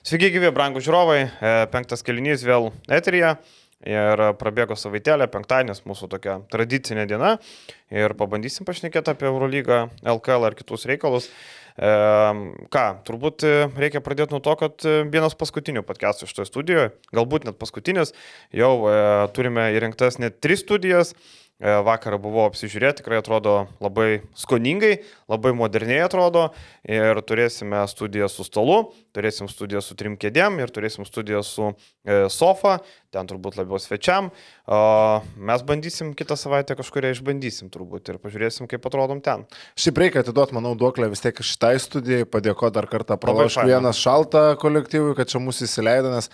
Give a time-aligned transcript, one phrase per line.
[0.00, 1.18] Sveiki, gyvi, brangų žiūrovai.
[1.20, 3.36] E, Penktas kelinys vėl eterija.
[3.84, 7.32] Ir prabėgo savaitėlė, penktadienis mūsų tokia tradicinė diena.
[7.92, 9.82] Ir pabandysim pašnekėti apie Eurolygą,
[10.14, 11.26] LKL ar kitus reikalus.
[11.76, 11.90] E,
[12.72, 13.44] ką, turbūt
[13.76, 18.14] reikia pradėti nuo to, kad vienas paskutinių podcastų šitoje studijoje, galbūt net paskutinis,
[18.54, 18.96] jau e,
[19.36, 21.12] turime įrengtas net tris studijas.
[21.62, 24.96] E, vakarą buvau apsižiūrėti, tikrai atrodo labai skoningai,
[25.30, 26.48] labai moderniai atrodo
[26.82, 32.24] ir turėsime studiją su stolu, turėsim studiją su trim kėdėm ir turėsim studiją su e,
[32.34, 32.80] sofa,
[33.14, 34.32] ten turbūt labiau svečiam.
[35.36, 39.44] Mes bandysim kitą savaitę kažkuria išbandysim turbūt ir pažiūrėsim, kaip atrodom ten.
[39.78, 44.48] Šiaip reikia atiduoti, manau, duoklę vis tiek šitai studijai, padėkoti dar kartą pralaškų vienas šaltą
[44.62, 46.32] kolektyvui, kad čia mūsų įsileido, nes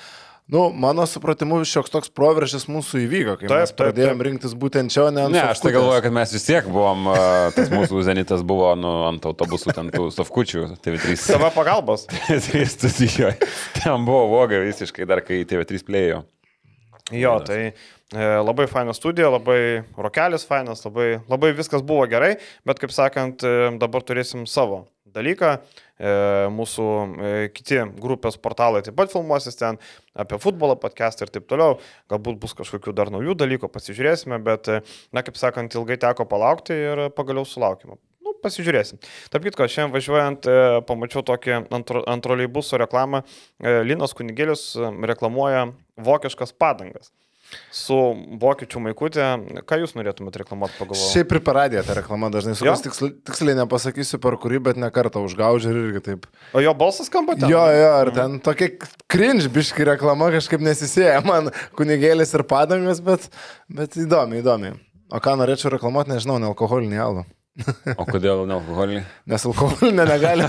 [0.48, 4.24] Nu, mano supratimu, šioks toks proveržis mūsų įvyko, kai taip, mes pradėjom taip, taip.
[4.24, 5.34] rinktis būtent čia, ne ant...
[5.34, 7.10] Ne, aš tai galvoju, kad mes vis tiek buvom,
[7.52, 11.18] tas mūsų zenitas buvo nu, ant autobusų, ten tų stovkučių, TV3.
[11.20, 12.06] Sava pagalbos.
[12.30, 13.34] TV3 studijoje.
[13.76, 16.24] Ten buvo voga visiškai dar, kai TV3 plėjo.
[17.12, 17.72] Jo, tai e,
[18.40, 23.74] labai faina studija, labai rokelis fainas, labai, labai viskas buvo gerai, bet kaip sakant, e,
[23.76, 24.86] dabar turėsim savo
[25.18, 25.58] dalyką.
[25.98, 26.10] E,
[26.54, 29.80] mūsų e, kiti grupės portalai taip pat filmuosis ten
[30.18, 31.78] apie futbolą, podcastą ir taip toliau.
[32.12, 34.80] Galbūt bus kažkokių dar naujų dalykų, pasižiūrėsime, bet, e,
[35.14, 37.98] na, kaip sakant, ilgai teko palaukti ir pagaliau sulaukime.
[38.22, 39.02] Nu, pasižiūrėsim.
[39.32, 40.48] Tarp kitko, šiandien važiuojant,
[40.86, 43.22] pamačiau tokį antro, antroleibuso reklamą.
[43.88, 44.74] Linas Kunigėlis
[45.08, 45.70] reklamuoja
[46.04, 47.10] vokiškas padangas
[47.74, 47.96] su
[48.40, 49.26] vokiečių maikutė.
[49.68, 51.12] Ką jūs norėtumėte reklamuoti pagalvoti?
[51.14, 52.54] Šiaip ir paradė ta reklama dažnai.
[52.58, 56.28] Sukas, tiksliai, tiksliai nepasakysiu per kurį, bet ne kartą užgaužė ir irgi taip.
[56.56, 57.48] O jo balsas skamba ten?
[57.52, 58.42] Jo, jo, ar ten mhm.
[58.46, 58.70] tokia
[59.10, 63.30] cringe-biški reklama kažkaip nesisėja man kunigėlis ir padangas, bet,
[63.72, 64.76] bet įdomi, įdomi.
[65.08, 67.24] O ką norėčiau reklamuoti, nežinau, nealkoholinį alų.
[67.96, 69.02] o kodėl nealkoholinį?
[69.32, 70.48] Nes alkoholinį negali.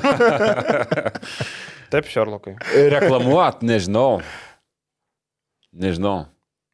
[1.90, 2.58] Taip, Šerlokai.
[2.94, 4.20] Reklamuot, nežinau.
[5.74, 6.28] Nežinau.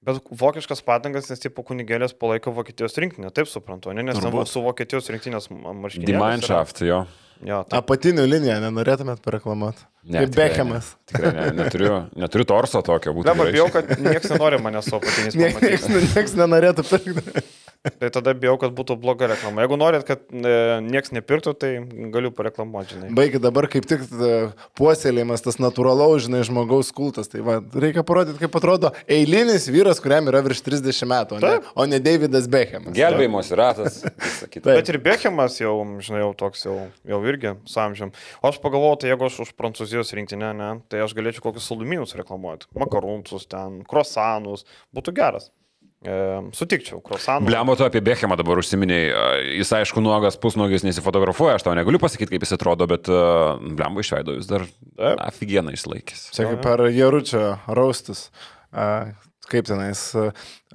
[0.06, 4.06] Bet vokiškas padangas, nes tipo kunigėlės palaiko Vokietijos rinktinę, taip suprantu, ne?
[4.06, 6.12] nes ten su Vokietijos rinktinės marškinėliais.
[6.12, 7.06] Dimanshaft, jo.
[7.44, 7.76] Jo taip.
[7.82, 9.84] Apatinių liniją nenorėtumėt pareklamuoti.
[10.06, 10.92] Ne, Kaip Bechemas.
[11.10, 13.26] Tikrai ne, neturiu, neturiu torso tokio būtų.
[13.26, 15.38] Dabar bijau, kad niekas nenori manęs su apatiniais.
[15.42, 17.46] Niekas nieks nenorėtų pirkti.
[18.00, 19.62] Tai tada bijau, kad būtų bloga reklama.
[19.62, 21.70] Jeigu norit, kad e, niekas nepirktų, tai
[22.14, 23.10] galiu pareklamuoti, žinai.
[23.18, 24.32] Baigi dabar kaip tik e,
[24.80, 27.30] puoselėjimas tas natūralaus, žinai, žmogaus kultas.
[27.30, 31.54] Tai va, reikia parodyti, kaip atrodo eilinis vyras, kuriam yra virš 30 metų, o ne,
[31.78, 32.96] o ne Davidas Bechemas.
[32.98, 34.02] Gelbėjimos ratas.
[34.66, 38.14] Bet ir Bechemas jau, žinai, jau toks jau, jau irgi su amžiam.
[38.42, 42.16] O aš pagalvojau, tai jeigu aš už Prancūzijos rinktinę, ne, tai aš galėčiau kokius saldumynus
[42.20, 42.70] reklamuoti.
[42.78, 44.68] Makaruntus ten, krosanus.
[44.96, 45.52] Būtų geras.
[46.06, 46.16] E,
[46.54, 47.48] sutikčiau, Krosanų.
[47.50, 49.10] Bliamo, tu apie Bechemą dabar užsiminėjai.
[49.10, 53.56] E, jis, aišku, nuogas, pusnuogis nesifotografuoja, aš tau negaliu pasakyti, kaip jis atrodo, bet uh,
[53.58, 54.68] Bliamo išveido vis dar
[55.26, 56.28] aфиgeną išlaikęs.
[56.36, 58.28] Čia kaip per Jaručio raustus.
[58.70, 59.16] Uh,
[59.50, 60.02] kaip tenais,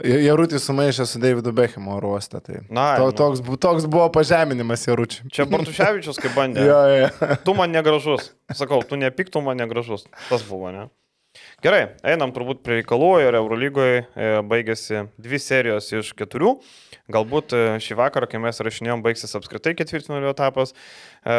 [0.01, 2.41] Jarutį sumaišė su Davidu Bechemo ruostą.
[2.45, 3.17] Tai Na, to, nu.
[3.19, 5.29] toks, toks buvo pažeminimas Jaručiui.
[5.35, 6.65] Čia Bartuševičius kaip bandė.
[6.71, 7.35] jo, jo.
[7.45, 8.33] Tu man negražus.
[8.57, 10.07] Sakau, tu nepik, tu man negražus.
[10.31, 10.89] Tas buvo, ne?
[11.63, 16.57] Gerai, einam turbūt prie reikalų ir Eurolygoje e, baigėsi dvi serijos iš keturių.
[17.13, 20.75] Galbūt e, šį vakarą, kai mes rašinėjom, baigsis apskritai ketvirtinio etapas.
[21.23, 21.37] E,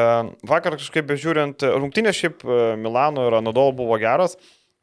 [0.48, 2.46] vakar kažkaip bežiūrint, rungtynės šiaip
[2.80, 4.38] Milano ir Anadolo buvo geras.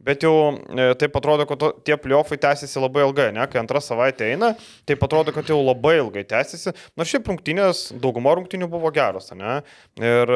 [0.05, 3.47] Bet jau e, taip atrodo, kad to, tie pliofai tęsiasi labai ilgai, ne?
[3.51, 4.53] Kai antrą savaitę eina,
[4.87, 6.75] taip atrodo, kad jau labai ilgai tęsiasi.
[6.99, 9.61] Nors šiaip rungtynės, dauguma rungtynių buvo geros, ne?
[9.99, 10.35] Ir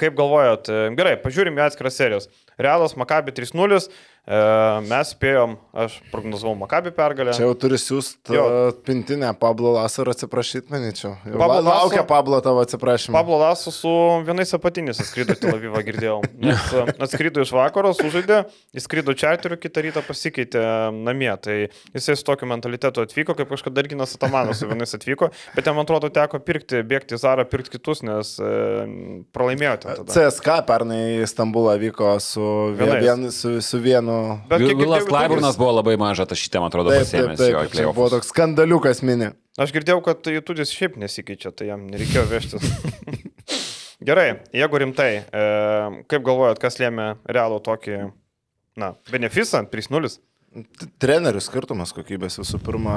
[0.00, 0.68] kaip galvojat,
[0.98, 2.28] gerai, pažiūrime atskiras serijas.
[2.60, 7.32] Realas Makabi 3-0, E, mes spėjom, aš prognozavau Makabį pergalę.
[7.34, 8.38] Čia jau turi siūsti
[8.86, 11.16] pintinę Pablo Lasaro atsiprašyti, manyčiau.
[11.26, 13.16] Pablo laukia Pablo tavo atsiprašymą.
[13.16, 13.90] Pablo Lasu su
[14.22, 16.20] vienais apatinis atskrido Tel Avivą, girdėjau.
[16.38, 18.44] Nes e, atskrido iš vakaro, sužaidė,
[18.78, 20.62] įskrido čarteriu, kitą rytą pasikeitė
[20.94, 21.32] namie.
[21.42, 21.58] Tai
[21.90, 26.12] jisai su tokiu mentalitetu atvyko, kaip kažkada Darginas Atamanas su vienais atvyko, bet jam atrodo
[26.14, 28.54] teko pirkti, bėgti į Zarą, pirkti kitus, nes e,
[29.34, 29.98] pralaimėjote.
[30.14, 32.46] CSK pernai Stambulą vyko su,
[32.78, 34.36] vien, su, su vienu nu...
[34.50, 37.94] Bet Vilas Klaiburnas buvo labai mažas, aš šitą, man atrodo, pasėmęs jo atleidimą.
[37.96, 39.32] Buvo toks skandaliukas mini.
[39.60, 42.68] Aš girdėjau, kad Jutudis šiaip nesikeičia, tai jam nereikėjo vežtis.
[44.08, 45.46] Gerai, jeigu rimtai, e,
[46.10, 47.98] kaip galvojat, kas lėmė realų tokį,
[48.80, 50.16] na, benefisą 3-0?
[51.00, 52.96] Trenerių skirtumas kokybės visų pirma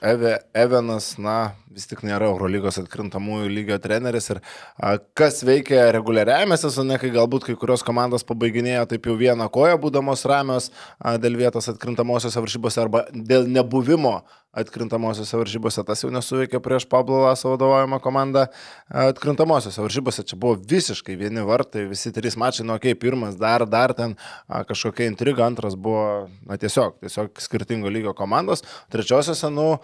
[0.00, 4.40] Eve, Evenas, na, vis tik nėra Eurolygos atkrintamųjų lygio treneris ir
[4.76, 9.78] a, kas veikia reguliariajame sezone, kai galbūt kai kurios komandos pabaiginėjo taip jau vieną koją,
[9.80, 14.18] būdamos ramios a, dėl vietos atkrintamosiose varžybose arba dėl nebuvimo
[14.56, 18.46] atkrintamosiose varžybose, tas jau nesuveikė prieš Pablo Laso vadovaujamą komandą.
[18.88, 23.66] Atkrintamosiose varžybose čia buvo visiškai vieni vartai, visi trys mačai, nu, okei, okay, pirmas dar,
[23.68, 24.16] dar ten
[24.48, 29.76] kažkokia intriga, antras buvo, na, tiesiog, tiesiog skirtingo lygio komandos, trečiosiose, nu,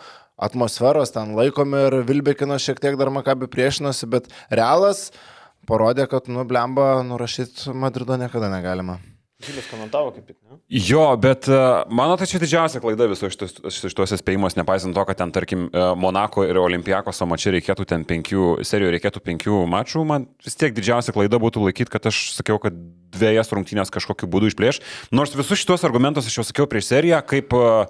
[0.42, 5.10] atmosferos ten laikomi ir Vilbekino šiek tiek dar Makabi priešinosi, bet realas
[5.68, 8.98] parodė, kad, nu, blemba, nurašyti Madrido niekada negalima.
[9.42, 10.58] Žilis komentavo kaip tik, ne?
[10.70, 15.32] Jo, bet uh, mano tai čia didžiausia klaida viso šitos spėjimuose, nepaisant to, kad ten,
[15.34, 20.58] tarkim, e, Monako ir Olimpiakoso mačiai reikėtų ten penkių, serijoje reikėtų penkių mačų, man vis
[20.58, 22.76] tiek didžiausia klaida būtų laikyti, kad aš sakiau, kad
[23.12, 24.80] dviejas rungtynės kažkokiu būdu išplėš.
[25.12, 27.84] Nors visus šitos argumentus aš jau sakiau prieš seriją, kaip uh,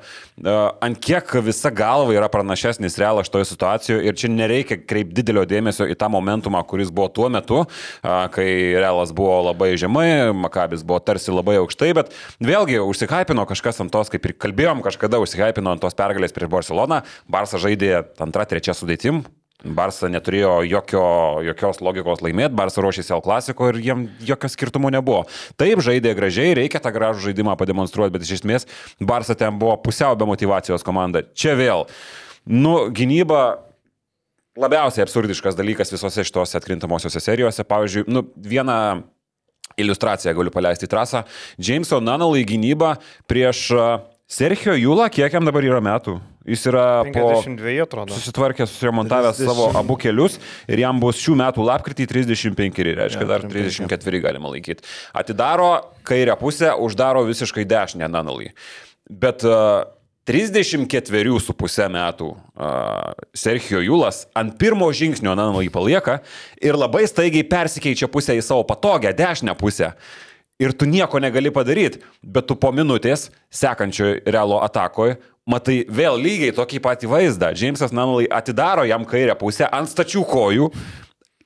[0.82, 5.86] ant kiek visa galva yra pranašesnis realas šitoje situacijoje ir čia nereikia kreipti didelio dėmesio
[5.90, 7.62] į tą momentumą, kuris buvo tuo metu,
[8.02, 13.92] kai realas buvo labai žemai, Makabis buvo tarsi labai aukštai, bet vėlgi užsihypino kažkas ant
[13.92, 18.76] tos, kaip ir kalbėjom, kažkada užsihypino ant tos pergalės prieš Barceloną, Barça žaidė antrą, trečią
[18.78, 19.24] sudėtim,
[19.62, 21.04] Barsa neturėjo jokio,
[21.46, 25.22] jokios logikos laimėti, Barsa ruošėsi L klasiko ir jiem jokio skirtumo nebuvo.
[25.60, 28.66] Taip, žaidė gražiai, reikia tą gražų žaidimą pademonstruoti, bet iš esmės
[28.98, 31.22] Barsa ten buvo pusiau be motivacijos komanda.
[31.38, 31.86] Čia vėl,
[32.50, 33.62] nu, gynyba
[34.58, 37.64] labiausiai absurdiškas dalykas visose šitose atkrintamosiose serijose.
[37.68, 38.78] Pavyzdžiui, nu, vieną
[39.80, 41.24] iliustraciją galiu paleisti į trasą.
[41.60, 42.96] Jameso Nanalai gynyba
[43.30, 43.68] prieš
[44.32, 46.16] Sergio Jūla, kiek jam dabar yra metų?
[46.48, 48.16] Jis yra 52 atrodo.
[48.16, 49.46] Susitvarkęs, suremontavęs 30.
[49.46, 54.50] savo abu kelius ir jam bus šių metų lapkritį 35, reiškia, ja, dar 34 galima
[54.50, 54.86] laikyti.
[55.14, 55.70] Atidaro
[56.08, 58.50] kairę pusę, uždaro visiškai dešinę Nanalį.
[59.22, 59.84] Bet uh,
[60.24, 66.20] 34 su pusę metų uh, Sergio Julas ant pirmo žingsnio Nanalį palieka
[66.62, 69.92] ir labai staigiai persikeičia pusę į savo patogią dešinę pusę.
[70.62, 75.16] Ir tu nieko negali padaryti, bet tu po minutės sekančioje realo atakoje
[75.48, 77.50] matai vėl lygiai tokį patį vaizdą.
[77.56, 80.70] Džeimsas Nanulai atidaro jam kairę pusę ant stačių kojų,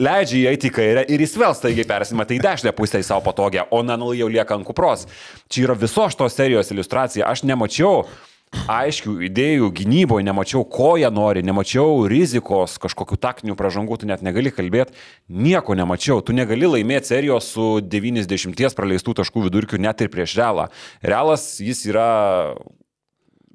[0.05, 3.25] leidžia jį eiti į kairę ir jis vėl staigiai persimeta į dešinę pusę į savo
[3.25, 5.07] patogią, o Nanulai jau lieka ant kupros.
[5.49, 7.25] Čia yra visos šitos serijos iliustracija.
[7.25, 8.05] Aš nemačiau
[8.55, 14.53] aiškių idėjų gynyboje, nemačiau, ko jie nori, nemačiau rizikos, kažkokių taktinių pražangų, tu net negali
[14.55, 14.97] kalbėti,
[15.29, 20.71] nieko nemačiau, tu negali laimėti serijos su 90 praleistų taškų vidurkiu net ir prieš realą.
[21.03, 22.09] Realas jis yra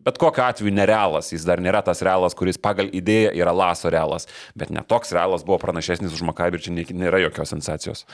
[0.06, 4.28] bet kokiu atveju nerealas, jis dar nėra tas realas, kuris pagal idėją yra laso realas,
[4.58, 8.08] bet netoks realas buvo pranašesnis už Makabį ir čia nėra jokios sensacijos.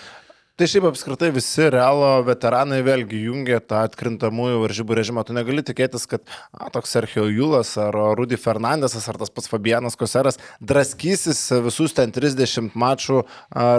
[0.58, 5.22] Tai šiaip apskritai visi realo veteranai vėlgi jungia tą atkrintamųjų varžybų režimą.
[5.28, 9.94] Tu negali tikėtis, kad a, toks Sergio Julas ar Rudy Fernandesas ar tas pats Fabianas
[9.94, 13.20] Koseras draskysis visus ten 30 mačų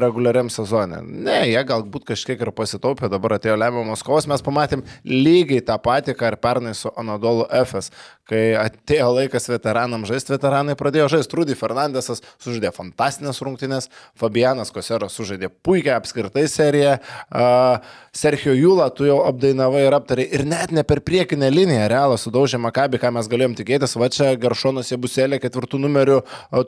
[0.04, 1.00] reguliariam sezonė.
[1.02, 6.14] Ne, jie galbūt kažkiek ir pasitaupė, dabar atėjo lemiamos kovos, mes pamatėm lygiai tą patį,
[6.14, 7.90] ką ir pernai su Anadolu FS.
[8.28, 11.40] Kai atėjo laikas veteranam žaisti, veteranai pradėjo žaisti.
[11.40, 13.88] Rudy Fernandesas sužaidė fantastinės rungtynės,
[14.20, 16.67] Fabianas Koseras sužaidė puikiai apskritai seriją.
[16.74, 17.78] Uh,
[18.18, 22.58] Sergio Jūla, tu jau apdainavai ir aptarai ir net ne per priekinę liniją, realą sudaužė
[22.62, 23.94] Makabį, ką mes galėjom tikėtis.
[24.00, 26.20] Va čia Garšonas Jebuselė ketvirtų numerių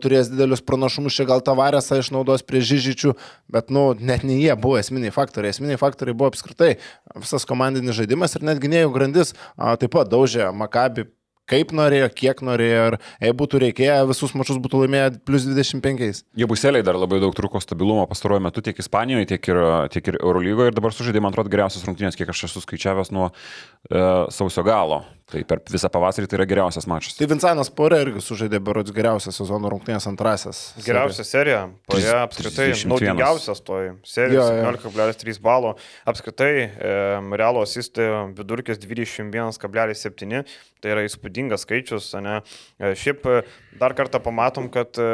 [0.03, 3.15] turės didelius pranašumus, čia gal tavarėsą išnaudos prie Žyžičių,
[3.51, 5.55] bet, nu, net ne jie buvo esminiai faktoriai.
[5.57, 6.77] Esminiai faktoriai buvo apskritai
[7.17, 11.11] visas komandinis žaidimas ir net gynėjų grandis taip pat daužė Makabį
[11.51, 16.23] kaip norėjo, kiek norėjo ir jei būtų reikėję, visus mačius būtų laimėję plus 25.
[16.39, 19.63] Jie buseliai dar labai daug truko stabilumo pastaruoju metu tiek Ispanijoje, tiek ir,
[19.95, 23.31] tiek ir Eurolygoje ir dabar sužaidė, man atrodo, geriausias rungtynės, kiek aš esu skaičiavęs nuo
[23.31, 24.05] e,
[24.35, 25.03] sausio galo.
[25.31, 27.15] Tai per visą pavasarį tai yra geriausias mačas.
[27.19, 30.63] Tai Vincentas Porė irgi sužaidė berods geriausią sezono rungtynės antrasis.
[30.83, 31.61] Geriausia serija.
[31.91, 34.59] Porė apskritai naudingiausias toj serijoje.
[34.67, 35.77] 17,3 balo.
[36.11, 36.95] Apskritai e,
[37.41, 40.45] Realo asistai vidurkis 21,7.
[40.81, 42.11] Tai yra įspūdingas skaičius.
[42.25, 42.41] Ne?
[42.81, 43.43] E, šiaip e,
[43.79, 45.11] dar kartą pamatom, kad e,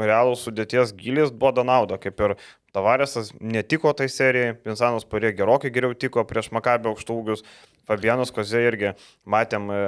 [0.00, 2.00] Realo sudėties gilis duoda naudą.
[2.02, 7.42] Kaip ir Tavarėsas netiko tai serijai, Vincentas Porė gerokai geriau tiko prieš Makabio aukštaugius.
[7.90, 8.92] Fabianas Kozė irgi
[9.26, 9.80] matėm e,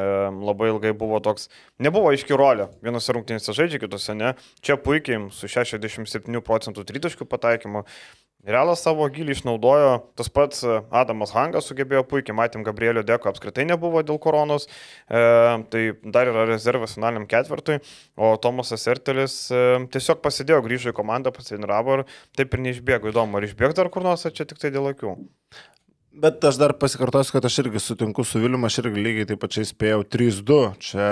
[0.42, 1.46] labai ilgai buvo toks,
[1.82, 4.34] nebuvo aiški rolė, vienose rungtynėse žaidžia, kitose ne.
[4.64, 7.86] Čia puikiai su 67 procentų tritaškių pataikymu.
[8.42, 14.02] Realas savo gilį išnaudojo, tas pats Adamas Hangas sugebėjo puikiai, matėm, Gabrielio Deko apskritai nebuvo
[14.02, 14.66] dėl koronos,
[15.06, 15.20] e,
[15.70, 17.78] tai dar yra rezervas finaliniam ketvirtui,
[18.18, 19.62] o Tomasas Ertelis e,
[19.94, 22.04] tiesiog pasidėjo, grįžo į komandą, pasitravo ir
[22.34, 23.14] taip ir neišbėgo.
[23.14, 25.14] Įdomu, ar išbėgo dar kur nors, ar čia tik tai dėl akių.
[26.12, 29.64] Bet aš dar pasikartosiu, kad aš irgi sutinku su Viliu, aš irgi lygiai taip pačiai
[29.64, 31.06] spėjau 3-2 čia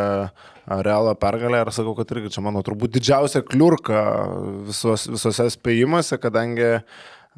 [0.85, 4.03] realą pergalę ir sakau, kad irgi čia mano turbūt didžiausia kliurka
[4.69, 6.69] visos, visose spėjimuose, kadangi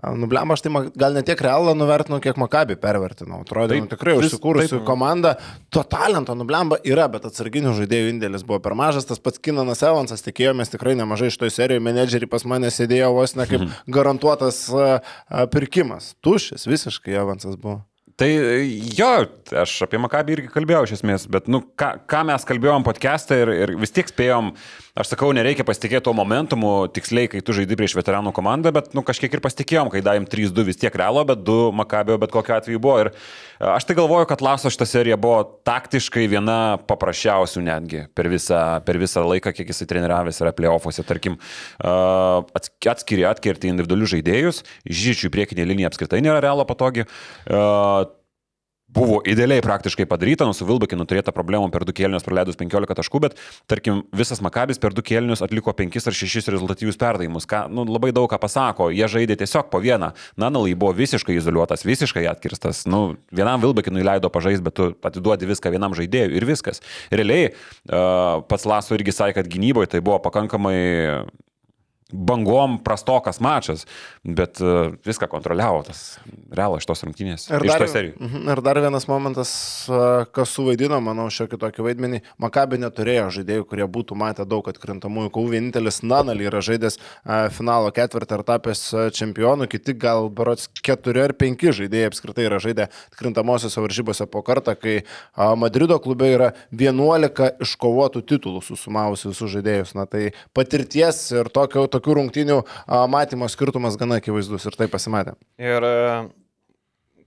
[0.00, 3.42] Nublemba, aš tai gal ne tiek realą nuvertinau, kiek Makabi pervertinau.
[3.44, 5.34] Atrodo, Taip, nu, tikrai užsikūrusi komanda.
[5.74, 9.06] To talento Nublemba yra, bet atsarginių žaidėjų indėlis buvo per mažas.
[9.06, 11.84] Tas pats Kinanas Evansas, tikėjomės tikrai nemažai iš toj serijų.
[11.84, 13.68] Menedžeriai pas mane sėdėjo vos ne kaip
[13.98, 14.90] garantuotas a,
[15.28, 16.14] a, pirkimas.
[16.24, 17.82] Tuščias, visiškai Evansas buvo.
[18.16, 18.28] Tai
[18.96, 19.10] jo,
[19.62, 23.52] aš apie Makabį irgi kalbėjau iš esmės, bet, nu, ką, ką mes kalbėjom podcast'e ir,
[23.64, 24.52] ir vis tiek spėjom,
[24.92, 29.04] aš sakau, nereikia pasitikėti to momentumu, tiksliai, kai tu žaidži prieš veteranų komandą, bet, nu,
[29.06, 32.82] kažkiek ir pasitikėjom, kai davėm 3-2 vis tiek realo, bet 2 Makabio bet kokiu atveju
[32.82, 32.98] buvo.
[33.06, 33.16] Ir e,
[33.72, 36.58] aš tai galvoju, kad Laso šitą seriją buvo taktiškai viena
[36.90, 41.40] paprasčiausių netgi per visą, per visą laiką, kiek jisai treniravęs yra playoffuose, tarkim,
[41.80, 41.94] e,
[42.60, 47.08] ats- atskiri, atkerti individualius žaidėjus, žyčių priekinė linija apskritai nėra realo patogi.
[47.48, 47.62] E,
[48.92, 53.20] buvo idealiai praktiškai padaryta, nu su Vilbekinu turėta problemų per du kėlinius praleidus 15 taškų,
[53.24, 53.36] bet
[53.70, 58.12] tarkim visas Makabis per du kėlinius atliko 5 ar 6 rezultatyvius perdavimus, ką nu, labai
[58.14, 63.16] daug ką pasako, jie žaidė tiesiog po vieną, Nanalai buvo visiškai izoliuotas, visiškai atkirstas, nu,
[63.32, 66.82] vienam Vilbekinui leido pažaisti, bet tu atiduodi viską vienam žaidėjui ir viskas.
[67.12, 70.76] Realiai uh, pats Laso irgi sakė, kad gynyboje tai buvo pakankamai
[72.12, 73.86] bangom prastokas mačas,
[74.22, 76.18] bet uh, viską kontroliavo tas
[76.52, 77.48] realas iš tos rungtynės.
[77.50, 77.84] Ir dar.
[77.86, 79.52] Mhm, ir dar vienas momentas,
[79.88, 82.20] a, kas suvaidino, manau, šiokį tokį vaidmenį.
[82.42, 85.52] Makabi neturėjo žaidėjų, kurie būtų matę daug atkrintamųjų kovų.
[85.56, 88.84] Vienintelis Nanali yra žaidęs a, finalo ketvirtą ir tapęs
[89.16, 94.74] čempionu, kiti gal berots keturi ar penki žaidėjai apskritai yra žaidę atkrintamosiose varžybose po kartą,
[94.78, 95.02] kai
[95.58, 99.94] Madrido klube yra 11 iškovotų titulų susumavus visus žaidėjus.
[99.98, 102.60] Na tai patirties ir tokio, tokių rungtynių
[103.10, 105.36] matymo skirtumas gana akivaizdus ir tai pasimatė.
[105.62, 105.92] Ir e,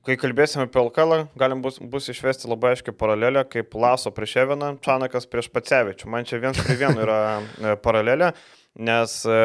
[0.07, 4.75] kai kalbėsime apie LKL, galim bus, bus išvesti labai aiškiai paralelę, kaip Laso prieš Eveną,
[4.85, 6.11] Čanakas prieš Pacevičių.
[6.11, 8.33] Man čia viens prie vieno yra e, paralelė,
[8.75, 9.39] nes e,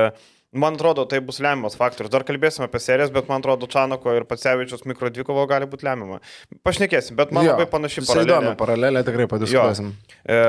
[0.50, 2.12] man atrodo, tai bus lemiamas faktorius.
[2.12, 6.18] Dar kalbėsime apie serijas, bet man atrodo, Čanako ir Pacevičius mikro dvikovo gali būti lemiama.
[6.66, 8.58] Pašnekėsim, bet man Jo, labai panaši visai įdomi paralelė.
[8.64, 9.94] Paralelė tikrai padiskutuosim.
[10.26, 10.42] E,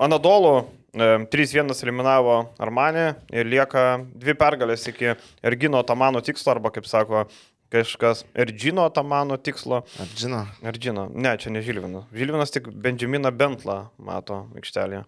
[0.00, 0.54] Anadolu
[0.94, 5.12] 3-1 eliminavo Armanį ir lieka dvi pergalės iki
[5.46, 7.26] Ergino Tamano tikslo, arba kaip sako
[7.70, 9.84] kažkas, Ergino Tamano tikslo.
[10.02, 10.42] Ar žino?
[10.66, 12.08] Ergino, ne, čia ne Žilvinas.
[12.10, 15.04] Žilvinas tik Benjaminą Bentlą mato aikštelėje.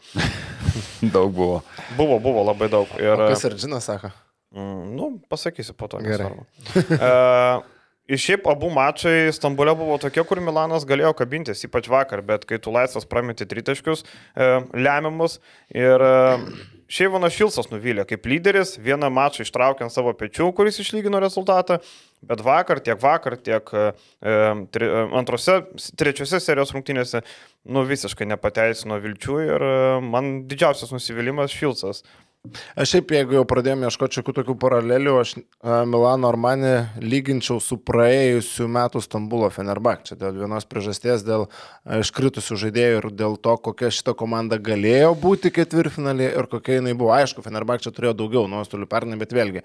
[1.15, 1.63] Daug buvo.
[1.99, 2.91] Buvo, buvo labai daug.
[3.03, 4.13] Ir, O kas žino, sako?
[4.55, 5.99] Mm, nu, pasakysiu po to.
[6.05, 6.31] Gerai.
[6.31, 7.72] nesvarbu.
[8.03, 12.43] E, Ir šiaip abu mačai Stambulė buvo tokie, kur Milanas galėjo kabintis, ypač vakar, bet
[12.51, 15.37] kai tu laisvas prameti tritaškius e, lemiamus
[15.71, 16.17] ir e,
[16.91, 21.79] šiaip Vanas Šilsas nuvylė kaip lyderis, vieną mačą ištraukė ant savo pečių, kuris išlygino rezultatą,
[22.27, 23.87] bet vakar, tiek vakar, tiek e,
[24.75, 25.61] tri, e, antrose,
[25.95, 27.23] trečiose serijos rungtynėse,
[27.71, 32.03] nu visiškai nepateisino vilčių ir e, man didžiausias nusivylimas Šilsas.
[32.75, 37.77] Aš šiaip, jeigu jau pradėjome ieškoti šiokių tokių paralelių, aš a, Milano Armani lyginčiau su
[37.79, 40.01] praėjusiu metu Stambulo Fenerbak.
[40.09, 45.13] Čia dėl vienos priežasties, dėl a, iškritusių žaidėjų ir dėl to, kokia šita komanda galėjo
[45.23, 47.13] būti ketvirtfinalė ir kokia jinai buvo.
[47.15, 49.63] Aišku, Fenerbak čia turėjo daugiau nuostolių pernai, bet vėlgi,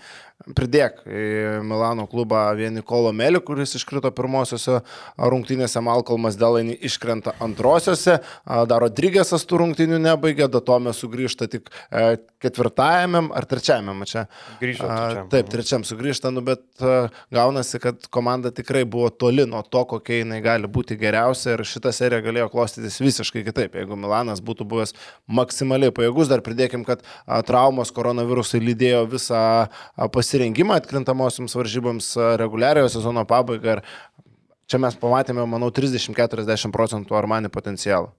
[0.54, 1.26] pridėk į
[1.66, 4.84] Milano klubą vieni Kolo Melį, kuris iškrito pirmosiose
[5.18, 12.20] rungtynėse, Malcolmas Delaini iškrenta antrosiose, dar Rodrygėsas tų rungtynių nebaigė, Datome sugrįžta tik e,
[12.68, 14.26] ketvirtajame ar trečiajame mače.
[14.60, 15.30] Grįžo A, trečiam.
[15.30, 16.62] Taip, trečiam sugrįžta, nu, bet
[17.34, 21.92] gaunasi, kad komanda tikrai buvo toli nuo to, kokia jinai gali būti geriausia ir šita
[21.92, 23.76] serija galėjo klostytis visiškai kitaip.
[23.76, 24.94] Jeigu Milanas būtų buvęs
[25.28, 27.04] maksimaliai pajėgus, dar pridėkim, kad
[27.48, 29.42] traumos koronavirusai lydėjo visą
[30.14, 33.84] pasirengimą atkrintamosiams varžyboms reguliariojo sezono pabaigą ir
[34.68, 38.12] čia mes pamatėme, manau, 30-40 procentų Armani potencialą.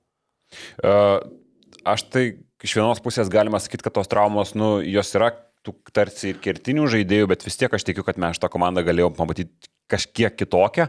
[0.80, 1.20] Uh,
[1.84, 2.22] aš tai
[2.64, 5.32] iš vienos pusės galima sakyti, kad tos traumos, nu, jos yra
[5.66, 9.16] tų tarsi ir kertinių žaidėjų, bet vis tiek aš tikiu, kad mes šitą komandą galėjom
[9.18, 10.88] pamatyti kažkiek kitokią.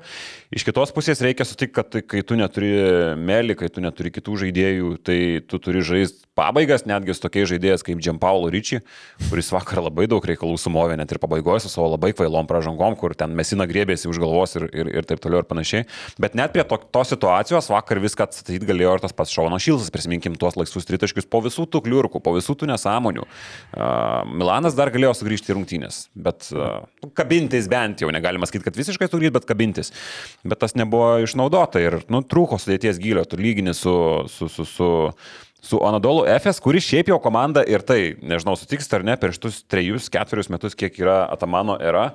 [0.56, 2.72] Iš kitos pusės reikia sutikti, kad tai, kai tu neturi
[3.20, 7.84] melį, kai tu neturi kitų žaidėjų, tai tu turi žaisti pabaigas, netgi su tokiais žaidėjais
[7.86, 8.84] kaip Džempaulo Ryčiai,
[9.28, 13.16] kuris vakar labai daug reikalų sumovė, net ir pabaigoje su savo labai kvailom pražangom, kur
[13.18, 15.88] ten mesina grėbėsi už galvos ir, ir, ir taip toliau ir panašiai.
[16.22, 19.92] Bet net prie to, tos situacijos vakar viską atstatyti galėjo ir tas pats Šaunas Šilsas,
[19.94, 23.26] prisiminkim tuos laisvus tritaškius po visų tų kliurkų, po visų tų nesąmonių.
[23.26, 26.86] Uh, Milanas dar galėjo sugrįžti į rungtynės, bet uh,
[27.18, 29.94] kabintis bent jau, negalima sakyti, kad visiškai sugrįžti, bet kabintis.
[30.44, 33.94] Bet tas nebuvo išnaudota ir, nu, trūko sudėties gilio, tu lygini su,
[34.34, 34.90] su, su, su
[35.62, 39.62] su Anadolu FS, kuris šiaip jau komanda ir tai, nežinau, sutiks ar ne, per šitus
[39.70, 42.10] trejus, ketverius metus, kiek yra Atamano era,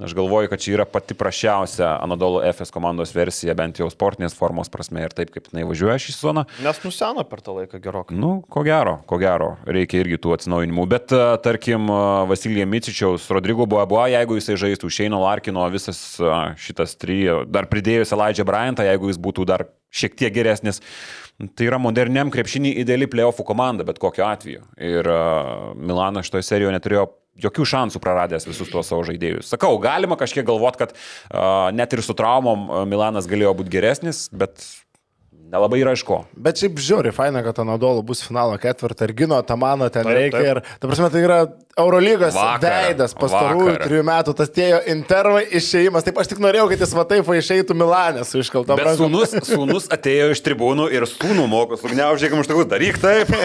[0.00, 4.70] Aš galvoju, kad čia yra pati prašiausia Anadolu FS komandos versija, bent jau sportinės formos
[4.72, 6.44] prasme ir taip, kaip jinai važiuoja šį sezoną.
[6.64, 8.16] Nes nuseno per tą laiką gerokai.
[8.16, 10.86] Nu, ko gero, ko gero, reikia irgi tų atsinaujinimų.
[10.94, 16.40] Bet, a, tarkim, a, Vasilija Micičiaus, Rodrigo Boabo, jeigu jisai žaistų Šeino Larkino, visas a,
[16.56, 20.80] šitas trijų, dar pridėjus Elijah Bryantą, jeigu jis būtų dar šiek tiek geresnis,
[21.56, 24.62] tai yra moderniam krepšinį ideali playoffų komanda, bet kokiu atveju.
[24.82, 25.08] Ir
[25.78, 27.08] Milanas šitoje serijoje neturėjo
[27.42, 29.48] jokių šansų praradęs visus tuos savo žaidėjus.
[29.54, 34.60] Sakau, galima kažkiek galvoti, kad uh, net ir su traumom Milanas galėjo būti geresnis, bet
[35.52, 36.22] nelabai yra iš ko.
[36.32, 40.38] Bet šiaip žiūri, faina, kad Anadolu bus finalo ketvirtą ir gino Tamano ten Taip, reikia.
[40.38, 40.48] taip.
[40.48, 41.38] Ir, ta prasme, tai yra
[41.78, 46.04] Eurolygos Vakarą, veidas pastarųjų trijų metų, tas tėjo intervai išėjimas.
[46.08, 49.88] Taip aš tik norėjau, kad jis va taip išeitų Milanė su iškalta Bet sūnus, sūnus
[49.92, 53.32] atėjo iš tribūnų ir sūnų moko, sugniaužėkam iš tikrųjų, daryk taip.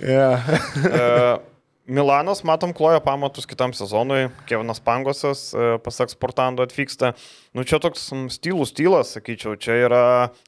[0.00, 0.40] Yeah.
[0.80, 1.49] E,
[1.90, 4.28] Milanas, matom, kloja pamatus kitam sezonui.
[4.46, 7.16] Kevinas Pangosas, e, pasak Sportando, atvyksta.
[7.50, 9.56] Nu, čia toks stylų stylas, sakyčiau.
[9.58, 10.02] Čia yra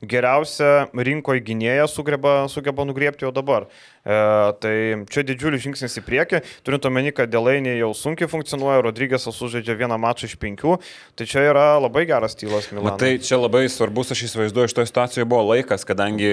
[0.06, 3.66] geriausia rinkoje gynėja sugeba, sugeba nugriepti jau dabar.
[4.06, 4.18] E,
[4.62, 4.74] tai
[5.10, 6.42] čia didžiulis žingsnis į priekį.
[6.62, 10.76] Turint omeny, kad Delainė jau sunkiai funkcionuoja, Rodrygėsas sužaidžia vieną mačą iš penkių.
[11.18, 12.94] Tai čia yra labai geras stylas Milanui.
[12.94, 16.30] Matai, čia labai svarbus, aš įsivaizduoju, šitoje situacijoje buvo laikas, kadangi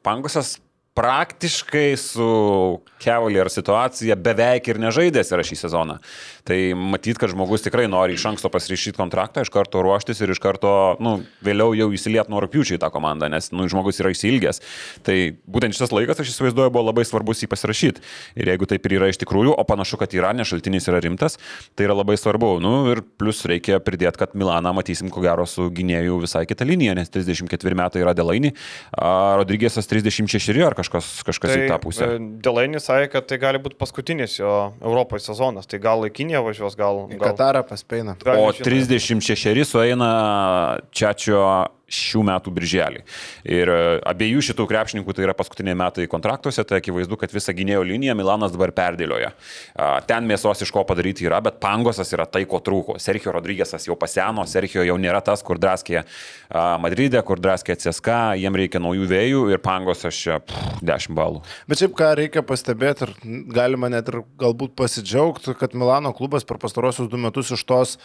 [0.00, 0.56] Pangosas
[0.98, 2.28] praktiškai su
[2.98, 5.98] Cavalier situacija beveik ir nežaidęs yra šį sezoną.
[6.48, 10.40] Tai matyt, kad žmogus tikrai nori iš anksto pasirašyti kontraktą, iš karto ruoštis ir iš
[10.42, 10.72] karto,
[11.04, 14.58] nu, vėliau jau įsiliet nuo rūpiučiai tą komandą, nes, nu, žmogus yra įsilgęs.
[15.06, 18.02] Tai būtent šitas laikas, aš įsivaizduoju, buvo labai svarbus jį pasirašyti.
[18.40, 21.38] Ir jeigu taip ir yra iš tikrųjų, o panašu, kad yra, nes šaltinis yra rimtas,
[21.78, 22.56] tai yra labai svarbu.
[22.64, 26.98] Nu, ir plus reikia pridėti, kad Milaną matysim, ko gero, su gynėjų visai kitą liniją,
[26.98, 28.54] nes 34 metai yra Delaini,
[28.98, 32.10] Rodrygėsas 36 ar kažkas, kažkas tai, į tą pusę.
[32.44, 34.52] Delainis sakė, kad tai gali būti paskutinis jo
[34.82, 35.68] Europoje sezonas.
[35.70, 37.06] Tai gal laikinė važiuos, gal...
[37.08, 37.32] Į gal...
[37.32, 38.16] Katarą paspeina.
[38.24, 38.68] O nežinau.
[38.68, 40.12] 36 sueina
[40.90, 41.42] Čiačio
[41.88, 43.02] šių metų birželį.
[43.48, 47.84] Ir e, abiejų šitų krepšininkų tai yra paskutiniai metai kontraktuose, tai akivaizdu, kad visą gynėjo
[47.88, 49.32] liniją Milanas dabar perdėlioja.
[50.08, 52.98] Ten mėsos iš ko padaryti yra, bet Pangosas yra tai, ko trūko.
[53.02, 56.04] Sergio Rodrygėsas jau paseno, Sergio jau nėra tas, kur draskė a,
[56.82, 61.42] Madride, kur draskė CSK, jiem reikia naujų vėjų ir Pangosas čia pff, 10 balų.
[61.70, 63.14] Bet šiaip ką reikia pastebėti ir
[63.54, 67.96] galima net ir galbūt pasidžiaugti, kad Milano klubas per pastarosius du metus iš tos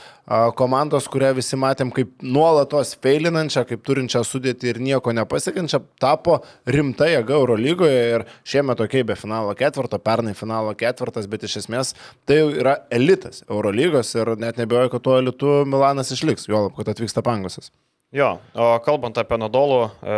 [0.59, 6.39] komandos, kurią visi matėm kaip nuolatos feilinančią, kaip turinčią sudėti ir nieko nepasiekiančią, tapo
[6.69, 11.95] rimta jėga Eurolygoje ir šiemet tokiai be finalo ketvirto, pernai finalo ketvirtas, bet iš esmės
[12.29, 17.25] tai yra elitas Eurolygos ir net nebejoju, kad tuo elitu Milanas išliks, juolab, kad atvyksta
[17.25, 17.73] Pangosas.
[18.13, 20.17] Jo, o kalbant apie Nadolų, e,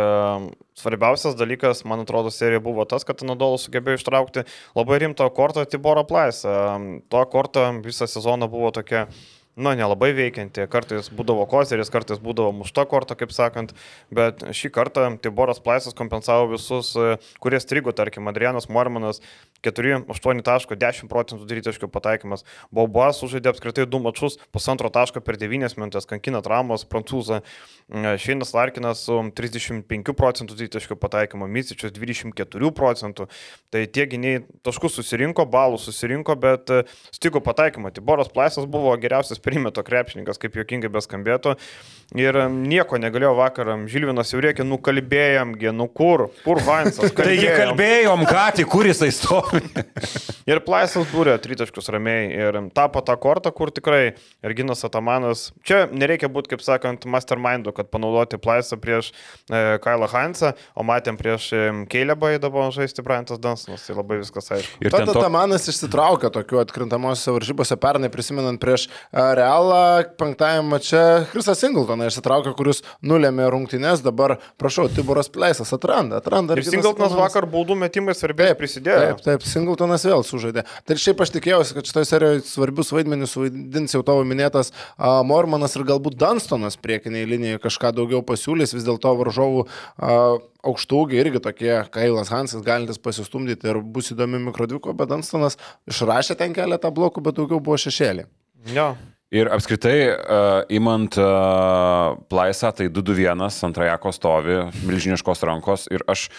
[0.76, 4.44] svarbiausias dalykas, man atrodo, serijoje buvo tas, kad Nadolų sugebėjo ištraukti
[4.76, 6.42] labai rimtą kortą Tiboro Plais.
[6.44, 6.56] E,
[7.08, 9.06] tuo kortą visą sezoną buvo tokia,
[9.56, 10.66] nu, nelabai veikianti.
[10.68, 13.72] Kartais būdavo kozeris, kartais būdavo mušta korta, kaip sakant,
[14.12, 19.22] bet šį kartą Tiboras Plaisas kompensavo visus, e, kurie strigo, tarkim, Adrianas Mormanas
[19.64, 22.44] 4, 8 taško, 10 procentų dvitaškių pataikymas.
[22.74, 27.40] Bauba sužaidė apskritai du mačius, pusantro taško per 9 minutės, kankina traumos, prancūzą.
[28.20, 33.28] Šeinas Larkinas su 35 procentų dvitaškių pataikymo, Misičius 24 procentų.
[33.70, 36.82] Tai tie gyniai taškus susirinko, balų susirinko, bet e,
[37.14, 37.92] stigo pataikymo.
[37.94, 41.56] Tiboras Plaisas buvo geriausias perimeto krepšininkas, kaip juokingai beskambėtų.
[42.18, 43.86] Ir e, nieko negalėjo vakaram.
[43.90, 47.14] Žilvinas jau reikia, nukalbėjomgi, nu kur, kur Vainsas.
[47.16, 49.64] Taigi kalbėjom, ką tik, kur jisai stovi.
[50.46, 54.14] Ir Plaisas būrė tritaškius ramiai ir tapo tą kortą, kur tikrai
[54.46, 60.52] Erginas Atamanas, čia nereikia būti, kaip sakant, mastermindu, kad panaudoti Plaisą prieš e, Kailą Hansą,
[60.78, 64.78] o matėm prieš e, Keilebą įdavo žaisti Briantas Dansonas, tai labai viskas aišku.
[64.84, 65.24] Ir ten Tada to...
[65.26, 72.54] Tamanas išsitraukė tokiu atkrintamosiose varžybose pernai, prisimenant prieš a, Realą penktąjame mače Chrisas Singletoną išsitraukė,
[72.56, 76.56] kuris nulėmė rungtynes, dabar, prašau, Tiboras Pleisas atranda, atranda.
[76.56, 77.34] Ir Singletonas Atamanas.
[77.34, 79.16] vakar baudų metimais svarbiai prisidėjo.
[79.18, 80.64] Taip, taip, Singletonas vėl sužaidė.
[80.88, 85.76] Tai šiaip aš tikėjausi, kad šitoje serijoje svarbius vaidmenis suvaidins jau tavo minėtas a, Mormanas
[85.76, 90.16] ir galbūt Dunstonas priekiniai linijoje kažką daugiau pasiūlys, vis dėlto varžovų a,
[90.66, 96.56] aukštūgiai irgi tokie, Kailas Hansas galintis pasistumdyti ir bus įdomi mikrodviko, bet Dunstonas išrašė ten
[96.56, 98.26] keletą blokų, bet daugiau buvo šešėlį.
[98.72, 98.94] Jo.
[99.36, 105.84] Ir apskritai, uh, imant uh, plaisą, tai 2-2-1 ant trajako stovi, milžiniškos rankos.
[105.92, 106.30] Ir aš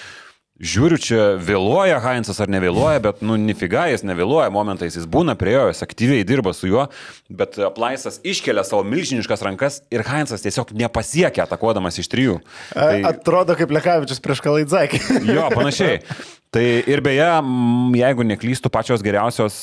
[0.58, 5.52] Žiūriu, čia vėluoja Heinzas ar nevėluoja, bet, nu, nifiga jis nevėluoja, momentais jis būna prie
[5.54, 6.88] jo, jis aktyviai dirba su juo,
[7.30, 12.40] bet Plaisas iškelia savo milžiniškas rankas ir Heinzas tiesiog nepasiekia atakuodamas iš trijų.
[12.74, 12.96] Tai...
[13.06, 15.02] Atrodo kaip Lekavičius prieš Kalaidzakį.
[15.36, 16.00] jo, panašiai.
[16.58, 17.28] Tai ir beje,
[18.00, 19.60] jeigu neklystų pačios geriausios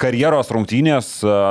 [0.00, 1.10] karjeros rungtynės,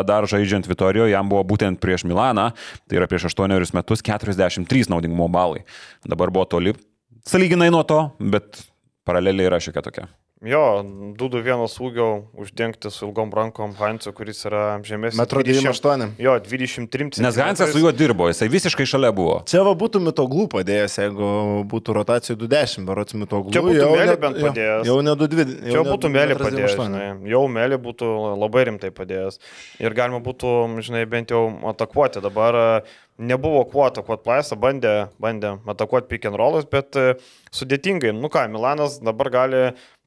[0.09, 2.47] dar žaidžiant Vitorijoje, jam buvo būtent prieš Milaną,
[2.87, 5.61] tai yra prieš 8 metus 43 naudingumo balai.
[6.07, 6.73] Dabar buvo toli,
[7.27, 8.63] saliginai nuo to, bet
[9.07, 10.07] paraleliai yra šiokia tokia.
[10.45, 10.83] Jo,
[11.17, 15.17] 2-2-1 ūgio uždengti su ilgom rankom Heinzu, kuris yra žemesnis.
[15.17, 16.11] Metro 28.
[16.21, 17.23] Jo, 23 cm.
[17.25, 19.39] Nes Heinzas su juo dirbo, jisai visiškai šalia buvo.
[19.49, 21.31] Čia va būtų mitoglų padėjęs, jeigu
[21.71, 23.55] būtų rotacijų 20, berots mitoglų.
[23.55, 24.85] Čia būtų mėly bent padėjęs.
[24.85, 25.65] Jau, jau ne 2-20.
[25.73, 27.09] Čia būtų mėly padėjęs, žinai.
[27.33, 29.41] Jau mėly būtų labai rimtai padėjęs.
[29.81, 30.53] Ir galima būtų,
[30.85, 32.21] žinai, bent jau atakuoti.
[32.21, 32.61] Dabar
[33.17, 37.15] nebuvo kuo atakuoti Plaisą, bandė, bandė atakuoti pick and rollus, bet e,
[37.55, 38.13] sudėtingai.
[38.13, 39.61] Nu ką, Milanas dabar gali,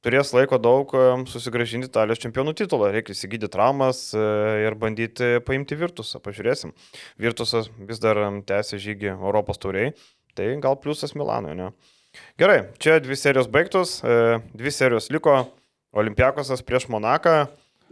[0.04, 2.90] turės laiko daug e, susigražinti Italijos čempionų titulą.
[2.94, 4.24] Reikia įsigyti traumas e,
[4.66, 6.22] ir bandyti paimti Virtusą.
[6.24, 6.74] Pažiūrėsim.
[7.20, 9.94] Virtusas vis dar tęsia žygį Europos tauriai.
[10.38, 11.72] Tai gal pliusas Milanui, ne?
[12.40, 15.42] Gerai, čia dvi serijos baigtos, dvi serijos liko.
[15.90, 17.48] Olimpiakosas prieš Monaką.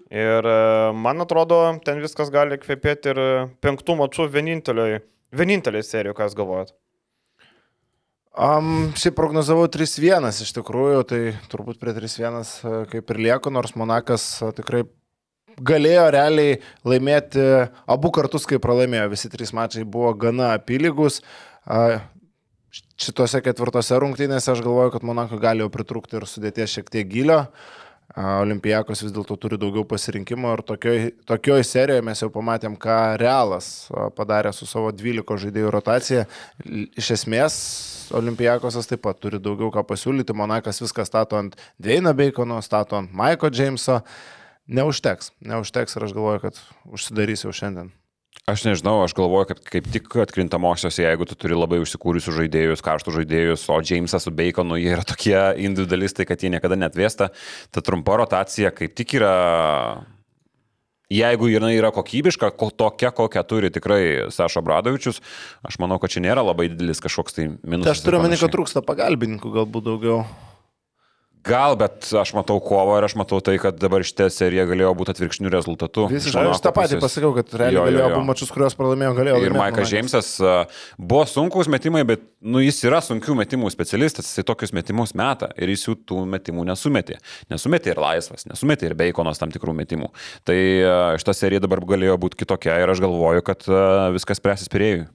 [0.08, 0.58] Ir e,
[0.96, 3.22] man atrodo, ten viskas gali kvepėti ir
[3.60, 5.02] penktų mačų vieninteliai,
[5.84, 6.72] serijų, ką jūs galvojat.
[8.38, 11.20] Um, šiaip prognozavau 3-1 iš tikrųjų, tai
[11.50, 14.84] turbūt prie 3-1 e, kaip ir lieku, nors Monakas e, tikrai
[15.58, 17.42] galėjo realiai laimėti
[17.90, 19.08] abu kartus, kai pralaimėjo.
[19.10, 21.18] Visi trys mačai buvo gana apylygus.
[22.98, 27.40] Šitose ketvirtose rungtynėse aš galvoju, kad Monako gali jau pritrūkti ir sudėties šiek tiek gilio.
[28.16, 33.68] Olimpijakos vis dėlto turi daugiau pasirinkimo ir tokioj, tokioj serijoje mes jau pamatėm, ką Realas
[34.16, 36.24] padarė su savo 12 žaidėjų rotacija.
[36.64, 37.58] Iš esmės,
[38.16, 43.12] Olimpijakosas taip pat turi daugiau ką pasiūlyti, Monakas viską stato ant Dveino Bacono, stato ant
[43.12, 44.00] Maiko Jameso.
[44.68, 47.92] Neužteks, neužteks ir aš galvoju, kad užsidarys jau šiandien.
[48.48, 53.18] Aš nežinau, aš galvoju, kad kaip tik atkrintamosiose, jeigu tu turi labai užsikūrusius žaidėjus, karštus
[53.18, 57.32] žaidėjus, o Jamesas su Baconu, jie yra tokie individualistai, kad jie niekada netvėsta,
[57.74, 59.34] ta trumpa rotacija kaip tik yra
[61.08, 65.22] Jeigu jinai yra kokybiška, ko, tokia, kokią turi tikrai Sašo Bradovičius,
[65.64, 67.88] aš manau, kad čia nėra labai didelis kažkoks tai minusas.
[67.88, 70.18] Tai aš turiu omeny, kad trūksta pagalbininkų galbūt daugiau.
[71.48, 75.14] Gal, bet aš matau kovą ir aš matau tai, kad dabar šitą seriją galėjo būti
[75.14, 76.06] atvirkšnių rezultatų.
[76.12, 76.44] Visiškai.
[76.52, 78.18] Aš tą patį pasakiau, kad realiai jo, galėjo jo, jo.
[78.18, 79.40] abu mačius, kuriuos pralaimėjo, galėjo.
[79.46, 80.30] Ir Maikas Džeimsas
[81.00, 85.72] buvo sunkus metimai, bet nu, jis yra sunkių metimų specialistas, jisai tokius metimus meta ir
[85.72, 87.18] jis jų tų metimų nesumetė.
[87.52, 90.12] Nesumetė ir laisvas, nesumetė ir beikonos tam tikrų metimų.
[90.48, 90.58] Tai
[91.22, 93.64] šitą seriją dabar galėjo būti kitokia ir aš galvoju, kad
[94.14, 95.08] viskas spręsis pirėjui.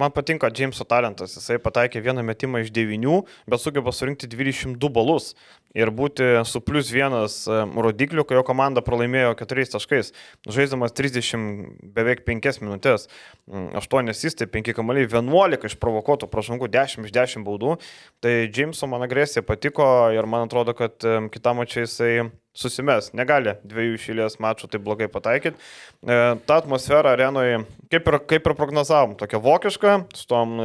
[0.00, 1.34] Man patinka Jameso talentas.
[1.36, 3.18] Jisai pataikė vieną metimą iš devynių,
[3.50, 5.34] bet sugeba surinkti 22 balus
[5.76, 10.10] ir būti su plus vienas rodikliu, kai jo komanda pralaimėjo 4 taškais,
[10.48, 13.06] žaidžiamas 30 beveik 5 minutės,
[13.46, 17.76] 8 asistai, 5 kamaliai, 11 išprovokuotų pražangų, 10 iš 10 baudų.
[18.24, 19.84] Tai Jameso man agresija patiko
[20.16, 20.96] ir man atrodo, kad
[21.30, 22.14] kitam mačiai jisai
[22.56, 25.56] susimes, negali dviejų išėlės mačų taip blogai pataikyti.
[25.56, 30.58] E, ta atmosfera arenoje, kaip ir, kaip ir prognozavom, tokia vokiška, su tom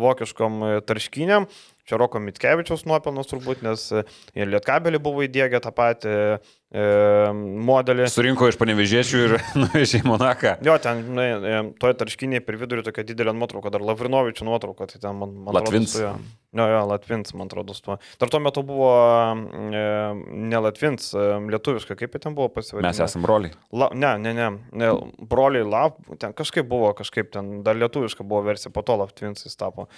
[0.00, 1.48] vokiškom tarškinėm,
[1.92, 4.00] Čia Roko Mitkevičiaus nuopelnas turbūt, nes e,
[4.32, 6.84] ir Lietkabelį buvo įdėgę tą patį e,
[7.68, 8.06] modelį.
[8.08, 10.54] Surinko iš panevežėčių ir nuvežė į Monaką.
[10.64, 15.02] Jo, ten, na, e, toje tarškinėje per vidurį tokia didelė nuotrauka, dar Lavrinovičių nuotrauka, tai
[15.02, 15.98] ten man, man Latvins.
[16.00, 17.98] Atrodo, jo, jo, Latvins, man atrodo, tuo.
[18.24, 18.88] Dar tuo metu buvo
[19.36, 19.86] e,
[20.48, 22.88] ne Latvins, e, lietuviškai, kaip ten buvo pasivadinta.
[22.88, 23.52] Mes esame broliai.
[23.68, 24.48] La, ne, ne, ne,
[24.80, 24.94] ne,
[25.28, 29.60] broliai Lav, ten kažkaip buvo, kažkaip ten, dar lietuviška buvo versija, po to Latvins jis
[29.60, 29.90] tapo.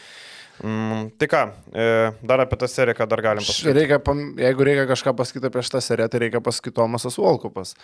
[0.63, 1.41] Mm, tai ką,
[1.75, 1.87] e,
[2.23, 3.73] dar apie tą seriją, ką dar galim pasakyti.
[3.75, 3.99] Reikia,
[4.45, 7.75] jeigu reikia kažką pasakyti apie šitą seriją, tai reikia pasakyti Tomasas Volkupas.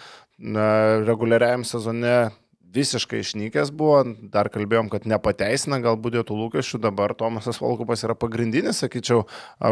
[1.08, 2.30] Reguliariajam sezone
[2.70, 4.02] visiškai išnykęs buvo,
[4.32, 9.24] dar kalbėjom, kad nepateisina galbūt dėl tų lūkesčių, dabar Tomasas Volkupas yra pagrindinis, sakyčiau,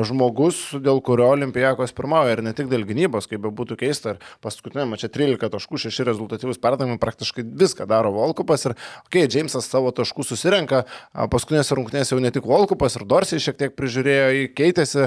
[0.09, 4.23] žmogus, dėl kurio Olimpijakos pirmauja ir ne tik dėl gynybos, kaip be būtų keista, ir
[4.45, 8.75] paskutinėme čia 13 taškų, 6 rezultatyvus perdavimai, praktiškai viską daro Volkupas ir,
[9.07, 10.83] okei, okay, Džeimsas savo taškų susirenka,
[11.31, 15.07] paskutinėse rungtynėse jau ne tik Volkupas ir Dorsiai šiek tiek prižiūrėjo, keitėsi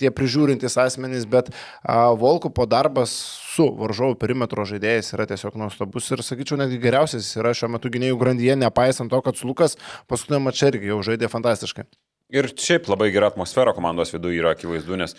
[0.00, 1.48] tie prižiūrintys asmenys, bet
[2.20, 7.70] Volkupo darbas su varžovų perimetro žaidėjais yra tiesiog nuostabus ir, sakyčiau, netgi geriausias yra šiuo
[7.74, 9.78] metu gynėjų grandyje, nepaisant to, kad Lukas
[10.10, 11.86] paskutinio mačą irgi jau žaidė fantastiškai.
[12.34, 15.12] Ir šiaip labai gera atmosfera komandos viduje yra akivaizdu, nes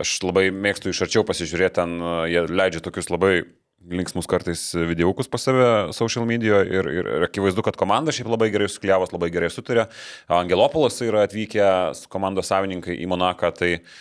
[0.00, 1.98] aš labai mėgstu iš arčiau pasižiūrėti, ten
[2.30, 3.42] jie leidžia tokius labai
[3.82, 8.52] linksmus kartais videokus pas save social medijoje ir, ir, ir akivaizdu, kad komanda šiaip labai
[8.54, 9.88] gerai sukliavos, labai gerai sutarė.
[10.30, 11.66] Angelopolas yra atvykę
[12.12, 13.96] komandos savininkai į Monaką, tai uh,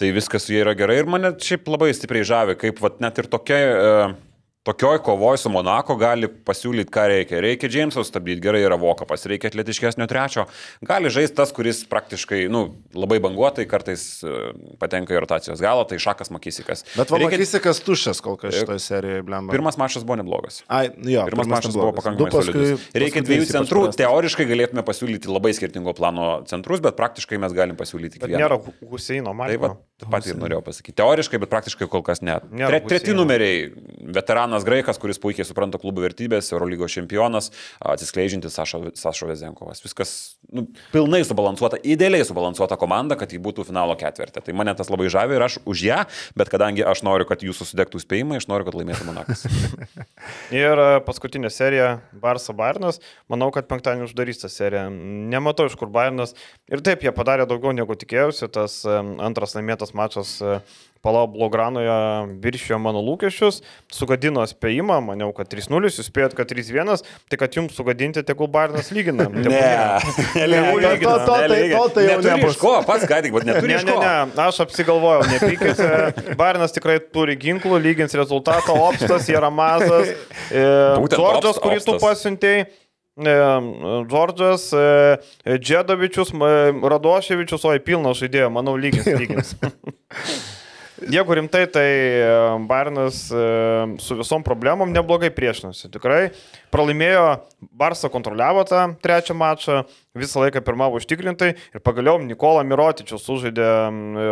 [0.00, 3.20] Tai viskas su jie yra gerai ir mane šiaip labai stipriai žavi, kaip vat, net
[3.20, 3.62] ir tokia...
[3.76, 4.18] Uh,
[4.70, 7.40] Tokioj kovoj su Monako gali pasiūlyti, ką reikia.
[7.42, 10.44] Reikia Džeimso stabdyti, gerai yra Vokapas, reikia atletiškesnio trečio.
[10.86, 12.60] Gali žaisti tas, kuris praktiškai, nu,
[12.94, 16.84] labai banguotai, kartais uh, patenka į rotacijos galą, tai Šakas Makysikas.
[16.94, 19.50] Bet va, Reikia- Makysikas tuščias kol kas šitoje serijoje, blemba.
[19.56, 20.60] Pirmas mačas buvo neblogas.
[20.70, 22.86] Ai, jo, Pirmas mačas buvo pakankamai solidus.
[22.94, 23.84] Reikia dviejų centrų.
[23.98, 28.44] Teoriškai galėtume pasiūlyti labai skirtingo plano centrus, bet praktiškai mes galim pasiūlyti tik Bet vieną.
[28.46, 29.50] nėra Huseino, man.
[29.50, 30.94] Tai va, taip pat ir norėjau pasakyti.
[31.02, 32.38] Teoriškai, bet praktiškai kol kas ne.
[32.54, 33.66] Tre, treti numeriai.
[34.10, 39.82] Veteranas Graikas, kuris puikiai supranta klubų vertybės, Eurolygos čempionas, atsiskleidžiantis Sašo, Vezenkovas.
[39.84, 40.14] Viskas
[40.52, 44.42] nu, pilnai subalansuota, idealiai subalansuota komanda, kad ji būtų finalo ketvirtė.
[44.44, 46.00] Tai mane tas labai žavi ir aš už ją,
[46.38, 49.46] bet kadangi aš noriu, kad jūsų sudegtų spėjimai, aš noriu, kad laimėtų Monakas.
[50.62, 53.00] Ir e, paskutinė serija Barsa Bairnas.
[53.30, 54.88] Manau, kad penktadienį uždarys tą seriją.
[55.30, 56.34] Nematau, iš kur Bairnas.
[56.70, 58.50] Ir taip, jie padarė daugiau negu tikėjausi.
[58.52, 60.60] Tas e, antras laimėtas mačas e,
[61.00, 61.88] Palau Blogranoje
[62.44, 63.62] viršijo mano lūkesčius.
[63.88, 64.98] Sugadino spėjimą.
[65.06, 67.00] Maniau, kad 3-0, jūs spėjot, kad 3-1.
[67.32, 69.24] Tai kad jums sugadinti, tegul Bairnas lygina.
[69.32, 70.74] Lygina.
[70.84, 72.58] Tegul to- to- tai- to tai jau nebus.
[72.60, 75.88] ko, pats ką tik, bet neturi Ne, ne, ne, aš apsigalvojau, nepykite.
[76.40, 80.12] Barinas tikrai turi ginklų, lygins rezultatą, Opstas, Jaramazas,
[80.52, 80.66] e,
[81.08, 82.66] Džordžas, kurį tu pasiuntėjai.
[83.20, 83.34] e,
[84.10, 86.34] Džordžas, e, Džedovičius,
[86.92, 89.54] Radoševičius, oi pilnas žaidėjo, manau, lygins, lygins.
[91.08, 92.26] Jeigu rimtai, tai e,
[92.68, 93.44] Bairnas e,
[94.02, 95.88] su visom problemom neblogai priešinosi.
[95.94, 96.28] Tikrai
[96.72, 97.26] pralaimėjo,
[97.76, 99.82] Barsa kontroliavo tą trečią mačą,
[100.16, 103.66] visą laiką pirmavo užtikrintai ir pagaliau Nikola Mirotičius sužaidė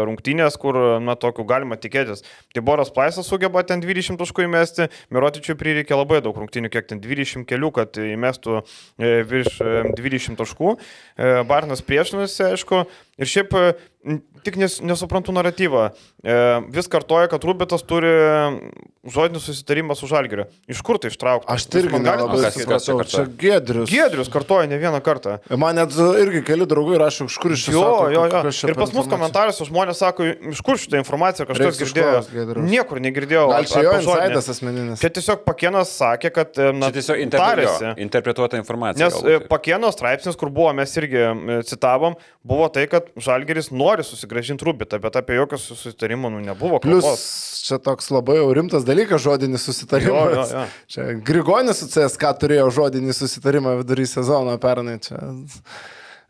[0.08, 2.24] rungtynės, kur, na, tokių galima tikėtis.
[2.56, 7.02] Tai Boras Plaisas sugeba ten 20 taškų įmesti, Mirotičiui prireikė labai daug rungtynių, kiek ten
[7.04, 10.74] 20 kelių, kad įmestų e, virš e, 20 taškų.
[10.74, 12.84] E, Barnas priešinosi, aišku,
[13.20, 13.68] ir šiaip e,
[14.46, 15.90] tik nes, nesuprantu naratyvą.
[16.22, 16.38] E,
[16.74, 18.10] vis kartoja, kad Rubitas turi
[19.08, 20.48] žodinį susitarimą su Žalgiriu.
[20.70, 21.48] Iš kur tai ištraukti?
[21.52, 22.96] Aš tai irgi galit nelabai čia supratau.
[23.00, 23.24] kartoja?
[23.24, 23.88] Čia Gedrius.
[23.90, 25.38] Giedrius kartoja ne vieną kartą.
[25.56, 28.42] Man net irgi keli draugai rašo, iš kur iš Jo, jo, jo.
[28.52, 32.22] čia Ir pas mus komentaruose žmonės sako, iš kur šitą informaciją kažkas girdėjo.
[32.68, 33.46] Niekur negirdėjau.
[33.52, 35.00] Gal čia jo insaidas asmeninis.
[35.02, 37.92] Čia tiesiog Pakienas sakė, kad e, na, Čia tiesiog tarėsi.
[38.04, 39.04] interpretuota informacija.
[39.06, 39.44] Nes galbūt.
[39.44, 44.64] e, Pakieno straipsnis, kur buvo, mes irgi e, citavom, buvo tai, kad Žalgeris nori susigražinti
[44.66, 46.80] Rubitą, bet apie jokio susitarimo nu, nebuvo.
[46.82, 47.24] Plus, kalbos.
[47.66, 50.52] čia toks labai jau rimtas dalykas, žodinis susitarimas.
[50.52, 50.66] Jo, jo, jo.
[50.88, 51.88] Čia Grigonis su
[52.18, 54.98] CSK turėjo žodinį susitarimą vidury sezono pernai.
[54.98, 55.18] Čia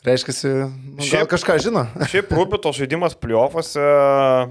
[0.05, 0.35] reiškia,
[0.69, 1.87] nu, Šiaip- kažką žino.
[2.13, 3.81] Šiaip Rubito žaidimas pliuofose,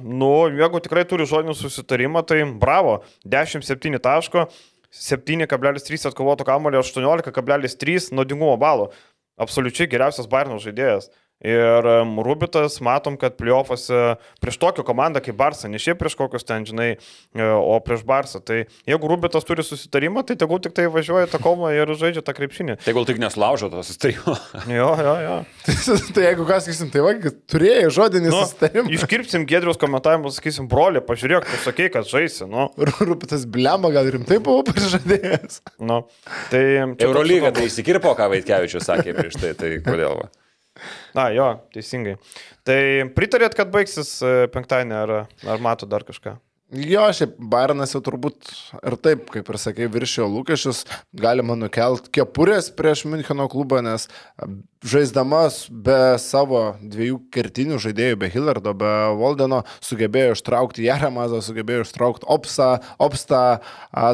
[0.02, 4.48] nu, jeigu tikrai turi žodinį susitarimą, tai bravo, 10-7 taško,
[4.90, 8.90] 7,3 atkovoto kamulio, 18,3 naudingumo balų.
[9.38, 11.12] Absoliučiai geriausias Bairno žaidėjas.
[11.46, 11.86] Ir
[12.26, 16.88] Rubitas, matom, kad pliuofuose prieš tokią komandą kaip Barsa, ne šiaip prieš kokius ten, žinai,
[16.98, 18.42] e, o prieš Barsą.
[18.42, 22.34] Tai jeigu Rubitas turi susitarimą, tai tegul tik tai važiuoja tą komą ir žaidžia tą
[22.34, 22.80] krepšinį.
[22.88, 24.34] Tegul tik neslaužo to sustarimo.
[24.78, 25.36] Jo, jo, jo.
[26.18, 27.14] tai jeigu kas sakysim, tai va,
[27.54, 28.92] turėjai žodinį Nu, susitarimą.
[28.98, 32.48] iškirpsim Gedrius komentavimus, sakysim, broli, pažiūrėk, tu sakei, kad žaisi.
[32.50, 32.68] Nu,
[33.06, 35.62] Rupitas blemba gal rimtai buvo pažadėjęs.
[35.86, 36.02] nu.
[36.52, 36.66] Tai
[36.98, 40.18] Eurolyga tai įsikirpo, ką Vaitkevičius sakė prieš tai, tai kodėl?
[40.24, 40.30] Va?
[41.18, 42.18] Na, jo, teisingai.
[42.68, 42.82] Tai
[43.18, 45.16] pritarėt, kad baigsis e, penktadienį, ar,
[45.54, 46.38] ar mato dar kažką?
[46.68, 50.82] Jo, šiaip Bairnas jau turbūt ir taip, kaip ir sakė, viršijo lūkesčius,
[51.16, 54.10] galima nukelt kepurės prieš Müncheno klubą, nes
[54.86, 62.28] žaisdamas be savo dviejų kertinių žaidėjų, be Hillardo, be Voldeno, sugebėjo ištraukti Jaramazą, sugebėjo ištraukti
[62.30, 62.70] Opsą,
[63.02, 63.42] Opstą,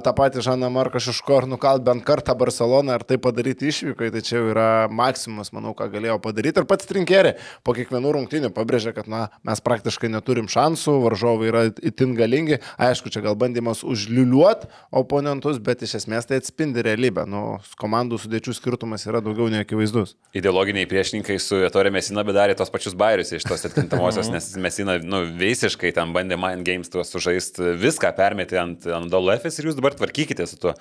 [0.06, 4.24] tą patį Žaną Marką Šiško ir nukalt bent kartą Barceloną ir tai padaryti išvykai, tai
[4.24, 6.64] čia yra maksimumas, manau, ką galėjo padaryti.
[6.64, 7.36] Ir pats Trinkeri
[7.66, 12.43] po kiekvienų rungtynių pabrėžė, kad na, mes praktiškai neturim šansų, varžovai yra itin galingi.
[12.82, 17.26] Aišku, čia gal bandymas užliuliuot oponentus, bet iš esmės tai atspindi realybę.
[17.30, 17.44] Nu,
[17.80, 20.16] komandų sudėčių skirtumas yra daugiau nei akivaizdus.
[20.38, 25.24] Ideologiniai priešininkai su Etorė Mesina bedarė tos pačius bairius iš tos atkintamosios, nes Mesina nu,
[25.40, 29.96] visiškai ten bandė mind games tuos sužaisti, viską permetė ant, ant Dolefės ir jūs dabar
[29.98, 30.76] tvarkykite su tuo.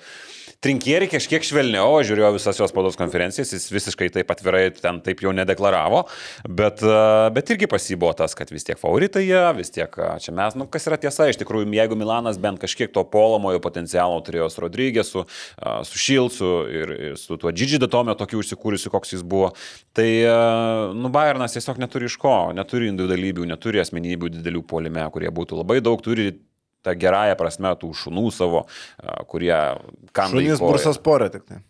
[0.63, 5.19] Trinkieri kažkiek švelniau, aš žiūrėjau visas jos spaudos konferencijas, jis visiškai taip atvirai ten taip
[5.25, 6.05] jau nedeklaravo,
[6.47, 7.01] bet, e,
[7.35, 10.87] bet irgi pasibuvo tas, kad vis tiek favoritai jie, vis tiek čia mes, nu kas
[10.87, 15.25] yra tiesa, iš tikrųjų, jeigu Milanas bent kažkiek to polomojo potencialo turėjo su Rodrygėsu,
[15.89, 19.51] su Šilcu ir, ir su tuo Džidži Datomio tokiu užsikūrusiu, koks jis buvo,
[19.91, 20.39] tai, e,
[20.95, 25.81] nu, Bayernas tiesiog neturi iš ko, neturi individualybių, neturi asmenybių didelių polime, kurie būtų labai
[25.83, 26.31] daug, turi
[26.85, 28.65] tą gerąją prasme tų šunų savo,
[28.99, 31.61] a, kurie į Šunys bursas porė tik tai.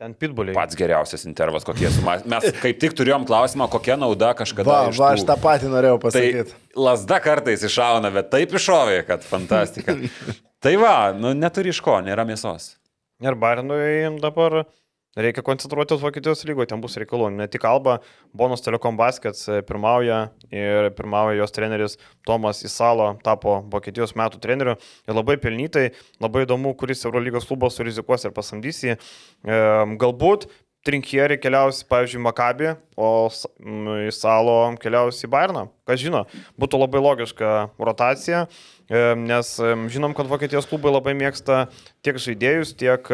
[0.00, 0.54] Ten pitbuliai.
[0.56, 2.14] Pats geriausias intervas, kokie suma.
[2.24, 4.70] Mes kaip tik turėjom klausimą, kokia nauda kažkada.
[4.70, 6.54] Va, iš va, tų- aš tą patį norėjau Tai pasakyti.
[6.88, 9.98] lasda kartais iššauna, bet taip iššovė, kad fantastika.
[10.64, 12.74] tai va, nu neturi iš ko, nėra mėsos.
[13.20, 14.62] Ir Barinui dabar
[15.18, 17.30] reikia koncentruotis Vokietijos lygoje, ten bus reikalų.
[17.34, 17.98] Ne tik Alba,
[18.36, 20.20] Bonus Telekom Baskets e, pirmauja
[20.54, 24.76] ir pirmauja jos treneris Tomas Isalo, tapo Vokietijos metų treneriu.
[25.08, 25.88] Ir labai pelnytai,
[26.22, 28.98] labai įdomu, kuris Eurolygos klubas surizikuos ir pasamdys jį.
[30.00, 35.66] Galbūt Trinkieri keliaus, pavyzdžiui, Makabį, o S- m, Isalo keliaus į Bairną.
[35.84, 36.22] Kas žino,
[36.56, 38.46] būtų labai logiška rotacija,
[39.20, 39.50] nes
[39.92, 41.66] žinom, kad Vokietijos klubai labai mėgsta
[42.00, 43.12] tiek žaidėjus, tiek,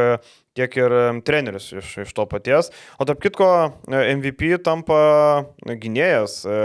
[0.56, 2.72] tiek ir e, trenerius iš, iš to paties.
[2.98, 3.50] O tarp kitko,
[3.88, 4.98] e, MVP tampa
[5.66, 6.60] gynėjas, e,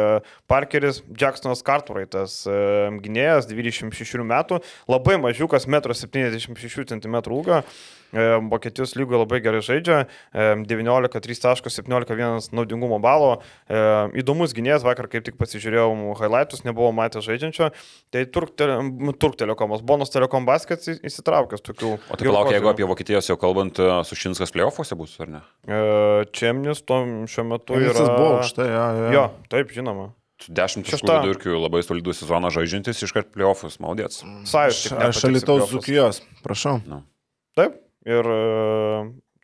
[0.51, 2.60] Parkeris Jacksonas Cartwrightas, e,
[3.04, 7.63] gynėjas 26 metų, labai mažiukas, 1,76 cm ūgio.
[8.12, 13.41] E, Vokietijos lygoje labai gerai žaidžia, e, 19, 3 taškas, 17, 1 naudingumo balo.
[13.69, 13.76] E,
[14.21, 17.71] Įdomus gynėjas, vakar kaip tik pasižiūrėjau highlightus, nebuvau matęs žaidžiančio.
[18.12, 18.78] Tai Turk, tele,
[19.19, 21.93] Turk telekomas, Bonus telekom baskets į- įsitraukęs tokių.
[22.12, 25.41] O tai palauk, jeigu apie Vokietijos jau kalbant, e, Sušinskas playoffuose bus, ar ne?
[25.67, 27.93] E, Čemnis šiuo metu yra.
[27.93, 29.12] Visas buvo aukštai, jo, jo.
[29.15, 30.12] Jo, taip, žinoma.
[30.50, 34.24] 10 taškų vidurkių, labai solidų sezoną žaidžiantis iškart playoffus, maudėts.
[34.50, 34.88] Sąjus.
[35.13, 35.76] Šalitaus playoffus.
[35.76, 36.80] Zukijos, prašau.
[37.56, 37.76] Taip.
[38.10, 38.40] Ir e,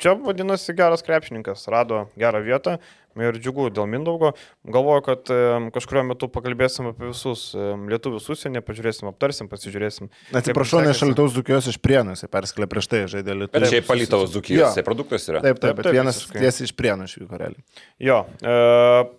[0.01, 2.77] čia vadinasi geras krepšininkas, rado gerą vietą
[3.21, 4.33] ir džiugu dėl Mindaugo.
[4.67, 5.37] Galvoju, kad e,
[5.75, 10.09] kažkurio metu pakalbėsim apie visus e, lietuvius užsienį, pažiūrėsim, aptarsim, pasižiūrėsim.
[10.37, 11.01] Atsiprašau, ne sekasi.
[11.05, 13.71] Šalitaus Zukijos iš Prienų, jis perskėlė prieš tai žaidė Bet Lietuvos.
[13.73, 14.33] šiaip palytaus Jo.
[14.35, 15.41] Dzukijos, tai produktas yra.
[15.45, 17.63] Taip, taip, Taip, bet taip, vienas tiesiai iš Prienų išvyko realiai.
[18.03, 18.55] Jo, e,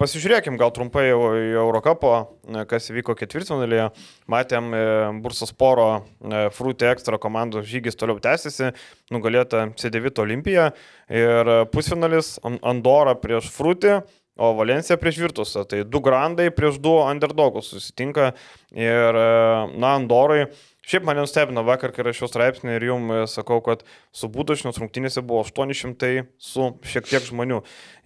[0.00, 2.12] pasižiūrėkim gal trumpai į Eurocapo,
[2.48, 3.88] e, kas įvyko ketvirtfinalyje.
[4.30, 4.82] Matėm e,
[5.24, 8.72] Bursas Poro e, Fruity Extra komandos žygis toliau tęsiasi,
[9.14, 10.70] nugalėta C9 Olimpija
[11.08, 13.48] ir pusfinalis An- Andorra prieš
[13.88, 14.16] Fruity.
[14.38, 15.64] O Valencija prieš Virtusą.
[15.66, 18.32] Tai du grandai prieš du underdogus susitinka.
[18.70, 19.30] Ir, e,
[19.74, 20.44] na, Andorai.
[20.88, 23.82] Šiaip mane nustebino vakar, kai rašiau straipsnį ir jums sakau, kad
[24.14, 27.58] su būdašnios rungtynėse buvo 800 su šiek tiek žmonių.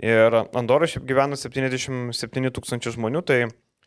[0.02, 3.38] Ir Andorra šiaip gyvena 77 tūkstančių žmonių, tai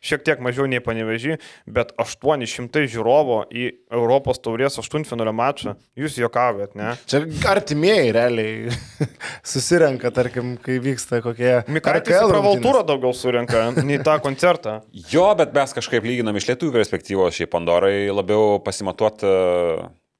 [0.06, 5.76] šiek tiek mažiau nei panevežį, bet 800 žiūrovo į Europos taurės aštuntfinalio mačą.
[5.98, 6.94] Jūs juokavot, ne?
[7.10, 8.72] Čia artimieji realiai
[9.52, 11.52] susirenka, tarkim, kai vyksta kokie...
[11.72, 14.80] Mikaitis RKL pravaltūrą daugiau surenka nei tą koncertą.
[15.12, 19.36] Jo, bet mes kažkaip lyginam iš lietuvių perspektyvos, šiaip Pandorai labiau pasimatuot e,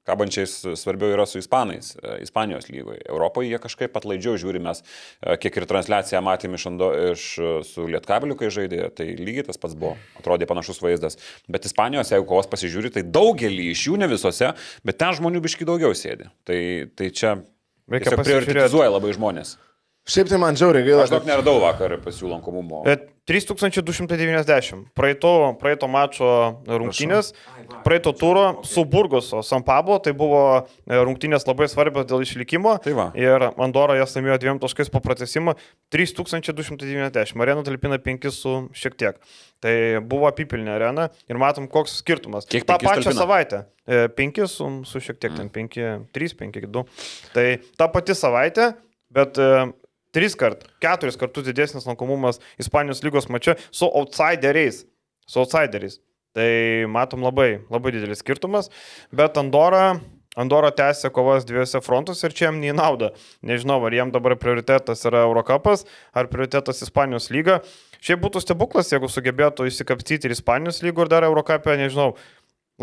[0.06, 3.02] kabančiais svarbiau yra su ispanais, e, Ispanijos lygoje.
[3.08, 7.50] Europoje jie kažkaip atlaidžiau žiūri, mes e, kiek ir transliaciją matėm iš, Ando, iš e,
[7.66, 11.18] su Lietkabiliu, kai žaidė, tai lygiai tas pats buvo, atrodė panašus vaizdas.
[11.50, 14.54] Bet Ispanijos, jeigu kovos pasižiūri, tai daugelį iš jų, ne visose,
[14.86, 16.30] bet ten žmonių biški daugiau sėdi.
[16.46, 16.60] Tai,
[16.98, 17.38] tai čia
[17.90, 19.56] prioritizuoja labai žmonės.
[20.06, 22.84] Šiaip tai man žiauriai gaila, Aš daug neradau vakar pas jų lankomumo.
[22.86, 22.94] E,
[23.26, 24.84] 3290.
[24.94, 26.28] Praeito, praeito mačo
[26.70, 27.32] rungtynės,
[27.82, 32.76] praeito turo su Burgoso San Pablo, tai buvo e, rungtynės labai svarbios dėl išlikimo.
[32.84, 33.06] Tai va.
[33.18, 35.56] Ir Andorra jas laimėjo dviem taškais po pratesimą.
[35.90, 37.34] 3290.
[37.42, 39.18] Arena talpina 5 su šiek tiek.
[39.58, 39.74] Tai
[40.06, 42.46] buvo apipilnė arena ir matom, koks skirtumas.
[42.46, 43.24] Kiek tą pačią talpina?
[43.24, 43.64] savaitę.
[43.90, 45.80] 5 su, su šiek tiek, ten 5,
[46.14, 46.84] 3, 5, 2.
[47.34, 47.46] Tai
[47.78, 48.70] ta pati savaitė,
[49.14, 49.50] bet e,
[50.16, 54.84] tris kart, keturis kartus didesnis lankomumas Ispanijos lygos mače su outsideriais.
[55.28, 56.00] Su outsideriais.
[56.36, 56.50] Tai
[56.92, 58.68] matom labai, labai didelis skirtumas,
[59.08, 59.96] bet Andorra,
[60.36, 63.08] Andorra tęsia kovas dviejose frontuose ir čia jam neį naudą.
[63.40, 67.62] Nežinau, ar jam dabar prioritetas yra Eurocapas, ar prioritetas Ispanijos lyga.
[68.04, 72.10] Šiaip būtų stebuklas, jeigu sugebėtų įsikapstyti ir Ispanijos lygų ir dar Eurocapę, nežinau,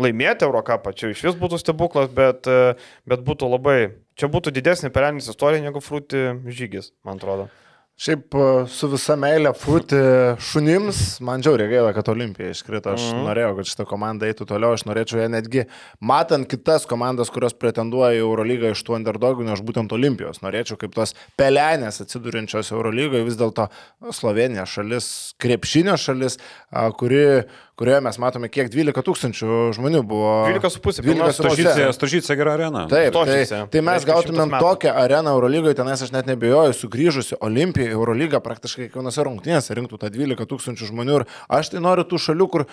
[0.00, 2.74] laimėti Eurocapą, čia iš vis būtų stebuklas, bet, e,
[3.08, 3.78] bet būtų labai,
[4.18, 7.50] čia būtų didesnė pelenis istorija negu frūti žygis, man atrodo.
[7.94, 9.98] Šiaip e, su visa meilė frūti
[10.42, 12.90] šunims, man žiauriai gaila, kad Olimpija iškrito.
[12.96, 13.20] Aš mm.
[13.28, 14.72] norėjau, kad šitą komandą eitų toliau.
[14.74, 15.62] Aš norėčiau ją netgi,
[16.02, 20.42] matant kitas komandas, kurios pretenduoja į Eurolygą iš tų underdogų, aš būtent Olimpijos.
[20.42, 23.68] Norėčiau kaip tos pelenės atsidūrinčios Eurolygoje, vis dėlto
[24.10, 26.40] Slovenija šalis, krepšinio šalis,
[26.98, 27.22] kuri,
[27.74, 30.28] kurioje mes matome, kiek 12 tūkstančių žmonių buvo.
[30.46, 31.88] 12,5 pilna 12,5.
[31.96, 32.84] Stožycija, gera arena.
[32.90, 33.40] Taip, tai,
[33.72, 34.62] tai mes gautumėm 100 metų.
[34.68, 40.10] tokią areną Eurolygoje, tenais aš net nebejoju, sugrįžusi Olimpija Eurolygą, praktiškai kiekvienose rungtynėse rinktų tą
[40.14, 41.16] 12 tūkstančių žmonių.
[41.18, 41.26] Ir
[41.58, 42.66] aš tai noriu tų šalių, kur,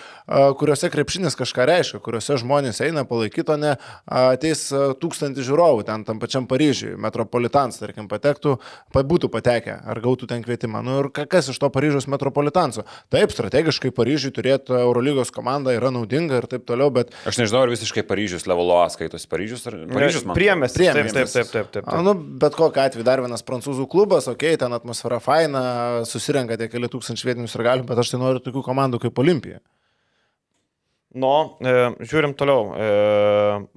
[0.62, 3.74] kuriuose krepšinis kažką reiškia, kuriuose žmonės eina palaikyti, o ne
[4.06, 4.68] ateis
[5.02, 8.58] tūkstantį žiūrovų, ten tam pačiam Paryžiui, metropolitans, tarkim, patektų,
[8.94, 10.84] pa- būtų patekę, ar gautų ten kvietimą.
[10.86, 12.86] Nu ir ka- kas iš to Paryžiaus metropolitanso?
[13.10, 17.74] Taip, strategiškai Paryžiui turėti Eurolygos komandą yra naudinga ir taip toliau, bet Aš nežinau, ar
[17.74, 19.28] visiškai Paryžius levelo A skaitosi.
[19.32, 20.38] Paryžius ar Paryžius man?
[20.38, 20.76] Priemės.
[20.76, 21.34] Taip, taip, Priemiestis.
[21.34, 21.88] taip, taip, taip.
[21.88, 22.06] A, taip.
[22.08, 25.64] nu, bet kokiu atveju dar vienas prancūzų klubas, okei, okay, ten atmosfera faina,
[26.08, 29.62] susirenka tie keli tūkstančiai vietinių sirgalių, bet aš tai noriu tokių komandų kaip Olimpija.
[31.12, 31.72] Nu, e,
[32.08, 32.70] žiūrim toliau.
[32.72, 32.86] E,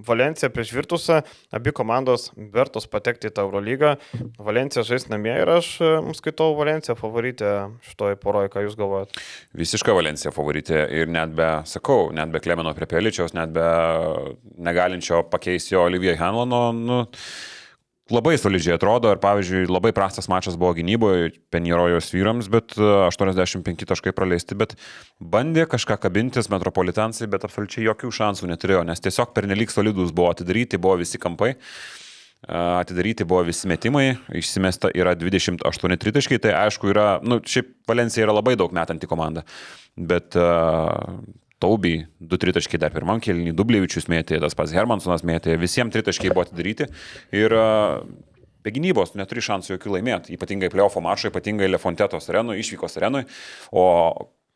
[0.06, 1.18] Valencija prieš Virtusą,
[1.54, 3.94] abi komandos vertos patekti į tą Eurolygą.
[4.38, 7.54] Valencija žais namie ir aš e, skaitau Valenciją favoritę
[7.88, 9.24] šitoj poroje, ką jūs galvojate.
[9.58, 13.66] Visiška Valencija favoritė ir net be, sakau, net be Klemeno Prepeličiaus, net be
[14.62, 17.00] negalinčio pakeisti Olivijai Hanlano, nu,
[18.12, 23.86] labai solidžiai atrodo ir, pavyzdžiui, labai prastas mačas buvo gynyboje, Penjerojos vyrams, bet e, 85
[23.88, 24.74] taškai praleisti, bet
[25.20, 30.80] bandė kažką kabintis metropolitansai, bet absoliučiai jokių šansų neturėjo, nes tiesiog pernelyg solidus buvo atidaryti,
[30.80, 31.54] buvo visi kampai.
[32.44, 38.26] A, Atidaryti buvo visi metimai, išsimesta yra 28 tritaškai, tai aišku yra, nu, šiaip Valencija
[38.26, 39.46] yra labai daug metanti komanda,
[39.96, 41.24] bet uh,
[41.64, 46.44] Taubiai 2 tritaškai dar pirmam kelnį, Dublievičius mėtė, tas pats Hermansonas mėtė, visiems tritaškai buvo
[46.44, 46.90] atidaryti.
[47.32, 48.04] Ir uh,
[48.64, 53.24] be gynybos tu neturi šansų jokių laimėti, ypatingai playoffo mačo, ypatingai Lefontetos arenui, išvykos arenui,
[53.72, 53.86] o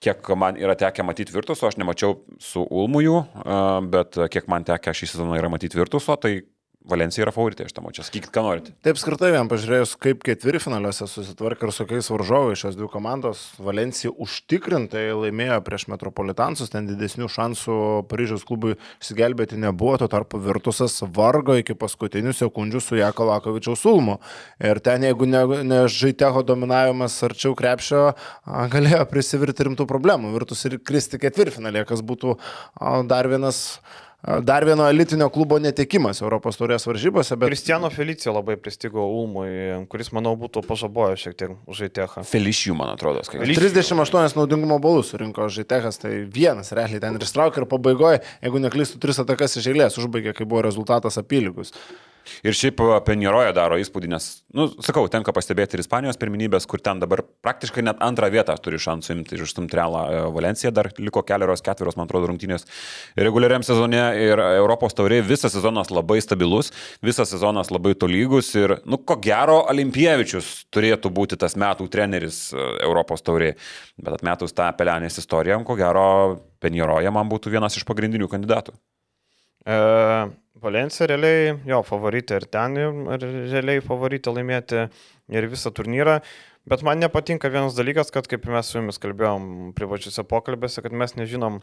[0.05, 4.93] kiek man yra tekę matyti Virtuso, aš nemačiau su Ulmuju, uh, bet kiek man tekę
[4.95, 6.43] šį sezoną yra matyti Virtuso, tai
[6.89, 8.05] Valencija yra favoritė iš tamo čia.
[8.07, 8.73] Sakykit, ką norite.
[8.87, 14.15] Taip skirtai vien pažiūrėjus, kaip ketvirfinaliuose susitvarkė ir su kokiais varžovais šios dvi komandos, Valencija
[14.17, 17.77] užtikrintai laimėjo prieš Metropolitansus, ten didesnių šansų
[18.09, 24.19] Paryžiaus klubui išsigelbėti nebuvo, tuo tarpu Virtusas vargo iki paskutinių sekundžių su Jako Lakovičiaus Ulmu.
[24.65, 28.09] Ir ten, jeigu ne, ne Žaiteho dominavimas arčiau krepšio,
[28.73, 30.33] galėjo prisivirti rimtų problemų.
[30.39, 32.39] Virtus ir kristi ketvirfinalėje, kas būtų
[33.11, 33.81] dar vienas
[34.43, 39.49] Dar vieno elitinio klubo netekimas Europos taurės varžybose, bet Kristiano Felicijo labai pristigo Ulmui,
[39.89, 42.25] kuris, manau, būtų pažabojęs šiek tiek žaitėchą.
[42.29, 43.57] Felišijų, man atrodo, skaičius.
[43.57, 49.01] 38 naudingumo balus surinko Žaitechas, tai vienas realiai ten ir straukė ir pabaigoje, jeigu neklystų,
[49.01, 51.73] tris atakas iš eilės užbaigė, kai buvo rezultatas apylygus.
[52.47, 54.27] Ir šiaip Penjeroje daro įspūdį, nes,
[54.57, 58.81] nu, sakau, tenka pastebėti ir Ispanijos pirminybės, kur ten dabar praktiškai net antrą vietą turi
[58.83, 62.67] šansų imti ir išstumti realą e, Valenciją, dar liko kelios, ketverios, man atrodo, rungtynės
[63.19, 66.73] reguliariam sezone ir Europos taurė visas sezonas labai stabilus,
[67.05, 72.69] visas sezonas labai tolygus ir, nu, ko gero, Olimpievičius turėtų būti tas metų treneris e,
[72.87, 73.55] Europos taurė,
[73.99, 76.07] bet atmetus tą pelenės istoriją, ko gero,
[76.59, 78.73] Penjeroje man būtų vienas iš pagrindinių kandidatų.
[79.69, 79.77] E,
[80.63, 84.87] Valencija realiai jo favoritė ir ten ir realiai favoritė laimėti
[85.31, 86.19] ir visą turnyrą.
[86.69, 91.15] Bet man nepatinka vienas dalykas, kad kaip mes su jumis kalbėjom privačiuose pokalbėse, kad mes
[91.17, 91.61] nežinom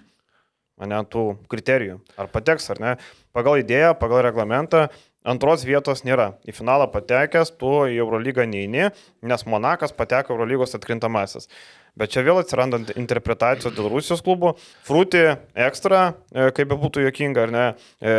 [0.82, 2.00] ne, tų kriterijų.
[2.18, 2.96] Ar pateks ar ne.
[3.36, 4.88] Pagal idėją, pagal reglamentą
[5.26, 6.32] antros vietos nėra.
[6.48, 8.90] Į finalą patekęs, tu į Eurolygą neini,
[9.26, 11.50] nes Monakas pateko Eurolygos atkrintamasis.
[11.96, 14.54] Bet čia vėl atsiranda interpretacijos dėl Rusijos klubų.
[14.84, 15.22] Fruti
[15.56, 16.02] ekstra,
[16.34, 17.66] e, kaip be būtų jokinga, ar ne,
[18.04, 18.16] e,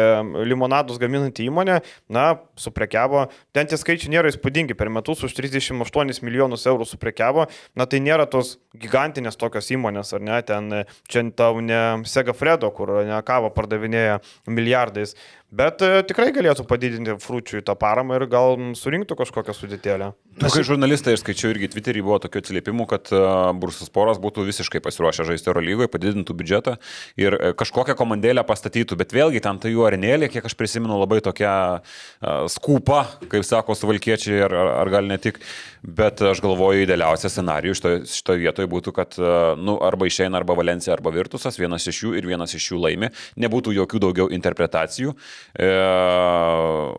[0.48, 3.26] limonadus gaminanti įmonė, na, suprekiavo.
[3.52, 4.76] Ten tie skaičiai nėra įspūdingi.
[4.76, 7.48] Per metus už 38 milijonus eurų suprekiavo.
[7.76, 12.32] Na, tai nėra tos gigantinės tokios įmonės, ar ne, ten e, čia tau ne Sega
[12.32, 15.16] Fredo, kur ne kavą pardavinėja milijardais.
[15.56, 20.10] Bet tikrai galėtų padidinti frūčių tą paramą ir gal surinktų kažkokią sudėtėlę.
[20.42, 24.46] Na, kai žurnalistai, aš skaičiau irgi Twitter'į, buvo tokių atsiliepimų, kad uh, Bursas Poras būtų
[24.46, 26.76] visiškai pasiruošę žaisti Euro lygoje, padidintų biudžetą
[27.20, 31.20] ir uh, kažkokią komandėlę pastatytų, bet vėlgi ten tai jų arenėlė, kiek aš prisimenu, labai
[31.24, 33.02] tokia uh, skupa,
[33.32, 35.40] kaip sako suvalkiečiai, ar, ar, gal ne tik,
[35.82, 40.56] bet aš galvoju, idealiausias scenarijus šitoje šito vietoje būtų, kad uh, nu, arba išeina arba
[40.58, 43.12] Valencija, arba Virtusas, vienas iš jų ir vienas iš jų laimi,
[43.42, 45.16] nebūtų jokių daugiau interpretacijų.
[45.58, 46.96] Uh,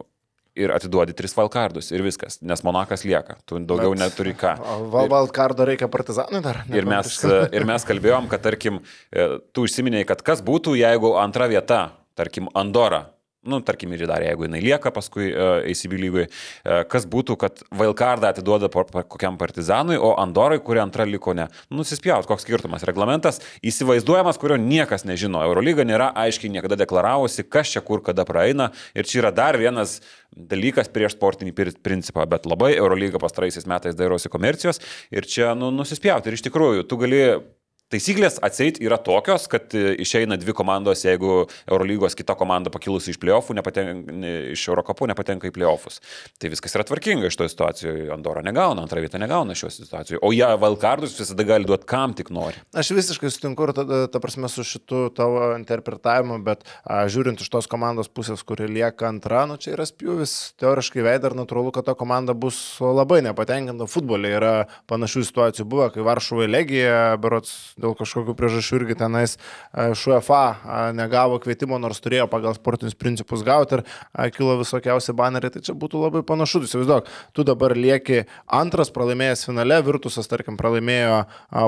[0.57, 4.55] ir atiduodi tris valkardus ir viskas, nes Monakas lieka, tu daugiau Bet, neturi ką.
[5.11, 6.63] Valkardo reikia partizanui dar.
[6.73, 7.19] Ir mes,
[7.53, 8.81] ir mes kalbėjom, kad tarkim,
[9.11, 11.87] e, tu užsiminėjai, kad kas būtų, jeigu antra vieta,
[12.17, 13.05] tarkim, Andora
[13.47, 17.63] nu, tarkim, ir dar, jeigu jinai lieka paskui uh, ACB lygui, uh, kas būtų, kad
[17.75, 21.47] Vailkardą atiduoda po, po, kokiam partizanui, o Andorai, kuri antra liko ne.
[21.73, 22.85] Nusispjaut, koks skirtumas.
[22.87, 25.41] Reglamentas įsivaizduojamas, kurio niekas nežino.
[25.47, 28.71] Eurolyga nėra aiškiai niekada deklaravusi, kas čia kur kada praeina.
[28.97, 29.99] Ir čia yra dar vienas
[30.35, 34.81] dalykas prieš sportinį principą, bet labai Eurolyga pastaraisiais metais dairosi komercijos
[35.11, 36.29] ir čia, nu, nusispjauti.
[36.29, 37.21] Ir iš tikrųjų, tu gali
[37.87, 43.19] Taisyklės atseit yra tokios, kad e, išeina dvi komandos, jeigu Eurolygos kita komanda pakilusi iš
[43.21, 43.55] playoffų,
[44.51, 46.01] iš Eurocapų nepatenka į playoffus.
[46.35, 48.09] Tai viskas yra tvarkinga iš to situacijoje.
[48.11, 50.19] Andorra negauna, antrą vietą negauna šios situacijos.
[50.19, 52.59] O jie Valkardus visada gali duoti kam tik nori.
[52.75, 57.53] Aš visiškai sutinku ir tada, ta prasme, su šitu tavo interpretavimu, bet a, žiūrint iš
[57.55, 61.87] tos komandos pusės, kuri lieka antra, nu čia yra spjūvis, teoriškai veida ir natūralu, kad
[61.87, 63.87] ta komanda bus labai nepatenkinta.
[63.87, 64.53] Futbolė yra
[64.91, 69.37] panašių situacijų buvo, kai Varšuvoje Legija, berots dėl kažkokių priežasčių irgi tenais
[69.73, 73.83] ŠUFA negavo kvietimo, nors turėjo pagal sportinius principus gauti ir
[74.35, 76.63] kilo visokiausi baneriai, tai čia būtų labai panašu.
[76.67, 78.23] Įsivaizduok, tu dabar lieki
[78.59, 81.23] antras pralaimėjęs finale, Virtusas, tarkim, pralaimėjo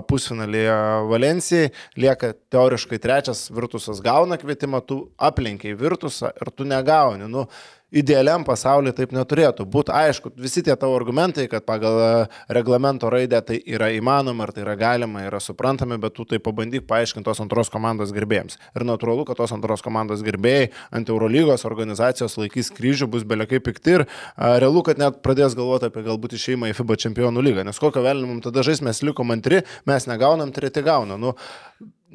[0.10, 0.64] pusfinalį
[1.10, 7.30] Valencijai, lieka teoriškai trečias, Virtusas gauna kvietimą, tu aplenkiai Virtusą ir tu negauni.
[7.30, 7.46] Nu,
[7.92, 9.94] idealiam pasaulyje taip neturėtų būti.
[9.96, 12.10] Aišku, visi tie tavo argumentai, kad pagal e,
[12.54, 16.86] reglamento raidę tai yra įmanoma, ar tai yra galima, yra suprantami, bet tu tai pabandyk
[16.90, 18.60] paaiškinti tos antros komandos gerbėjams.
[18.78, 23.98] Ir natūralu, kad tos antros komandos gerbėjai ant Eurolygos organizacijos laikys kryžių, bus belekai pikti
[24.00, 27.66] ir a, realu, kad net pradės galvoti apie galbūt išeimą į FIBA čempionų lygą.
[27.68, 31.18] Nes kokio velnimo tada žais mes likom antri, mes negaunam, treti gauna.
[31.20, 31.34] Nu,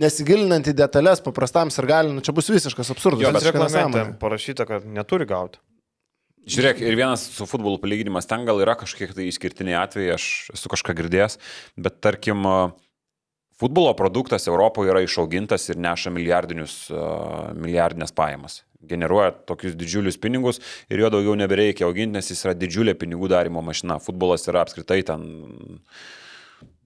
[0.00, 3.22] nesigilinant į detalės, paprastam ir gali, nu, čia bus visiškas absurdas.
[3.24, 5.62] Jo, bet reglamente parašyta, kad neturi gauti.
[6.44, 10.68] Žiūrėk, ir vienas su futbolu palyginimas, ten gal yra kažkiek tai išskirtiniai atvejai, aš esu
[10.72, 11.38] kažką girdėjęs,
[11.80, 12.44] bet tarkim,
[13.60, 16.76] futbolo produktas Europoje yra išaugintas ir neša milijardinius,
[17.56, 18.60] milijardinės pajamas.
[18.84, 20.60] Generuoja tokius didžiulius pinigus
[20.92, 23.96] ir jo daugiau nebereikia auginti, nes jis yra didžiulė pinigų darimo mašina.
[24.04, 25.24] Futbolas yra apskritai ten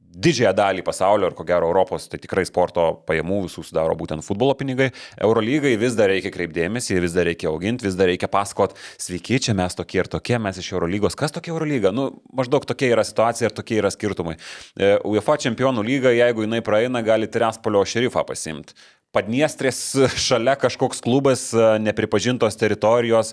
[0.08, 4.54] didžiąją dalį pasaulio ir ko gero Europos, tai tikrai sporto pajamų visų sudaro būtent futbolo
[4.58, 4.90] pinigai.
[5.20, 9.54] Eurolygai vis dar reikia kreipdėmėsi, vis dar reikia auginti, vis dar reikia pasakot, sveiki, čia
[9.58, 11.18] mes tokie ir tokie, mes iš Eurolygos.
[11.18, 11.92] Kas tokia Eurolyga?
[11.94, 14.38] Nu, maždaug tokia yra situacija ir tokie yra skirtumai.
[14.74, 18.76] E, UEFA čempionų lyga, jeigu jinai praeina, gali Tirespolio šerifą pasimti.
[19.16, 19.78] Padniestrės
[20.28, 21.46] šalia kažkoks klubas
[21.80, 23.32] nepripažintos teritorijos,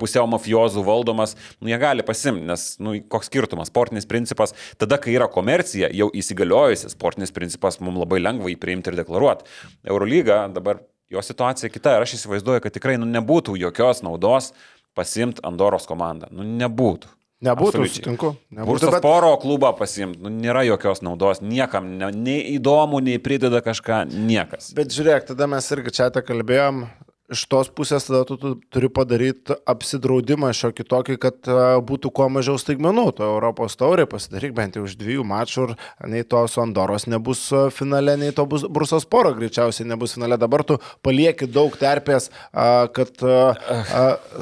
[0.00, 5.14] pusiau mafijozų valdomas, nu jie gali pasimti, nes, nu, koks skirtumas, sportinis principas, tada, kai
[5.16, 9.48] yra komercija, jau įsigaliojusi sportinis principas, mums labai lengva jį priimti ir deklaruoti.
[9.88, 14.52] Eurolyga dabar jo situacija kita ir aš įsivaizduoju, kad tikrai nu, nebūtų jokios naudos
[14.96, 16.28] pasimti Andoros komandą.
[16.32, 17.08] Nu, nebūtų.
[17.44, 18.00] Nebūtų, Absoliučiai.
[18.00, 18.30] sutinku.
[18.56, 19.02] Nebūtų bet...
[19.04, 24.70] poro klubą pasimti, nu, nėra jokios naudos, niekam, ne, nei įdomu, nei prideda kažką, niekas.
[24.76, 26.86] Bet žiūrėk, tada mes irgi čia tą kalbėjom,
[27.32, 32.28] iš tos pusės tada tu, tu turi padaryti apsidraudimą šiokį tokį, kad uh, būtų kuo
[32.32, 33.06] mažiau staigmenų.
[33.18, 35.74] To Europos taurė pasidaryk bent jau už dviejų mačų ir
[36.12, 40.38] nei tos Andoros nebus finale, nei to bus Brusos poro greičiausiai nebus finale.
[40.38, 43.18] Dabar tu palieki daug terpės, uh, kad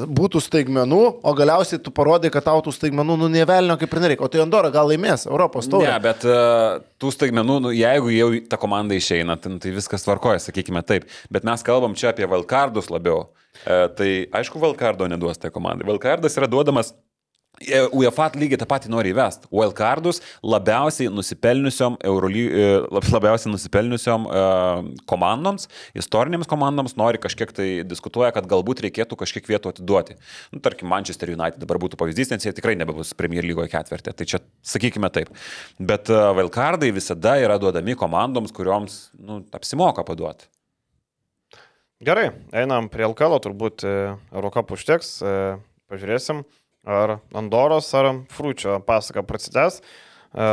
[0.05, 4.27] būtų staigmenų, o galiausiai tu parodai, kad tau tų staigmenų nu nevelnio kaip ir nereikia.
[4.27, 5.89] O tai Andora gal laimės Europos taurę.
[5.89, 6.25] Ne, bet
[7.01, 11.09] tų staigmenų, nu, jeigu jau ta komanda išeina, tai, tai viskas tvarkoja, sakykime taip.
[11.33, 13.31] Bet mes kalbam čia apie Valkar Valkardus labiau.
[13.65, 15.87] E, tai aišku, Valkardo neduos tai komandai.
[15.87, 16.93] Valkardas yra duodamas
[17.63, 19.47] e, UEFA lygiai tą patį nori įvesti.
[19.53, 28.33] Wildcardus labiausiai nusipelniusiom, Euroly, e, labiausiai nusipelniusiom uh, komandoms, istorinėms komandoms nori kažkiek tai diskutuoja,
[28.35, 30.19] kad galbūt reikėtų kažkiek vietų atiduoti.
[30.51, 34.17] Nu, tarkim, Manchester United dabar būtų pavyzdys, nes jie tikrai nebebus Premier lygoje ketvirtė.
[34.19, 35.31] Tai čia sakykime taip.
[35.79, 40.51] Bet Wildcardai visada yra duodami komandoms, kurioms nu, apsimoka paduoti.
[42.05, 43.91] Gerai, einam prie LKL, turbūt e,
[44.35, 45.31] Eurocap užteks, e,
[45.89, 46.43] pažiūrėsim,
[46.85, 49.79] ar Andoros, ar Frūčio pasaka prasidės.
[49.81, 50.49] E,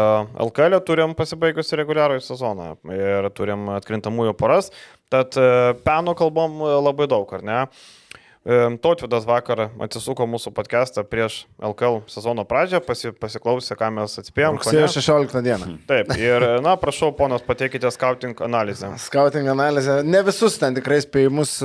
[0.46, 4.72] LKL turim pasibaigusi reguliarųjį sezoną ir turim atkrintamųjų poras,
[5.12, 5.36] tad
[5.84, 7.60] peno kalbom labai daug, ar ne?
[8.82, 14.58] Tautvidas vakar atsisuko mūsų podcastą prieš LKL sezono pradžią, pasi, pasiklausė, ką mes atspėjom.
[14.58, 15.68] Rugsėjo 16 dieną.
[15.92, 18.90] Taip, ir, na, prašau, ponas, pateikite scouting analizę.
[19.04, 20.00] Scouting analizę.
[20.02, 21.60] Ne visus ten tikrai spėjimus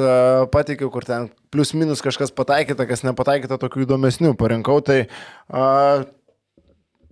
[0.53, 4.83] pateikiau, kur ten plius minus kažkas pataikyta, kas nepataikyta, tokių įdomesnių parinkau.
[4.85, 6.05] Tai uh,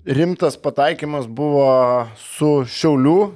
[0.07, 3.33] rimtas pataikymas buvo su Šiauliu,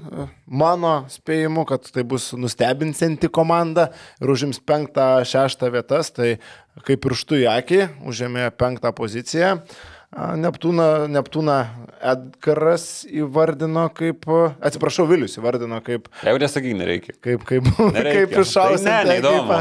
[0.46, 3.88] mano spėjimu, kad tai bus nustebinsianti komanda
[4.20, 6.36] ir užims penktą, šeštą vietas, tai
[6.86, 9.56] kaip ir štų į akį, užėmė penktą poziciją.
[10.16, 11.56] Neptūną, Neptūną
[12.00, 14.24] Edgaras įvardino kaip,
[14.64, 16.08] atsiprašau, Vilius įvardino kaip...
[16.24, 17.12] Jau nesakai, nereikia.
[17.20, 18.24] Kaip, kaip, nereikia.
[18.24, 18.86] kaip iššausi.
[18.88, 19.58] Tai ne, neįdomu.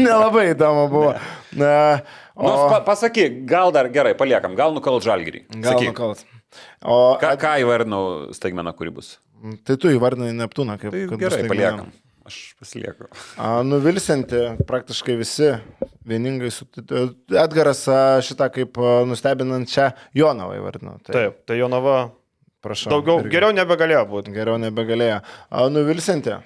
[0.00, 1.12] Nelabai įdomu buvo.
[1.60, 1.72] Na,
[2.32, 2.48] o...
[2.48, 5.44] Nu, pa, pasakyk, gal dar gerai, paliekam, gal nukalt žalgyrį.
[5.60, 6.24] Gal nukalt.
[6.80, 8.04] O, ką, ką įvardinau
[8.34, 9.18] staigmeną, kuri bus?
[9.68, 10.96] Tai tu įvardinai Neptūną kaip...
[10.96, 11.92] Tai gerai, paliekam.
[12.30, 13.10] Aš pasilieku.
[13.36, 15.50] A, nuvilsinti praktiškai visi
[16.06, 16.68] vieningai su...
[17.34, 17.82] Edgaras
[18.26, 18.78] šitą kaip
[19.10, 20.96] nustebinančią Jonavą įvardino.
[21.02, 21.16] Tai...
[21.16, 21.98] Taip, tai Jonava
[22.60, 22.92] Prašau.
[22.92, 23.32] Daugiau, irgi.
[23.32, 24.32] geriau nebegalėjo būti.
[24.36, 25.20] Geriau nebegalėjo.
[25.24, 26.36] A, Nuvilsinti.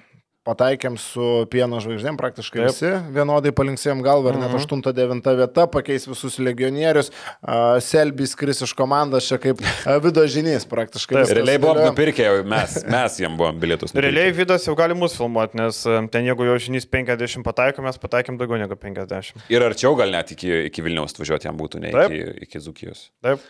[0.45, 2.69] Pataikėm su pieno žvaigždėm, praktiškai Taip.
[2.69, 4.61] Visi vienodai palinksėjom galvą ir net Mhm.
[4.61, 7.09] 8-9 vieta pakeis visus legionierius.
[7.41, 9.57] A, Selbis kris iš komandos čia kaip
[9.89, 11.17] a, vido žinys praktiškai.
[11.23, 11.33] Taip.
[11.39, 13.89] Realiai buvom nupirkę, mes, mes jiem buvom bilietus.
[13.89, 14.05] nupirkę.
[14.05, 15.81] Realiai Vidas jau gali mus filmuoti, nes
[16.13, 19.41] ten jeigu jo žinys 50 pataiko, mes pataikėm daugiau negu 50.
[19.49, 22.11] Ir arčiau gal net iki, iki Vilniaus važiuoti jam būtų, ne Taip.
[22.13, 23.09] iki, iki Zukijos.
[23.25, 23.41] Taip.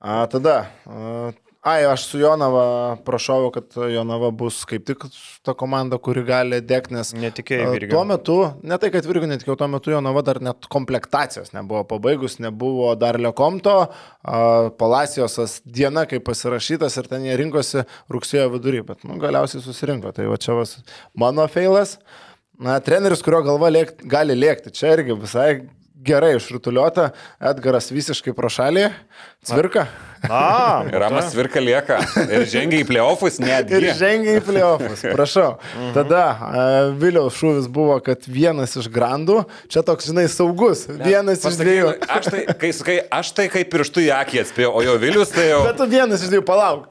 [0.00, 0.70] A, tada.
[0.88, 5.04] A, ai, aš su Jonava prašau, kad Jonava bus kaip tik
[5.46, 7.90] ta komanda, kuri gali dėkti, nes Netikėjai, a, Virgi.
[7.94, 8.36] tuo metu,
[8.66, 13.18] ne tai, kad Virgi netikėjau, tuo metu Jonava dar net komplektacijos nebuvo pabaigus, nebuvo dar
[13.22, 13.76] Lekomto,
[14.80, 20.10] Palacijosas diena, kai pasirašytas ir ten jie rinkosi rugsėjo vidury, bet nu, galiausiai susirinko.
[20.16, 20.76] Tai va čia vas
[21.18, 21.98] mano feilas.
[22.62, 25.48] Na, treneris, kurio galva lėkt, gali lėkti, čia irgi visai
[26.02, 27.10] gerai išrutuliuota,
[27.52, 28.88] Edgaras visiškai pro šalį,
[29.46, 29.86] cvirka.
[30.28, 31.98] A, Ramas Svirka lieka
[32.30, 33.78] ir žengia į playoffus netgi.
[33.80, 35.56] Ir žengia į playoffus, prašau.
[35.96, 39.40] Tada uh, Viliaus šūvis buvo, kad vienas iš grandų,
[39.72, 41.94] čia toks, žinai, saugus, vienas iš Pasakyk, dviejų.
[42.06, 45.48] Aš tai, kai sakai, aš tai kaip pirštų į akį atspėjau, o jo Vilius tai
[45.48, 45.62] jau...
[45.66, 46.86] Bet tu vienas iš dviejų, palauk.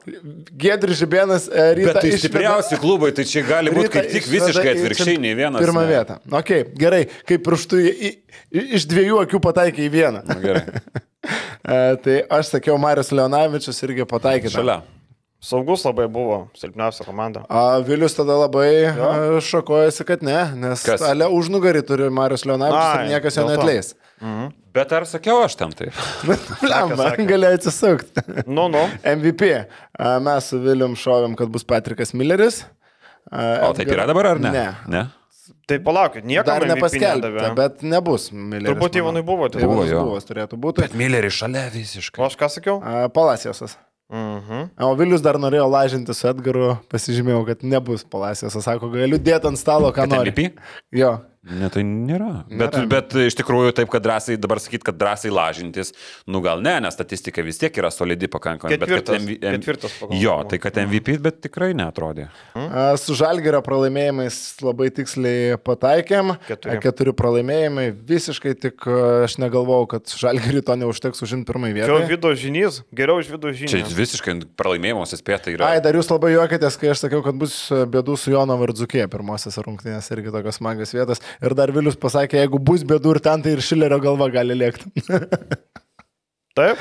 [0.64, 4.74] Gedris Žibėnas e, rytą Bet tai stipriausi klubai, tai čia gali būti kaip tik visiškai
[4.74, 5.62] atvirkščiai, nei vienas.
[5.64, 5.94] Pirmą ne.
[5.94, 6.18] vietą.
[6.42, 8.12] Ok, gerai, kaip pirštų į, į,
[8.80, 10.26] iš dviejų akių pataikė į vieną.
[10.28, 10.66] Na, Gerai.
[11.62, 14.50] E, tai aš sakiau, Marius Leonavičius irgi pataikė.
[14.50, 14.58] tą.
[14.60, 14.80] Šalia.
[15.42, 17.40] Saugus labai buvo, silpniausia komanda.
[17.50, 23.06] A, Vilius tada labai a, šakojasi, kad ne, nes ale užnugarį turi Marius Leonavičius Ai,
[23.08, 23.54] ir niekas jo to.
[23.56, 23.94] netleis.
[24.72, 25.90] Bet ar sakiau aš tam taip?
[26.70, 27.26] Lemba, sakė.
[27.26, 28.22] gali atsisukti.
[28.46, 28.84] Nu, nu.
[29.18, 29.50] MVP.
[29.98, 32.62] A, Mes su Vilium šovėm, kad bus Patrikas Milleris.
[33.30, 34.54] A, O taip yra dabar ar ne?
[34.54, 34.68] Ne.
[34.94, 35.02] ne?
[35.72, 37.54] Tai palaukit, nieko Dar nedavė.
[37.56, 38.68] bet nebus Milleris.
[38.74, 38.98] Turbūt.
[39.00, 40.02] Ivanui buvo, tai Buvo, jo.
[40.04, 40.84] buvo, turėtų būti.
[40.84, 42.20] Bet Millerį šalia visiškai.
[42.20, 42.76] O aš ką sakiau?
[42.84, 43.78] A, Palacijosas.
[44.12, 44.66] Mhm.
[44.84, 48.66] O Vilius dar norėjo lažinti su Edgaru, pasižymėjau, kad nebus Palacijosas.
[48.66, 50.50] Sako, galiu dėti ant stalo, ką nori.
[50.92, 51.14] Jo.
[51.42, 52.44] Ne, tai nėra.
[52.46, 52.86] Bet, Nėra.
[52.86, 55.88] bet iš tikrųjų taip, kad drąsiai, dabar sakyt, kad drąsiai lažintis,
[56.30, 58.76] nu gal ne, nes statistika vis tiek yra solidi pakankamai.
[58.78, 62.28] bet kad Ketvirtas, MV ketvirtas pagal Jo, tai kad MVP, bet tikrai netrodė.
[62.54, 66.30] A, Su Žalgerio pralaimėjimais labai tiksliai pataikėm.
[66.46, 66.76] Keturi.
[66.76, 67.88] A, Keturi pralaimėjimai.
[68.12, 68.86] Visiškai tik
[69.26, 72.06] aš negalvojau, kad Žalgerį to neužteks užimti pirmąjį Čia vietą.
[72.14, 73.98] vido žinys, geriau iš vido Čia žinys.
[73.98, 75.72] visiškai pralaimėjimas įspėta yra.
[75.74, 79.58] Ai, dar jūs labai juokitės, kai aš sakiau, kad bus bėdų su Jono Vardzukė pirmosios
[79.58, 81.18] rungtynės irgi tokios smagios vietos.
[81.40, 84.90] Ir dar Vilius pasakė, jeigu bus bėdų ir ten, tai ir Šilerio galva gali lėkti.
[86.58, 86.80] Taip,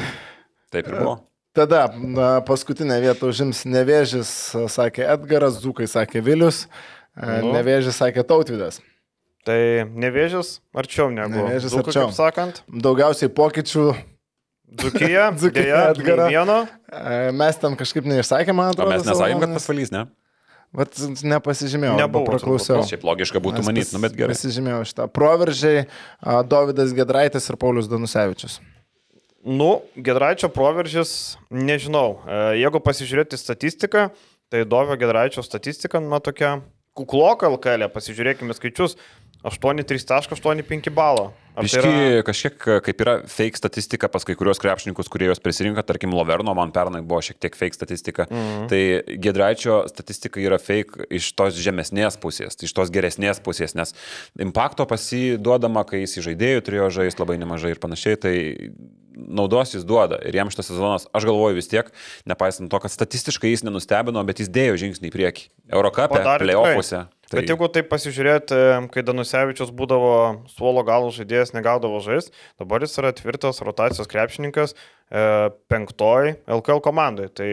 [0.71, 1.17] Taip ir buvo.
[1.55, 4.29] Tada na, paskutinę vietą užims Nevėžis,
[4.71, 6.65] sakė Edgaras, Zukai sakė Vilius,
[7.11, 7.27] Nu.
[7.43, 7.49] nu.
[7.57, 8.77] Nevėžis sakė Tautvidas.
[9.43, 11.33] tai nevėžis arčiau negu.
[11.41, 12.05] Nevėžis Dzūkai, arčiau.
[12.07, 13.83] Kaip sakant, Daugiausiai pokyčių
[14.79, 15.25] Dzukija,
[15.91, 16.29] Edgaro.
[16.29, 16.55] nei vieno.
[16.87, 18.93] e, mes ten kažkaip neišsakėme, man O atrodo.
[18.93, 20.05] mes savo nesakėm, kad pasvalys, ne?
[20.71, 20.95] Vat
[21.27, 22.85] nepasižymėjau, Nebuvo praklausiau.
[22.87, 24.35] Šiaip logiška būtų manyti, nu bet gerai.
[24.37, 25.07] Pasižymėjau šitą.
[25.11, 25.81] Proveržiai,
[26.23, 28.61] a, Dovydas Gedraitis ir Paulius Danusevičius.
[29.43, 32.21] Nu, Gedraičio proveržis, nežinau.
[32.23, 34.11] E, Jeigu pasižiūrėti statistiką,
[34.53, 36.61] tai Dovio Gedraičio statistika, na tokia
[36.95, 38.95] kukloka LKL, pasižiūrėkime skaičius.
[39.43, 41.31] 8,3,85 balo.
[41.55, 45.83] Ar tai yra- kažkiek kaip yra fake statistika pas kai kurios krepšininkus, kurie juos prisirinka,
[45.83, 48.25] tarkim, Loverno, man pernai buvo šiek tiek fake statistika.
[48.29, 48.67] Mhm.
[48.71, 48.81] Tai
[49.19, 53.93] Gedraičio statistika yra fake iš tos žemesnės pusės, iš tos geresnės pusės, nes
[54.39, 58.71] impakto pasiduodama, kai jis į žaidėjų turėjo žaisti labai nemažai ir panašiai, tai
[59.15, 60.19] naudos jis duoda.
[60.27, 61.89] Ir jam šitas sezonas, aš galvoju vis tiek,
[62.29, 65.49] nepaisant to, kad statistiškai jis nenustebino, bet jis dėjo žingsnį į priekį.
[65.71, 67.05] Eurocapė, playoffuose.
[67.31, 67.39] Tai...
[67.39, 68.57] Bet jeigu taip pasižiūrėti,
[68.91, 70.15] kai Danusevičius būdavo
[70.51, 75.21] suolo galų žaidėjas, negaudavo žaisti, dabar jis yra tvirtas rotacijos krepšininkas e,
[75.71, 77.29] penktoj LKL komandai.
[77.31, 77.47] Tai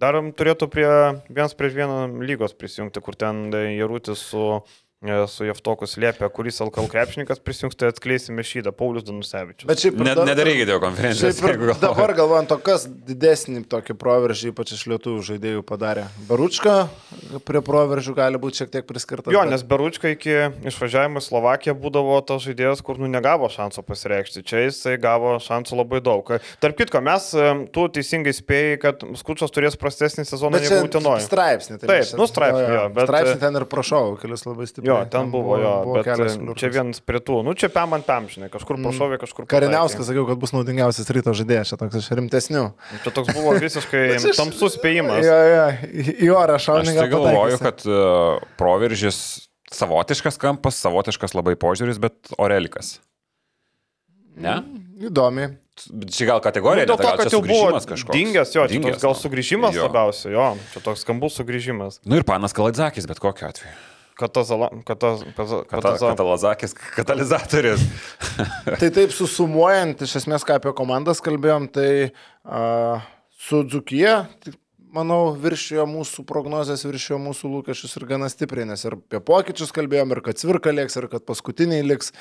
[0.00, 0.88] dar turėtų prie
[1.28, 4.80] vienas prieš vieną lygos prisijungti, kur ten Jarutis su, e,
[5.28, 9.64] su Jeftokus liepia, kuris LKL krepšininkas prisijungs, tai atskleisime šydą, Paulius Danusevičius.
[9.66, 11.40] Bet šiaip ir Ne, dar- nedarykite jo konferencijos.
[11.40, 11.80] Galvojat.
[11.80, 16.04] dabar galvojant, o kas didesnį tokį proveržį, ypač iš lietuvių žaidėjų padarė.
[16.28, 16.74] Baručka
[17.48, 19.32] prie proveržių gali būti šiek tiek priskirtas.
[19.32, 20.36] Jo, bet- nes Beručka iki
[20.68, 24.44] išvažiavimo į Slovakiją būdavo tas žaidėjas, kur nu negavo šanso pasireikšti.
[24.44, 26.28] Čia jisai gavo šansų labai daug.
[26.60, 31.24] Tarp kitko, mes, em, tu teisingai spėjai, kad Skučas turės prastesnį sezoną negu Utenoje.
[31.24, 31.80] straipsnį.
[31.80, 34.89] Tai Taip, čia- nu, straipsnį, jo, bet- Straipsnį ten ir prašau, kelius labai stipriai.
[34.90, 36.60] Jo, ten buvo jo, bet kelios em, liurkos.
[36.60, 37.40] čia vienas prie tų.
[37.46, 41.34] Nu, čia pam ant pam, žinai, kažkur pašovė, kažkur Kariniauskas sakiau, kad bus naudingiausias ryto
[41.38, 42.64] žaidėjas, čia toks iš rimtesnių.
[42.74, 43.02] pataikė.
[43.06, 45.22] Čia toks buvo visiškai Bet tamsus spėjimas.
[45.24, 49.20] Jo, jo, orą Aš šaunį tai galvoju, kad uh, proveržis
[49.70, 52.96] savotiškas kampas, savotiškas labai požiūris, bet orelikas.
[54.40, 54.60] Ne?
[55.00, 55.48] Įdomi.
[55.90, 58.12] Bet Čia gal kategorija, Nu, dėl ne, to, kad čia jau buvo sugrįžimas kažkoks.
[58.12, 59.20] dingęs, jo, čia Dingęs, toks gal nu.
[59.22, 59.86] sugrįžimas Jo.
[59.88, 62.00] labiausiai, jo, čia toks skambus sugrįžimas.
[62.04, 63.72] Nu ir panas Kaladzakis, bet kokiu atveju.
[66.12, 67.84] Katalazakis, katalizatorius.
[68.80, 71.90] Tai taip susumuojant, iš esmės, ką apie komandas kalbėjom, tai
[72.44, 73.00] a,
[73.40, 74.16] su Dzukija,
[74.94, 80.14] manau, viršijo mūsų prognozes, viršijo mūsų lūkesčius ir gana stipriai, nes ir apie pokyčius kalbėjom,
[80.14, 82.12] ir kad cvirka liks, ir kad paskutiniai liks.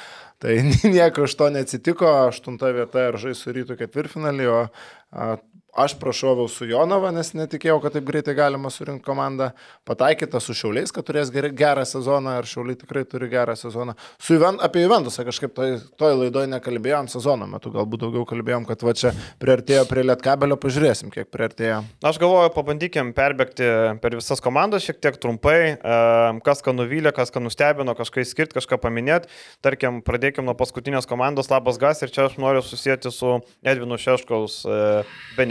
[0.42, 0.56] Tai
[0.96, 5.32] nieko iš to neatsitiko, aštunta vieta ir žais su rytų ketvirtfinalį, o a,
[5.74, 9.52] aš prašoviau su Jonava, nes netikėjau, kad taip greitai galima surinkti komandą.
[9.88, 13.96] Pataikyta su Šiauliais, kad turės ger- gerą sezoną ir Šiauliai tikrai turi gerą sezoną.
[14.20, 18.84] Su Juven, apie Juventusą kažkaip toj, toj laidoje nekalbėjom sezono metu, galbūt daugiau kalbėjom, kad
[18.86, 21.82] va čia priartėjo prie Lietkabelio, pažiūrėsim, kiek priartėjo.
[22.06, 23.70] Aš galvoju, pabandykim perbėgti
[24.02, 26.00] per visas komandas šiek tiek trumpai, e,
[26.46, 29.30] kas ką nuvylė, kas ką nustebino, kažką išskirti, kažką paminėti.
[29.66, 34.62] Tarkim, pradėkim nuo paskutinės komandos Labas Gas ir čia aš noriu susijęti su Edvinu Šeškaus
[34.66, 34.80] e,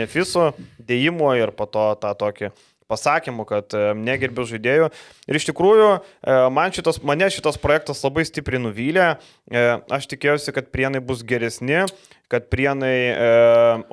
[0.08, 2.50] benefisu, dėjimu ir po to tą tokį
[2.88, 4.88] pasakymų, kad e, negerbiu žaidėjų.
[5.28, 5.88] Ir iš tikrųjų,
[6.24, 9.18] e, man šitas, mane šitas projektas labai stipriai nuvylė.
[9.52, 11.84] E, Aš tikėjausi, kad prienai bus geresni,
[12.28, 13.14] kad prienai e,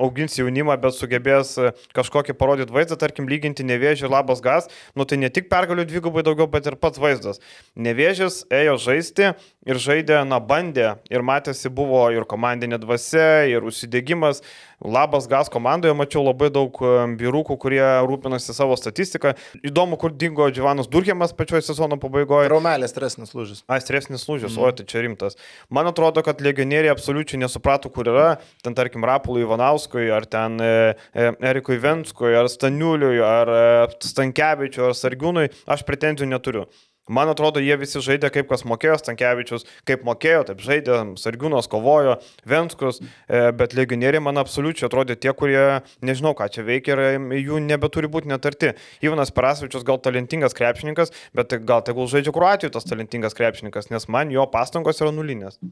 [0.02, 4.68] augins jaunimą, bet sugebės e, kažkokį parodyti vaizdą, tarkim, lyginti nevėžį ir labas gas.
[4.96, 7.40] Nu tai ne tik pergalių dvigubai daugiau, bet ir pats vaizdas.
[7.74, 9.32] Nevėžis ėjo žaisti
[9.66, 14.44] ir žaidė, na, bandė ir matėsi buvo ir komandinė dvasia, ir užsidėgymas.
[14.84, 19.32] Labas gas komandoje mačiau labai daug e, vyrukų, kurie rūpinasi savo statistiką.
[19.64, 22.50] Įdomu, kur dingo Dživanas Durkėmas pačioje sezono pabaigoje.
[22.52, 23.64] Raumelės stresnis lūžis.
[23.72, 24.60] Ai, stresnis lūžis, mm.
[24.60, 25.40] o tai čia rimtas.
[25.72, 28.25] Man atrodo, kad legionieriai absoliučiai nesuprato, kur yra.
[28.64, 30.72] Ten, tarkim, Rapului Ivanauskui, ar ten e,
[31.12, 33.62] e, Erikui Venskui, ar Staniuliui, ar e,
[34.04, 35.48] Stankievičiui, ar Sargiūnui.
[35.70, 36.66] Aš pretenzijų neturiu.
[37.06, 42.16] Man atrodo, jie visi žaidė kaip kas mokėjo, Stankievičius kaip mokėjo, taip žaidė, Sargiūnas kovojo,
[42.50, 42.98] Venskus,
[43.30, 45.62] bet legionieriai man absoliučiai atrodė tie, kurie
[46.02, 48.74] nežinau, ką čia veikia ir jų nebeturi būti netarti.
[49.06, 54.34] Ivanas Parasvičius gal talentingas krepšininkas, bet gal tegul žaidžia Kroatijoje tas talentingas krepšininkas, nes man
[54.34, 55.62] jo pastangos yra nulinės.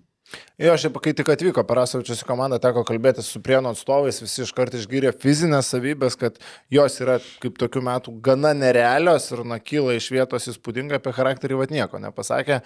[0.59, 4.77] Jo, šiaip, kai tik atvyko Parasavičius į komandą, teko kalbėti su prienų atstovais, visi iškart
[4.79, 6.39] išgyrė fizinės savybės, kad
[6.73, 11.59] jos yra kaip tokių metų gana nerealios ir na, kyla iš vietos įspūdingai apie charakterį,
[11.61, 12.63] vad nieko nepasakė.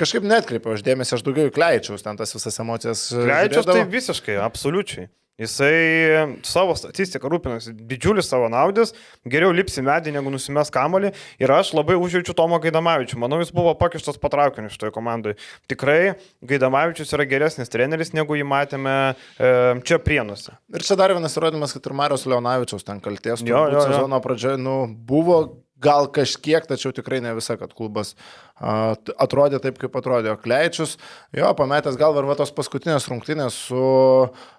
[0.00, 3.06] Kažkaip netkreipiau uždėmesį, aš daugiau įkleičiaus ten tas visas emocijas.
[3.14, 3.78] Leidžiu žiūrėdavau.
[3.78, 5.08] tai visiškai, absoliučiai.
[5.36, 8.94] Jisai savo statistiką rūpinasi, didžiulis savo naudis,
[9.28, 11.10] geriau lipsi medį negu nusimes kamolį
[11.42, 13.18] ir aš labai užjaučiu Tomo Gaidamavičių.
[13.20, 15.36] Manau, jis buvo pakištas patraukiniu šitoje komandoje.
[15.68, 19.52] Tikrai Gaidamavičius yra geresnis treneris, negu jį matėme e,
[19.84, 20.56] čia prienuose.
[20.72, 23.44] Ir čia dar vienas įrodymas, kad ir Marijos Leonavičiaus ten kalties.
[23.44, 23.86] Jo, jo, jo.
[23.90, 25.42] Sezono pradžioje, nu, buvo
[25.76, 28.14] gal kažkiek, tačiau tikrai ne visa, kad klubas
[28.56, 30.32] atrodė taip, kaip atrodė.
[30.40, 30.96] Kleičius,
[31.36, 33.86] jo, pametęs gal ir va tos paskutinės rungtynės su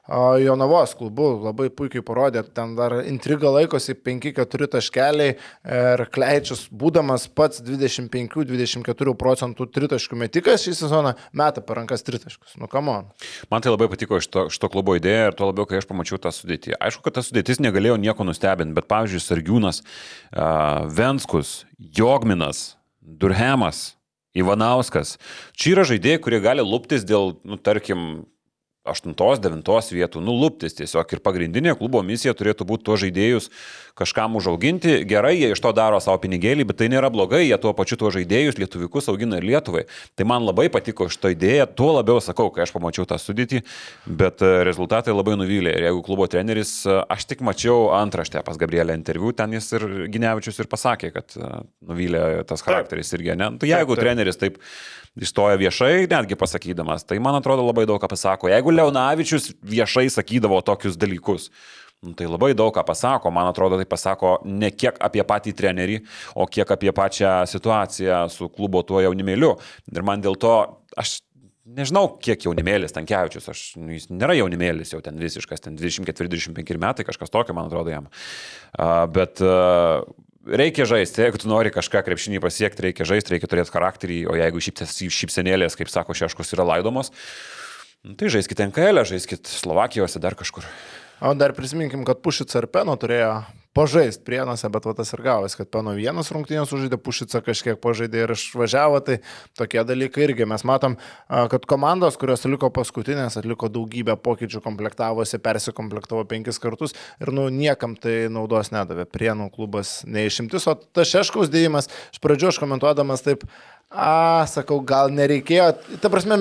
[0.08, 7.60] Jonavos klubu, labai puikiai parodė, ten dar intriga laikosi 5-4 taškeliai ir Kleičius, būdamas pats
[7.66, 12.56] 25-24 procentų tritaškų metikas šį sezoną, meta per rankas tritaškus.
[12.62, 13.10] Nu, kamon.
[13.52, 16.32] Man tai labai patiko šito, šito klubo idėja ir tuo labiau, kai aš pamačiau tą
[16.32, 16.78] sudėtį.
[16.80, 19.84] Aišku, kad ta sudėtis negalėjo nieko nustebinti, bet pavyzdžiui, Sargiūnas,
[20.96, 22.77] Venskus, Jogminas,
[23.08, 23.96] Durhemas,
[24.38, 25.16] Ivanauskas.
[25.56, 28.28] Čia yra žaidėjai, kurie gali lūptis dėl, nu, tarkim,
[28.90, 31.12] 8-9 vietų, nuluptis tiesiog.
[31.14, 33.52] Ir pagrindinė klubo misija turėtų būti tuos žaidėjus
[33.98, 35.02] kažkam užauginti.
[35.10, 38.14] Gerai, jie iš to daro savo pinigėlį, bet tai nėra blogai, jie tuo pačiu tuos
[38.18, 39.86] žaidėjus lietuvikus augina ir Lietuvai.
[40.18, 43.64] Tai man labai patiko šitą idėją, tuo labiau sakau, kai aš pamačiau tą sudėtį,
[44.06, 45.74] bet e, rezultatai labai nuvylė.
[45.74, 49.88] Ir jeigu klubo treneris, e, aš tik mačiau antraštę pas Gabrielę interviu, ten jis ir
[50.14, 51.52] Ginevičius ir pasakė, kad e,
[51.90, 53.52] nuvylė tas charakteris irgi, ne?
[53.58, 54.04] Tai jeigu taip.
[54.04, 54.62] treneris taip
[55.18, 58.52] išstoja viešai, netgi pasakydamas, tai man atrodo labai daug ką pasako.
[58.52, 61.50] Jeigu Leonavičius viešai sakydavo tokius dalykus,
[62.06, 66.02] nu, tai labai daug ką pasako, man atrodo, tai pasako ne kiek apie patį trenerį,
[66.38, 69.56] o kiek apie pačią situaciją su klubo tuo jaunimėliu.
[69.94, 70.54] Ir man dėl to,
[70.98, 71.20] aš
[71.78, 77.06] nežinau, kiek jaunimėlis Tankievičius, aš, nu, jis nėra jaunimėlis, jau ten visiškas, ten 24-25 metai,
[77.08, 78.08] kažkas tokio, man atrodo, jam.
[78.78, 80.06] Uh, bet uh,
[80.48, 84.64] reikia žaisti, jeigu tu nori kažką krepšinį pasiekti, reikia žaisti, reikia turėti charakterį, o jeigu
[84.64, 87.67] šypsenėlės, kaip sako Šeškus, yra laidomos, nu,
[88.18, 90.68] tai žaiskite NKL, žaiskite Slovakijose, dar kažkur.
[91.18, 93.40] O dar prisiminkim, kad Pušica ir Peno turėjo
[93.78, 98.24] pažaisti prienuose, bet va tas ir gavosi, kad Peno vienas rungtynės sužaidė, Pušica kažkiek pažaidė
[98.24, 99.16] ir išvažiavo, tai
[99.58, 100.46] tokie dalykai irgi.
[100.50, 107.34] Mes matom, kad komandos, kurios liko paskutinės, atliko daugybę pokyčių, komplektavosi, persikomplektavo penkis kartus ir
[107.34, 109.10] nu niekam tai naudos nedavė.
[109.10, 113.46] Prienų klubas neišimtis, o tas šeškaus dėjimas, iš pradžių aš komentuodamas taip,
[113.88, 115.70] A, sakau, gal nereikėjo.
[116.04, 116.36] Ta prasme,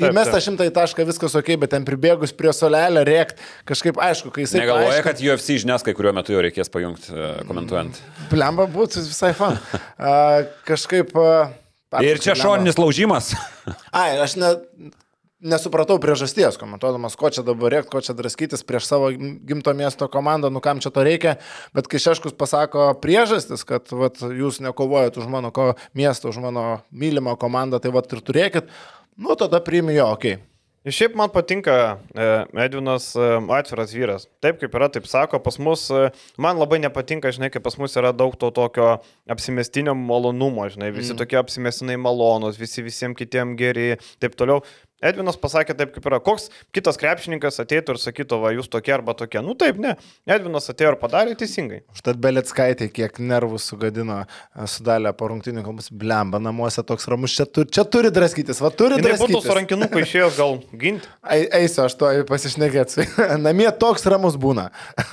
[0.00, 4.46] Įmesta šimtą į tašką, viskas ok, bet ten pribėgus prie solelio rėkt, kažkaip aišku, kai
[4.46, 4.62] jisai...
[4.62, 8.00] Negalvoja, paaiškina- kad UFC žinias kai kuriuo metu jau reikės pajungti e, komentuojant.
[8.32, 9.60] Blemba būtų visai fan.
[10.68, 11.12] Kažkaip...
[12.00, 13.34] Ir čia šoninis laužimas.
[14.00, 14.54] Ai, aš ne,
[15.42, 20.48] nesupratau priežasties, komentuodamas, ko čia dabar rėkti, ko čia draskytis prieš savo gimto miesto komandą,
[20.54, 21.36] nu kam čia to reikia,
[21.76, 26.66] bet kai Šeškus pasako priežastis, kad vat, jūs nekovojat už mano ko, miestą, už mano
[26.94, 28.70] mylimą komandą, tai vat ir turėkit,
[29.16, 30.38] nu tada priimi jo, okei.
[30.38, 30.48] Okay.
[30.82, 31.74] Šiaip man patinka
[32.10, 32.24] e,
[32.64, 34.24] Edvinas e, atviras vyras.
[34.42, 36.08] Taip kaip yra, taip sako, pas mus, e,
[36.42, 38.96] man labai nepatinka, žinai, kai pas mus yra daug to tokio
[39.30, 41.20] apsimestinio malonumo, žinai, visi mm.
[41.22, 44.64] tokie apsimestinai malonus, visi visiems kitiem geri, taip toliau.
[45.02, 46.20] Edvinas pasakė taip, kaip yra.
[46.22, 49.40] Koks kitas krepšininkas ateitų ir sakytų, va, jūs tokie arba tokie.
[49.42, 49.96] Nu taip, ne.
[50.30, 51.80] Edvinas atėjo ir padarė teisingai.
[51.96, 57.48] Užtat Beletskaitė, kiek nervų sugadino e, sudalę po rungtinių kalbus, blemba, namuose toks ramus, čia,
[57.50, 59.46] tu, čia turi draskytis, va turi būtų draskytis.
[59.48, 61.10] su rankinuku išėjęs gal ginti.
[61.34, 63.08] Ei- Eisiu aš to pasišnekėti.
[63.46, 64.70] Namie toks ramus būna.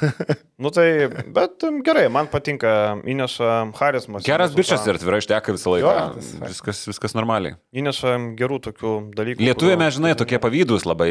[0.59, 2.67] Nu tai, bet gerai, man patinka
[3.07, 4.25] įneša charizmas.
[4.27, 5.93] Geras bičias ir atvirai išteka visą laiką.
[5.95, 7.55] Jo, Viskas, viskas normaliai.
[7.79, 9.39] Įneša gerų tokių dalykų.
[9.39, 11.09] Kurių- mes, žinai, tokie pavydus labai,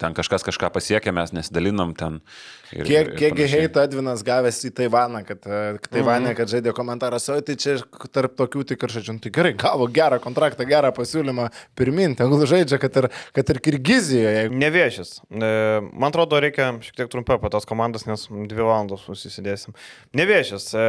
[0.00, 2.20] ten kažkas kažką pasiekė, mes nesidalinam ten.
[2.72, 3.62] Ir, Kiek, panašiai.
[3.62, 7.78] heito Edvinas gavęs į Taivaną, kad e, Taivanė, kad žaidė komentaras, o tai čia
[8.12, 11.46] tarp tokių tik ir žodžiu, nu, tai gerai, gavo gerą kontraktą, gerą pasiūlymą
[11.78, 14.48] pirmin, tegul žaidžia, kad ir, kad ir Kirgizijoje.
[14.52, 15.14] Nevėžys.
[15.32, 15.52] E,
[15.88, 19.72] Man atrodo, reikia šiek tiek trumpiau apie tos komandas, nes dvi valandos susisidėsim.
[20.18, 20.68] Nevėžys.
[20.76, 20.84] e,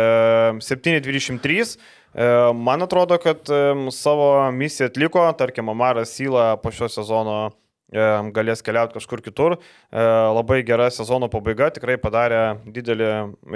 [0.60, 1.78] 7.23.
[2.14, 3.48] E, Man atrodo, kad
[3.96, 7.52] savo misiją atliko, tarkim, Amaras Syla po šio sezono
[7.92, 9.58] galės keliauti kažkur kitur.
[9.92, 13.10] Labai gera sezono pabaiga, tikrai padarė didelį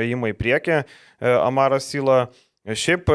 [0.06, 0.82] ėjimą į priekį
[1.44, 2.26] Amaras Syla.
[2.64, 3.10] Šiaip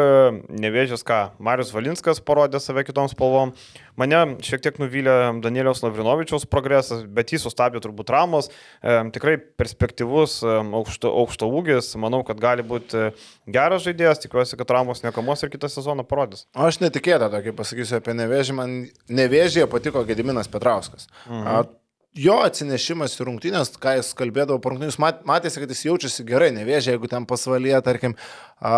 [0.60, 3.54] nevėžės ką, Marius Valinskas parodė save kitom spalvom.
[3.98, 8.50] Mane šiek tiek nuvylė Danieliaus Lavrinovičiaus progresas, bet jį sustabdė turbūt Ramos.
[8.78, 11.90] E, tikrai perspektyvus, e, aukšto, aukšto ūgis.
[11.98, 13.10] Manau, kad gali būti e,
[13.50, 14.22] geras žaidėjas.
[14.22, 16.46] Tikiuosi, kad Ramos nekamos ir kitą sezoną parodys.
[16.54, 18.78] Aš netikėtą tokį pasakysiu apie Nevėžį, man
[19.10, 21.10] Nevėžėje patiko Gediminas Petrauskas.
[21.26, 21.44] Mhm.
[21.44, 21.60] A,
[22.18, 26.48] Jo atsinešimas į rungtynės, ką jis kalbėdavo po rungtynės, mat, matėsi, kad jis jaučiasi gerai,
[26.56, 28.16] nevėžė, jeigu ten pasvalyje, tarkim,
[28.58, 28.72] a,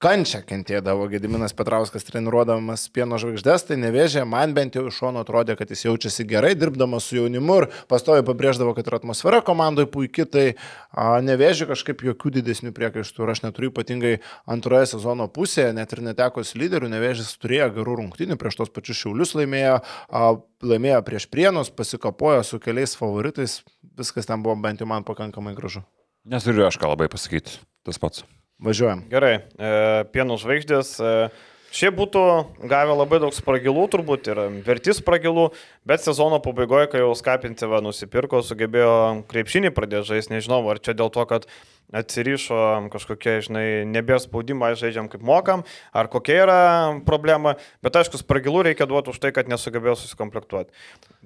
[0.00, 5.58] kančią kentėdavo Gediminas Petrauskas treniruodamas pieno žvaigždės, tai nevėžė, man bent jau iš šono atrodė,
[5.58, 10.28] kad jis jaučiasi gerai, dirbdamas su jaunimu ir pastovi pabrėždavo, kad ir atmosfera komandoje puikiai,
[10.30, 14.14] tai a, nevėžė kažkaip jokių didesnių priekaištų ir aš neturiu ypatingai
[14.48, 19.36] antroje sezono pusėje, net ir netekos lyderių, nevėžės turėjo gerų rungtynių, prieš tos pačius šiaulius
[19.36, 20.34] laimėjo, a,
[20.64, 23.60] laimėjo prieš prienus, pasikapojo su keliais favoritais,
[24.00, 25.84] viskas ten buvo bent jau man pakankamai gražu.
[26.24, 27.60] Neturiu aš ką labai pasakyti.
[27.84, 28.24] Tas pats.
[28.60, 29.06] Važiuojam.
[29.12, 29.70] Gerai, e,
[30.12, 30.98] pieno žvaigždės.
[31.00, 31.30] E,
[31.70, 32.20] Šiaip būtų
[32.66, 35.52] gavę labai daug spragilų, turbūt ir vertis spragilų,
[35.86, 41.12] bet sezono pabaigoje, kai jau Skapintiva nusipirko, sugebėjo krepšinį pradėti žaisti, nežinau, ar čia dėl
[41.14, 41.46] to, kad
[41.94, 45.62] atsirišo kažkokie, žinai, nebėra spaudimą, žaidžiam kaip mokam,
[45.94, 46.60] ar kokia yra
[47.06, 47.54] problema,
[47.86, 50.74] bet aišku, spragilų reikia duoti už tai, kad nesugebėjo susikomplektuoti.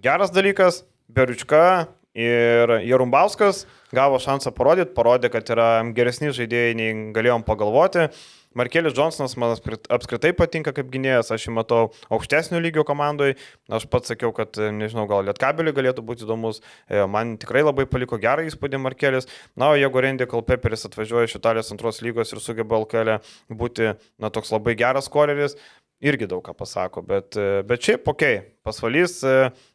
[0.05, 7.45] Geras dalykas, Berička ir Jarumbauskas gavo šansą parodyti, parodė, kad yra geresni žaidėjai, nei galėjom
[7.47, 8.09] pagalvoti.
[8.55, 13.35] Markelis Johnsonas man apskrit- apskritai patinka kaip gynėjas, aš jį matau aukštesnio lygio komandoje,
[13.67, 17.87] aš pats sakiau, kad, e, nežinau, gal Lietkabeliui galėtų būti įdomus, E, man tikrai labai
[17.89, 22.43] paliko gerą įspūdį Markelis, na, o jeigu Randy Kalpeperis atvažiuoja iš Italijos antros lygos ir
[22.45, 23.19] sugeba LKL
[23.51, 25.57] būti, na, toks labai geras koreris,
[26.05, 29.35] irgi daug ką pasako, bet, e, bet šiaip, okei, okay, pasvalys e,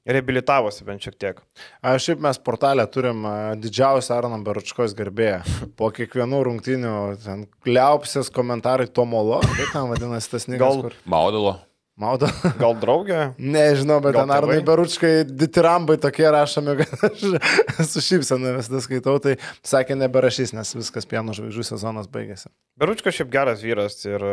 [0.10, 1.40] reabilitavosi bent šiek tiek.
[1.86, 5.42] Aš šiaip mes portalę turim a, didžiausią Arno Beručkos garbėją.
[5.80, 6.94] Po kiekvienų rungtynių
[7.26, 11.58] ten kliaupsės komentarai Tomolo, kaip ten vadinasi tas knygas, Gal- kur Maudalo.
[12.00, 12.30] Maudo.
[12.62, 13.20] Gal draugė?
[13.38, 14.60] Nežinau, bet Gal ten Arnai?
[14.66, 17.26] Beručkai ditirambai tokie rašomi, kad aš
[17.92, 19.36] su šypsena visada skaitau, tai
[19.68, 22.50] sakė neberašys, nes viskas pieno žvaigždžių sezonas baigėsi.
[22.80, 24.24] Beručkas šiaip geras vyras ir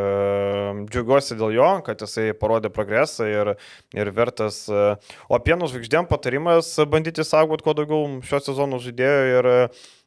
[0.87, 3.53] džiaugiuosi dėl jo, kad jisai parodė progresą ir,
[3.97, 4.65] ir vertas.
[4.71, 4.87] e,
[5.27, 9.51] O pienų žvaigždėm patarimas bandyti saugoti kuo daugiau šio sezono žaidėjų ir,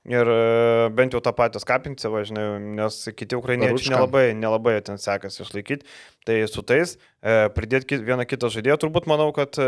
[0.08, 2.45] ir e, bent jau tą patį skapincevą, žinai,
[2.80, 5.88] nes kiti ukrainiečiai nelabai, nelabai ten sekasi išlaikyti.
[6.28, 9.68] Tai su tais e, pridėti vieną kitą žaidėją, turbūt manau, kad e,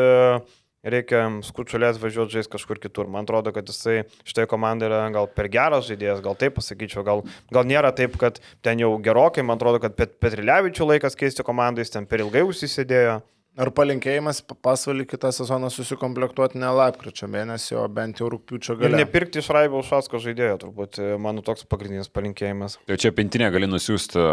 [0.88, 3.10] reikia skučiulės važiuoti žaisti kažkur kitur.
[3.12, 7.26] Man atrodo, kad jisai šitai komandai yra gal per geras žaidėjas, gal taip pasakyčiau, gal,
[7.54, 11.86] gal nėra taip, kad ten jau gerokai, man atrodo, kad Pet Petrilevičių laikas keisti komandai,
[11.86, 13.20] jis ten per ilgai užsisėdėjo.
[13.60, 19.00] Ar palinkėjimas pasvalį kitą sezoną susikomplektuoti ne lapkričio mėnesį, o bent jau rūpiučio Ir gale.
[19.02, 22.78] nepirkti iš Raibo Šasko žaidėjo, turbūt e, mano toks pagrindinis palinkėjimas.
[22.88, 24.28] Tai čia pintinė gali nusiųsti e,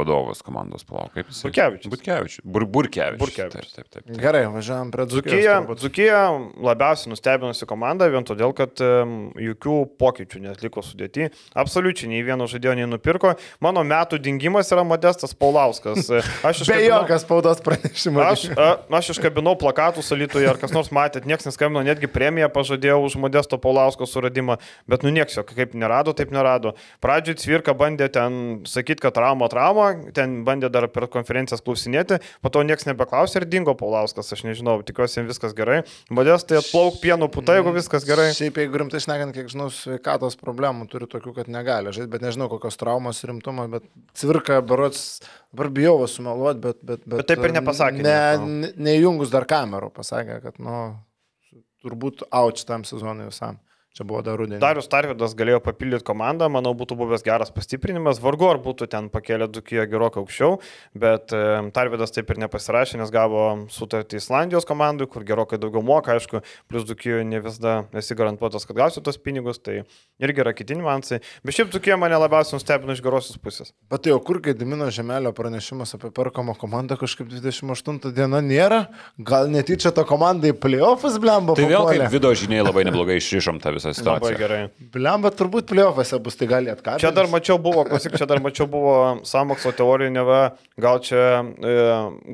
[0.00, 1.44] vadovas komandos, palauk, kaip jis.
[1.46, 1.92] Burkevičius.
[1.94, 2.42] Burkevičius.
[2.42, 3.20] Bur, Burkevičius.
[3.22, 3.76] Burkevičius.
[3.76, 4.18] Taip, taip, taip.
[4.24, 5.54] Gerai, važiuojam prie Dzukija.
[5.84, 6.24] Dzukija
[6.70, 11.30] labiausiai nustebinusi komanda vien todėl, kad jokių pokyčių netliko sudėti.
[11.54, 13.36] Absoliučiai nei vieno žaidėjo nenupirko.
[13.62, 16.10] Mano metų dingimas yra Modestas Paulauskas.
[16.50, 18.26] Aš Be iškabinau- jokios spaudos pranešimo.
[18.40, 23.00] Aš, a, aš iškabinau plakatų salytoje, ar kas nors matėt, niekas neskambino, netgi premiją pažadėjau
[23.04, 24.56] už Modesto Paulausko suradimą,
[24.88, 26.72] bet nu nieks jo kaip nerado, taip nerado.
[27.04, 32.52] Pradžioj Cvirka bandė ten sakyti, kad trauma, trauma, ten bandė dar per konferencijas klausinėti, po
[32.52, 35.82] to niekas nebeklausė ir dingo Paulauskas, aš nežinau, tikiuosi jam viskas gerai.
[36.08, 38.30] Modestai atplauk pieno puta, jeigu viskas gerai.
[38.36, 42.48] Šiaip, jeigu rimtai šnekant, kiek žinau, sveikatos problemų turi tokių, kad negali žaisti, bet nežinau
[42.52, 43.86] kokios traumos rimtumo, bet
[44.16, 45.20] cvirka, berots,
[45.52, 47.16] dabar bijau sumeluoti, bet, bet, bet...
[47.22, 48.50] Bet taip ir nepasakė Ne, nieko.
[48.62, 50.82] ne, neįjungus dar kamerų, pasakė, kad, nu,
[51.84, 53.58] turbūt auč tam sezonui visam.
[53.90, 54.60] Čia buvo dar rudenį.
[54.62, 58.20] Darius Tarvidas galėjo papildyti komandą, manau, būtų buvęs geras pastiprinimas.
[58.22, 60.60] Vargu ar būtų ten pakėlę Dukiją gerokai aukščiau,
[60.94, 61.34] bet
[61.74, 63.42] Tarvidas taip ir nepasirašė, nes gavo
[63.74, 68.78] sutartį Islandijos komandai, kur gerokai daugiau moka, aišku, plus Dukijoje ne visada esi garantuotas, kad
[68.78, 69.80] gausi tos pinigus, tai
[70.22, 71.18] irgi yra kiti niuansai.
[71.42, 73.74] Bet šiaip Dukija mane labiausiai nustebino iš gerosios pusės.
[73.90, 78.84] Bet tai jau kur Gedimino Žemelio pranešimas apie perkamą komandą kažkaip 28 diena nėra?
[79.18, 81.58] Gal netyčia to komandai playoffs blemba?
[81.58, 84.38] Tai vėl kaip video žiniai labai neblogai išrišom tą visą Labai situaciją.
[84.38, 84.60] gerai.
[84.94, 87.04] Blemba turbūt playoffuose bus, tai gali atkakti.
[87.04, 88.94] Čia dar mačiau buvo, klausyk, čia dar mačiau buvo
[89.28, 90.40] samokslo teorijų, neva
[90.80, 91.76] gal čia e,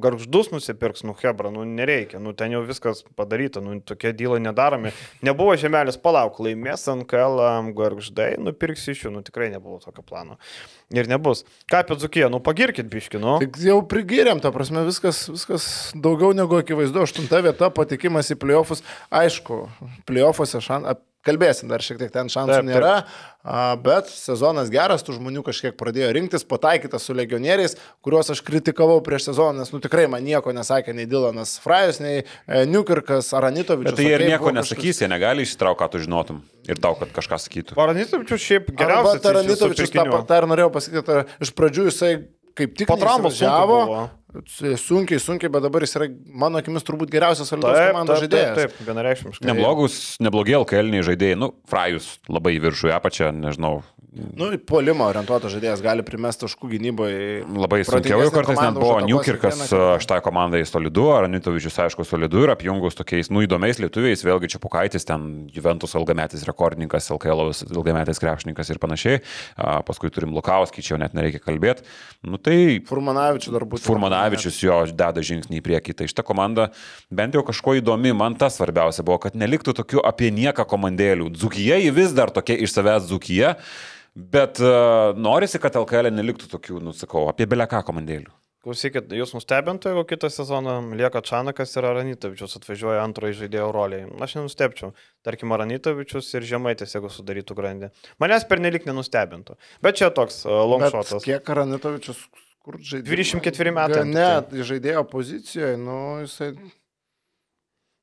[0.02, 4.94] garždus nusipirks, nu Hebra, nu nereikia, nu ten jau viskas padaryta, nu tokie dylai nedaromi.
[5.26, 7.42] Nebuvo žemelis, palauk, laimės NKL
[7.76, 10.38] garždai, nupirks iš jų, nu tikrai nebuvo tokio plano.
[10.94, 11.42] Ir nebus.
[11.70, 13.40] Ką apie Dzukiją, nu pagirkit biškinu.
[13.42, 15.66] Tik jau prigyrėm, ta prasme, viskas, viskas
[15.98, 17.02] daugiau negu akivaizdu.
[17.02, 18.84] Aštunta vieta, patikimas į playoffus.
[19.10, 19.66] Aišku,
[20.06, 20.86] playoffuose šan...
[21.26, 22.70] kalbėsim dar šiek tiek ten šansų Taip, taip.
[22.70, 22.92] nėra,
[23.42, 29.00] a, bet sezonas geras, tų žmonių kažkiek pradėjo rinktis, pataikytas su legionieriais, kuriuos aš kritikavau
[29.06, 33.92] prieš sezoną, nes, nu tikrai man nieko nesakė nei Dilanas Frajus, nei e, Niukirkas, Aranitovičius.
[33.92, 36.40] Bet tai ir okei, nieko nesakys, jie negali išsitraukti, ką tu žinotum.
[36.66, 37.76] Ir tau, kad kažką sakytų.
[37.78, 39.22] Paranitovičius šiaip geriausias.
[39.22, 40.24] Taranitovičius tą pirkinių.
[40.26, 42.14] tą ir norėjau pasakyti, kad iš pradžių jisai
[42.56, 44.08] kaip tik Po traumos buvo.
[44.80, 46.08] Sunkiai, sunkiai, bet dabar jis yra,
[46.42, 48.56] mano akimis, turbūt geriausias Taip, komandos taip, taip, žaidėjas.
[48.76, 49.48] taip, vienareikšmiškai.
[49.50, 52.62] Neblogus, neblogi LKL žaidėjai, nu, Frajus labai į
[52.96, 53.80] apačią, nežinau,
[54.16, 57.18] Nu, į puolimą orientuotas žaidėjas gali primesti taškų gynyboje.
[57.48, 59.64] labai sunkiau jau kartais net buvo Newkirkas
[60.02, 64.60] šitai komandai solidu, ar Nitovičius aišku solidu ir apjungus tokiais, nu, įdomiais lietuviais, vėlgi čia
[64.62, 69.22] Pukaitis, ten Juventus ilgametis rekordininkas, LKL ilgametis krepšininkas ir panašiai,
[69.88, 71.84] paskui turim Lukauskį, čia jau net nereikia kalbėti,
[72.24, 73.84] nu tai Furmanavičius dar būtų.
[73.84, 75.96] Furmanavičius jo deda žingsnį į priekį.
[75.98, 76.70] Tai šitą komandą
[77.10, 81.28] bent jau kažko įdomi, man tas svarbiausia buvo, kad neliktų tokių apie nieką komandėlių.
[81.36, 83.56] Dzukija vis dar tokia iš savęs dzukija,
[84.16, 88.32] bet uh, norisi, kad LKL neliktų tokių, nu sakau, apie beleką komandėlių.
[88.66, 94.08] Klausykit, jūs nustebintų, jeigu kitą sezoną lieka Čanakas ir Aranitovičius atvažiuoja antrojo žaidėjo roliai.
[94.26, 94.90] Aš nenustepčiau.
[95.22, 97.92] Tarkim, Aranitovičius ir Žemaitis, jeigu sudarytų grandį.
[98.18, 99.54] Manęs pernelik nenustebintų.
[99.86, 101.22] Bet čia toks uh, Bet longšotas.
[101.28, 102.24] kiek Aranitovičius,
[102.66, 103.06] kur žaidė?
[103.12, 104.26] 24 metai Ne,
[104.66, 106.50] žaidėjo pozicijoje, nu, jisai.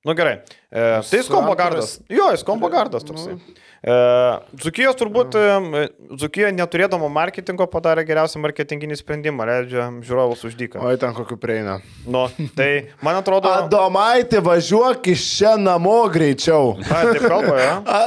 [0.04, 0.42] Nu gerai.
[0.68, 0.80] E,
[1.10, 2.00] tai jis kombo gardas.
[2.12, 3.38] Jo, jis kombo gardas toksai.
[3.84, 3.94] E,
[4.60, 5.84] Dzukijos turbūt, e,
[6.16, 10.82] Dzukija neturėdama marketingo padarė geriausią marketinginį sprendimą, leidžia žiūrovus uždyką.
[10.84, 11.78] Oi, ten kokiu prieina.
[12.04, 12.26] Nu,
[12.56, 12.68] tai
[13.04, 13.52] man atrodo...
[13.52, 16.78] Adomaitė, važiuok iš čia namo greičiau.
[16.84, 17.74] A, taip kalba, ja?
[17.96, 18.02] A,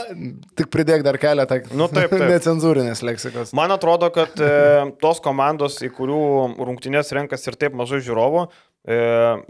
[0.60, 2.28] tik pridėk dar keletą Nu, taip, taip.
[2.34, 3.56] necenzūrinės leksikos.
[3.56, 4.52] Man atrodo, kad e,
[5.00, 6.22] tos komandos, į kurių
[6.60, 8.48] rungtynės renkas ir taip mažai žiūrovų,
[8.86, 8.98] e,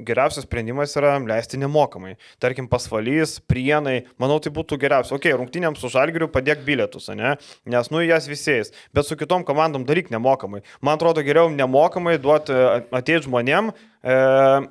[0.08, 2.16] geriausias sprendimas yra leisti nemokamai.
[2.42, 5.16] Tarkim, pasvalys, prienai, manau, tai būtų geriausia.
[5.16, 7.36] Ok, rungtynėms su žalgiriu padėk bilietus, ne?
[7.68, 8.72] Nes, nu, jas visais.
[8.96, 10.62] Bet su kitom komandom daryk nemokamai.
[10.80, 12.56] Man atrodo, geriau nemokamai duoti
[12.90, 14.16] ateiti žmonėm e,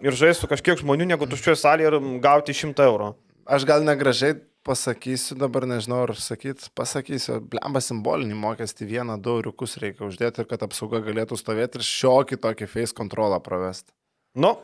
[0.06, 3.14] ir žaisti su kažkiek žmonių, negu tuščioje salėje ir gauti 100 eurų.
[3.46, 9.78] Aš gal negražiai pasakysiu, dabar nežinau ar sakyt, pasakysiu, blemba simbolinį mokestį vieną, du euriukus
[9.82, 13.94] reikia uždėti kad apsauga galėtų stovėti ir šiokį tokį face kontrolą pravesti.
[14.36, 14.58] Nu,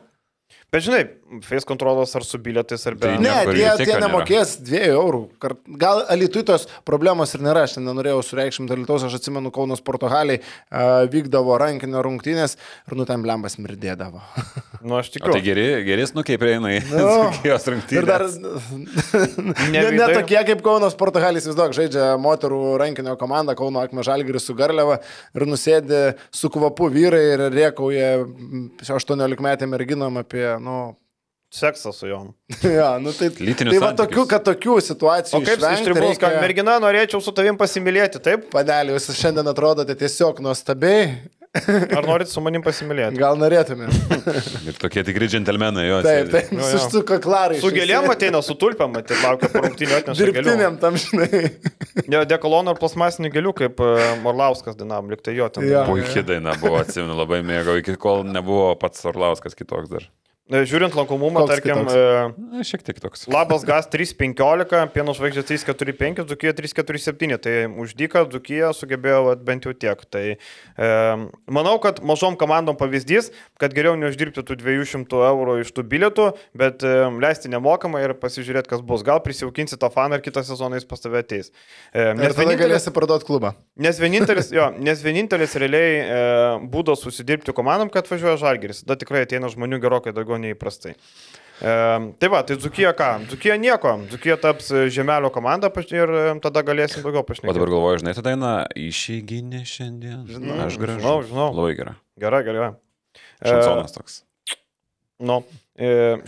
[0.71, 1.01] bet žinai,
[1.45, 3.07] face kontrolas ar su bilietais ar be...
[3.07, 4.01] Tai Ne, rizika tie nėra.
[4.05, 5.21] nemokės 2 eurų.
[5.81, 10.41] Gal alitui tos problemos ir nėra, aš ten nenorėjau sureikšminti alitos, aš atsimenu Kaunos Portugaliai
[10.41, 14.23] uh, vykdavo rankinio rungtynės ir nu ten blembas mirdėdavo.
[14.81, 15.29] Nu, aš tikiu.
[15.29, 17.01] tai geri, geris nukiai prieina į Nu.
[17.35, 18.69] Dzukijos Ir dar rungtynės.
[19.75, 24.47] ne, ne tokie kaip Kaunos Portugalis, vis daug žaidžia moterų rankinio komanda, Kauno Akme Žalgiris
[24.49, 24.97] su Garliava
[25.37, 25.99] ir nusėdi
[26.33, 28.09] su kvapu vyrai ir riekauja
[28.81, 30.77] 18 metė merginom apie, nu,
[31.51, 32.31] seksą su juom.
[32.79, 35.41] ja, nu tai, Lytinius tai va tokių, kad tokių situacijų.
[35.41, 38.47] O kaip sustribus, kad reikia- mergina norėčiau su tavim pasimylėti, taip?
[38.53, 41.11] Panelė, jūs šiandien atrodote tiesiog nuostabiai.
[41.51, 43.19] Ar norit su manim pasimylėti?
[43.19, 43.89] Gal norėtume.
[44.71, 45.97] Ir tokie tikri džentelmenai, jo.
[46.05, 46.83] Taip, taip, Jo, su jo.
[46.85, 47.57] štu kaklarai.
[47.59, 50.15] Su gėlėm ateina, su tulpėm ateina, laukia parungtinio gėlių.
[50.21, 51.41] Dirbtiniam tam, žinai.
[52.07, 53.91] Ne, dekolono ir plasmasinių gėlių, kaip e,
[54.23, 55.67] Morlauskas dainam, liktai jo ten.
[55.67, 55.83] Jo.
[55.91, 60.07] Puikiai daina buvo, atsimenu, labai mėgau, iki kol nebuvo pats Orlauskas kitoks dar.
[60.51, 63.23] Žiūrint lankomumą, Koks tarkim, e, Na, šiek tiek toks.
[63.31, 67.37] Labas gas 3.15, pieno žvaigždė 3.45, Dzukija 3.47.
[67.39, 70.01] Tai uždyka Dzukija sugebėjo vat, bent jau tiek.
[70.11, 70.89] Tai e,
[71.47, 73.31] manau, kad mažom komandom pavyzdys,
[73.61, 76.27] kad geriau neuždirbti tų 200 eurų iš tų bilietų,
[76.59, 76.91] bet e,
[77.23, 79.05] leisti nemokamai ir pasižiūrėti, kas bus.
[79.07, 81.53] Gal prisijaukinsi tą faną ir kitą sezoną jis pas tave ateis.
[81.95, 83.53] E, Ir tada galėsi parduoti klubą.
[83.79, 86.21] Nes vienintelis, jo, nes vienintelis realiai e,
[86.75, 88.83] būdas susidirbti komandom, kad važiuoja žalgeris.
[88.83, 90.95] Tada tikrai ateina žmonių gerokai daugiau neįprastai.
[91.61, 91.73] E,
[92.17, 93.09] tai va, tai Dzukija ką?
[93.29, 93.93] Dzukija nieko.
[94.09, 97.53] Dzukija taps e, žemelio komanda ir e, tada galėsim daugiau O pašnekėti.
[97.59, 100.23] dabar galvoju, žinai, ta daina išeiginė šiandien.
[100.29, 100.99] Žinau, Aš gražu.
[101.03, 101.49] žinau, žinau.
[101.59, 101.93] Labai gera.
[102.21, 102.71] Gerai, gerai.
[103.45, 104.19] Šansonas toks.
[105.21, 105.70] Nu, e,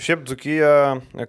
[0.02, 0.70] šiaip Dzukija,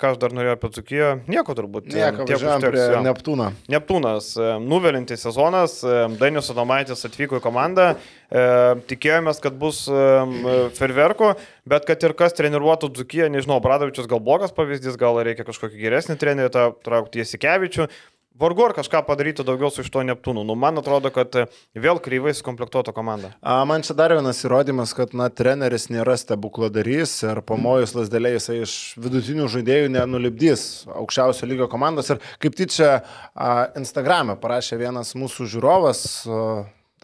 [0.00, 1.90] ką aš dar norėjau apie Dzukiją, nieko turbūt.
[1.92, 3.02] e, Nieko, tiek prie jo.
[3.04, 3.50] Neptūno.
[3.68, 7.90] Neptūnas, e, nuvelintis sezonas, e, Dainius Adomaitis atvyko į komandą,
[8.32, 8.46] e,
[8.88, 11.34] tikėjomės, kad bus e, ferverko,
[11.68, 16.16] bet kad ir kas treniruotų Dzukiją, nežinau, Bradovičius gal blogas pavyzdys, gal reikia kažkokį geresnį
[16.20, 17.88] trenerių, tą traukti Jasikevičių.
[18.34, 20.42] Vargu ar kažką padaryti daugiau su iš to Neptūnu.
[20.42, 21.44] Nu, man atrodo, kad e,
[21.78, 23.30] vėl kryvai sukomplektuota komanda.
[23.38, 28.56] A, Man čia dar vienas įrodymas, kad na, treneris nėra stebukladarys ir pamojus lasdelė jisai
[28.64, 32.10] iš vidutinių žaidėjų nenulipdys aukščiausio lygio komandos.
[32.10, 36.42] Ir kaip tik čia a, Instagram'e parašė vienas mūsų žiūrovas, a,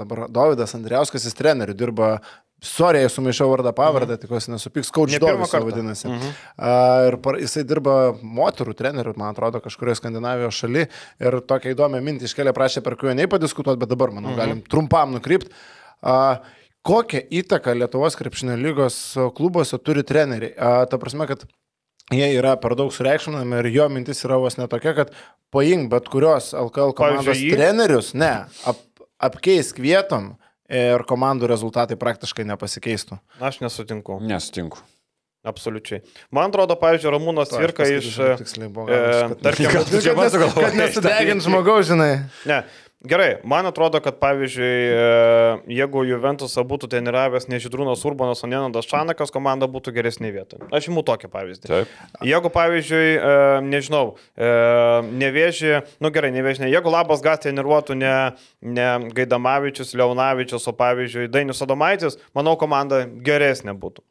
[0.03, 2.17] dabar Davidas Andriauskas, jis treneriu dirba.
[2.61, 4.21] Sorry, sumaišiau vardą pavardę, mhm.
[4.21, 5.71] tikiuosi nesupyks, Coach Ne pirmą Dovis kartą.
[5.71, 6.09] vadinasi.
[6.09, 6.33] Mhm.
[6.59, 10.85] Uh, ir par, jisai dirba moterų treneriu, man atrodo, kažkurioje Skandinavijos šaly.
[11.25, 14.41] Ir tokią įdomią mintį iškelia, prašė per Q&A padiskutuoti, bet dabar, manau, mhm.
[14.43, 15.55] galim trumpam nukrypti.
[16.05, 16.37] Uh,
[16.85, 19.01] kokią įtaką Lietuvos krepšinio lygos
[19.37, 20.53] klubuose turi treneriai?
[20.53, 21.49] Uh, ta prasme, kad
[22.13, 25.15] jie yra per daug sureikšminami ir jo mintis yra vos netokia, kad
[25.55, 28.33] paimk bet kurios LKL komandos trenerius, ne,
[28.69, 28.85] ap,
[29.31, 30.35] apkeisk vietom
[30.71, 33.19] ir komandų rezultatai praktiškai nepasikeistų.
[33.43, 34.21] Aš nesutinku.
[34.23, 34.79] Nesutinku.
[35.41, 36.03] Absoliučiai.
[36.37, 38.11] Man atrodo, pavyzdžiui, Ramūnas Cvirka iš...
[38.43, 38.93] Tiksliai buvo.
[38.93, 38.99] e,
[39.33, 42.11] kad- tarkim, Kad sugalvojai Kad nesudegint žmogaus, žinai.
[42.51, 42.59] Ne,
[43.01, 45.05] gerai, man atrodo, kad pavyzdžiui, e,
[45.77, 50.61] jeigu Juventusą būtų treniravęs ne Židrūnas Urbanas, o Nenandas Šanakas, komanda būtų geresnė vieta.
[50.75, 51.71] Aš imu tokį pavyzdį.
[51.71, 51.95] Taip.
[52.27, 53.39] Jeigu, pavyzdžiui, e,
[53.71, 54.05] nežinau,
[54.37, 54.53] e,
[55.23, 55.73] nevėžį,
[56.05, 58.15] nu gerai, nevėžį, ne, jeigu Labas Gas treniruotų ne,
[58.61, 64.05] ne Gaidamavičius, Leonavičius, o pavyzdžiui, Dainius Adomaitis, manau, komanda geresnė būtų.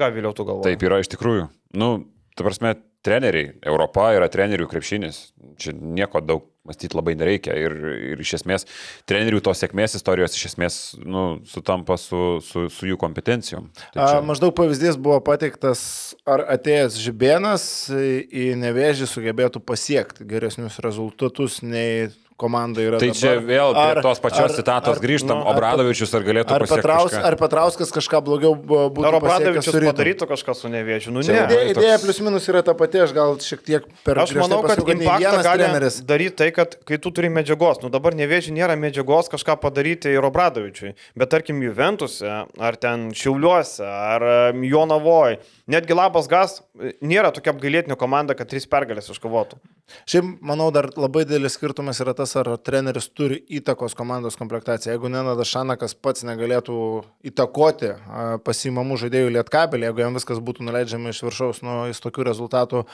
[0.00, 0.68] Ką vėliau tu galvoji?
[0.68, 1.50] Taip yra iš tikrųjų.
[1.76, 1.90] Nu,
[2.36, 5.30] ta prasme, treneriai, Europa yra trenerių krepšinis.
[5.60, 7.54] Čia nieko daug mąstyti labai nereikia.
[7.56, 7.74] Ir,
[8.12, 8.66] ir iš esmės,
[9.08, 13.70] trenerių tos sėkmės istorijos iš esmės nu, sutampa su, su, su jų kompetencijom.
[13.94, 15.82] Tai A, čia- maždaug pavyzdys buvo pateiktas,
[16.28, 22.10] ar atėjęs žibėnas į nevėžį sugebėtų pasiekti geresnius rezultatus nei
[22.40, 22.98] komanda yra.
[23.02, 23.20] Tai dabar.
[23.20, 25.58] čia vėl prie Ar- tos pačios ar- citatos ar- grįžtam, nu, o ar-
[26.16, 27.24] ar galėtų Ar, pasiekti Petraus, kažką?
[27.30, 31.12] ar Petrauskas kažką blogiau būtų Ar pasiekęs Obradovičius padarytų kažką su nevėžiu?
[31.14, 31.42] Nu, Čia ne.
[31.46, 34.80] Idėja, idėja plius minus yra ta pati, aš gal šiek tiek per Aš manau, kad
[34.86, 36.00] vienas gali treneris.
[36.06, 40.22] daryti tai, kad kai tu turi medžiagos, nu dabar nevėžiai nėra medžiagos kažką padaryti ir
[40.24, 44.22] Obradovičiui, bet tarkim Juventuse, ar ten Šiauliuose, ar
[44.54, 45.38] em, Jonavoje,
[45.70, 49.60] netgi Labas Gas e, nėra tokia apgailėtinė komanda, kad tris pergalės iškovotų.
[50.10, 54.94] Šiaip, manau, dar labai didelis skirtumas yra tas, ar treneris turi įtakos komandos komplektaciją.
[54.94, 56.76] Jeigu Nenadas Šanakas pats negalėtų
[57.32, 57.94] įtakoti
[58.46, 62.84] pasimamų žaidėjų lietkabelį, jeigu jam viskas būtų nuleidžiama iš viršaus, nu, jis tokių rezultatų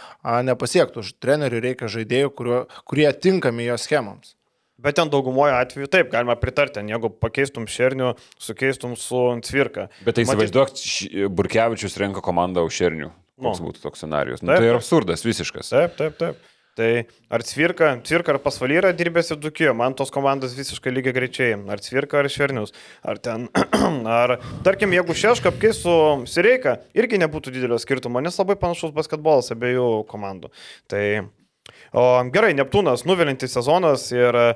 [0.48, 1.04] nepasiektų.
[1.20, 4.35] Treneriui reikia žaidėjų, kurio, kurie tinkami jo schemams.
[4.78, 9.86] Bet ten daugumoje atveju taip, galima pritarti, jeigu pakeistum Šernių, sukeistum su Cvirka.
[10.04, 13.08] Bet tai Matyt- įsivaizduok, š- Burkevičius renka komandą už šernių.
[13.40, 13.66] Koks Nu.
[13.70, 14.42] būtų toks scenarius?
[14.42, 15.68] Nu, Taip, tai yra absurdas visiškas.
[15.72, 16.36] Taip, taip, taip.
[16.76, 21.14] Tai ar Cvirka, Cvirka ar Pasvaly yra dirbęs ir Dukijo, man tos komandos visiškai lygiai
[21.16, 21.54] greičiai.
[21.72, 22.72] Ar Cvirka ar Šernius.
[23.02, 23.48] Ar ten,
[24.04, 25.94] ar tarkim, jeigu Šeška apkeis su
[26.28, 30.52] Sireika, irgi nebūtų didelio skirtumo, nes labai panašus basketbolas abiejų komandų.
[30.86, 31.04] Tai
[31.94, 32.02] O
[32.34, 34.46] gerai, Neptūnas nuvilintis sezonas ir e,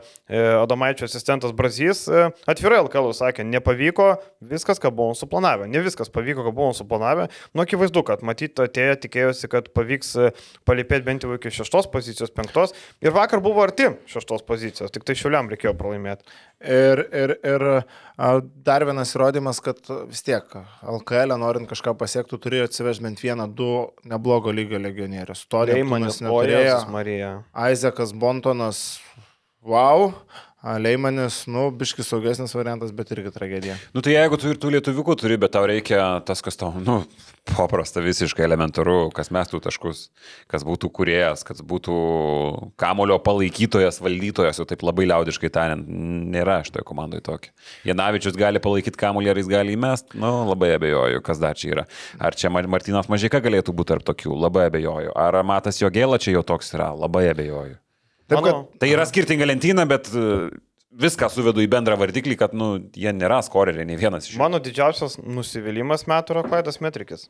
[0.61, 4.09] Adomaičio asistentas Brazys e, atvirai LKL sakė, nepavyko
[4.53, 5.69] viskas, ką buvom suplanavę.
[5.71, 7.29] Ne viskas pavyko, ką buvom suplanavę.
[7.55, 10.31] Nu, akivaizdu, kad matyt, atėję tikėjosi, kad pavyks e,
[10.69, 12.75] palipėti bent jau iki šeštos pozicijos, penktos.
[13.05, 16.27] Ir vakar buvo arti šeštos pozicijos, tik tai šiuliam reikėjo pralaimėti.
[16.61, 17.67] Ir, ir, ir
[18.67, 19.79] dar vienas įrodymas, kad
[20.11, 20.45] vis tiek
[20.85, 23.71] LKL, norint kažką pasiekti, turi atsivežti bent vieną, du
[24.09, 25.47] neblogo lygio legionierius.
[25.49, 26.61] To Leimanis Neptūnas neturėjo.
[26.61, 27.31] Ojezus Marija.
[27.67, 28.83] Aizekas Bontonas,
[29.65, 30.11] wow.
[30.61, 33.79] Leimanis, nu, biškis saugesnis variantas, bet irgi tragedija.
[33.97, 36.99] Nu tai jeigu tu ir tų lietuviukų turi, bet tau reikia tas, kas tau, nu,
[37.49, 40.03] paprasta, visiškai elementaru, kas mestų taškus,
[40.53, 41.97] kas būtų kuriejas, kas būtų
[42.81, 47.57] kamulio palaikytojas, valdytojas, jau taip labai liaudiškai tariant, nėra šitoje komandoje tokio.
[47.89, 51.89] Janavičius gali palaikyti kamulį, ar jis gali įmest, nu, labai abejoju, kas dar čia yra.
[52.21, 55.17] Ar čia Mar- Martinas Mažika galėtų būti tarp tokių, labai abejoju.
[55.17, 57.81] Ar Matas Jogėla čia jau toks yra, labai abejoju.
[58.31, 60.09] Taip, kad Tai yra skirtinga lentyna, bet
[61.01, 64.41] viską suvedu į bendrą vardiklį, kad, nu, jie nėra skoreriai, nei vienas iš jų.
[64.43, 67.29] Mano didžiausias nusivylimas metų yra Klaidas Metrikis.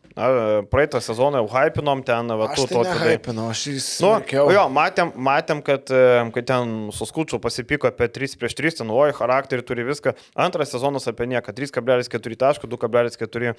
[0.73, 2.99] Praeitą sezoną jau hypinom ten, va, tu tai to tada.
[3.07, 3.89] nehypinau, aš jis...
[4.05, 8.95] Nu, jo, matėm, matėm kad, e, kad ten suskučiu pasipiko apie 3 prieš 3, ten,
[8.95, 10.15] oi, charakterį turi viską.
[10.47, 13.55] Antras sezonas apie nieką, 3,4 taškų, 2,4 e,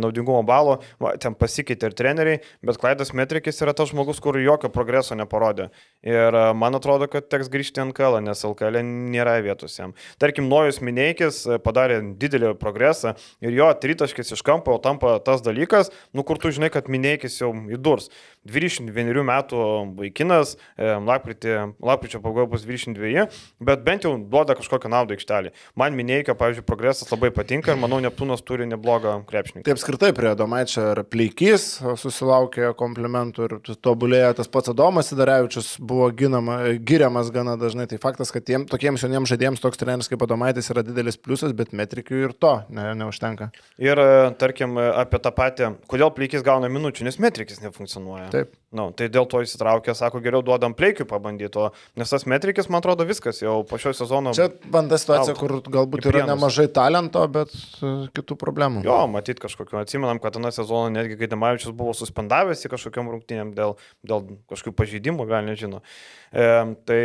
[0.00, 4.70] naudingumo balo, Va, ten pasikeitė ir treneriai, bet Klaidas Metrikis yra tas žmogus, kur jokio
[4.72, 5.68] progreso neparodė.
[6.06, 9.94] Ir e, man atrodo, kad teks grįžti ant LKL, nes LKL nėra vietos jam.
[10.20, 15.42] Tarkim, Nojus Mineikis e, padarė didelį progresą ir jo tritaškis iš kampo jau tampa tas
[15.44, 18.08] dalykas, nu kur tu žinai, kad Mineikis jau įdurs.
[18.48, 19.62] 21 metų
[19.98, 23.26] vaikinas, e, lapkričio pabaigoje bus 22,
[23.60, 25.52] bet bent jau duoda kažkokią naudą aikštelį.
[25.76, 29.66] Man Mineikio, pavyzdžiui, progresas labai patinka ir manau, Neptūnas turi neblogą krepšininką.
[29.68, 31.66] Taip skirtai prie Domaičio ir Pleikys
[32.00, 37.88] susilaukė komplimentų ir tobulėjo tas pats Adomas Sidarevičius buvo ginama, giriamas gana dažnai.
[37.90, 41.74] Tai faktas, kad tiem, tokiems jauniems žaidėjams toks treneris kaip Adomaitis yra didelis pliusas, bet
[41.76, 43.50] metrikių ir to ne, neužtenka.
[43.82, 48.28] Ir, e, tarkim, e, apie tą patį, kodėl Pleikis gauna minučių, nes metrikis nefunkcionuoja.
[48.34, 48.54] Taip.
[48.68, 52.82] Nu, tai dėl to įsitraukė, sako, geriau duodam Pleikiui pabandyti, o- nes tas metrikis, man
[52.82, 54.34] atrodo, viskas jau po šio sezono.
[54.36, 55.40] Čia banda situacija, Out.
[55.40, 57.48] kur galbūt yra nemažai talento, bet
[57.80, 58.82] e, kitų problemų.
[58.84, 59.80] Jo, matyt kažkokiu.
[59.80, 65.24] Atsimenam, kad aną sezoną netgi Gaidamavičius buvo suspendavęs į kažkokiam rungtynėm dėl, dėl kažkokių pažeidimų,
[65.32, 65.80] gal nežino.
[66.28, 67.00] E, tai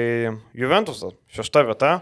[0.53, 1.93] Juventusas, šešta vieta,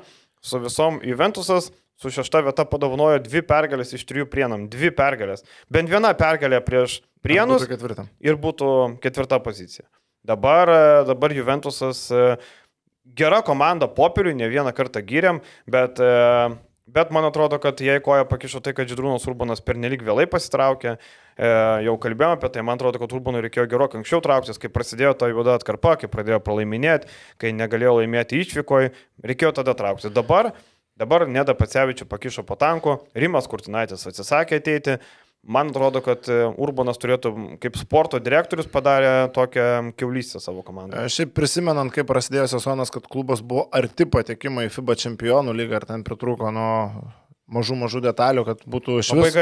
[0.42, 1.70] su visom Juventusas
[2.02, 4.65] su šešta vieta padovanojo dvi pergalės iš trijų prienam.
[4.72, 5.45] Dvi pergalės.
[5.69, 8.10] Bent viena pergalė prieš prienus Būtų ketvirtam.
[8.19, 8.72] ir būtų
[9.03, 9.86] ketvirta pozicija.
[10.26, 12.38] Dabar, e, dabar Juventusas e,
[13.18, 18.26] gera komanda popieriui, ne vieną kartą gyrėm, bet, e, bet man atrodo, kad jai koja
[18.30, 20.98] pakišo tai, kad Židrūnas Urbanas pernelyg vėlai pasitraukė.
[21.82, 25.30] Jau kalbėjome apie tai, man atrodo, kad Urbanui reikėjo gerokai anksčiau trauktis, kai prasidėjo ta
[25.32, 27.07] juoda atkarpa, kai pradėjo pralaiminėti,
[27.41, 28.91] kai negalėjo laimėti išvykoje,
[29.26, 30.11] reikėjo tada trauktis.
[30.14, 30.52] Dabar,
[31.02, 34.98] dabar Neda Pacevičių pakišo po tanku, Rimas Kurtinaitis atsisakė ateiti.
[35.41, 37.32] Man atrodo, kad e, Urbanas turėtų,
[37.64, 41.02] kaip sporto direktorius, padarė tokią keulystę savo komandai.
[41.02, 45.80] E, Šiaip prisimenant, kaip prasidėjo sezonas, kad klubas buvo arti patekimo į FIBA čempionų lygą,
[45.80, 46.76] ar ten pritrūko nuo
[47.52, 49.40] mažų mažų detalių, kad būtų iš vis,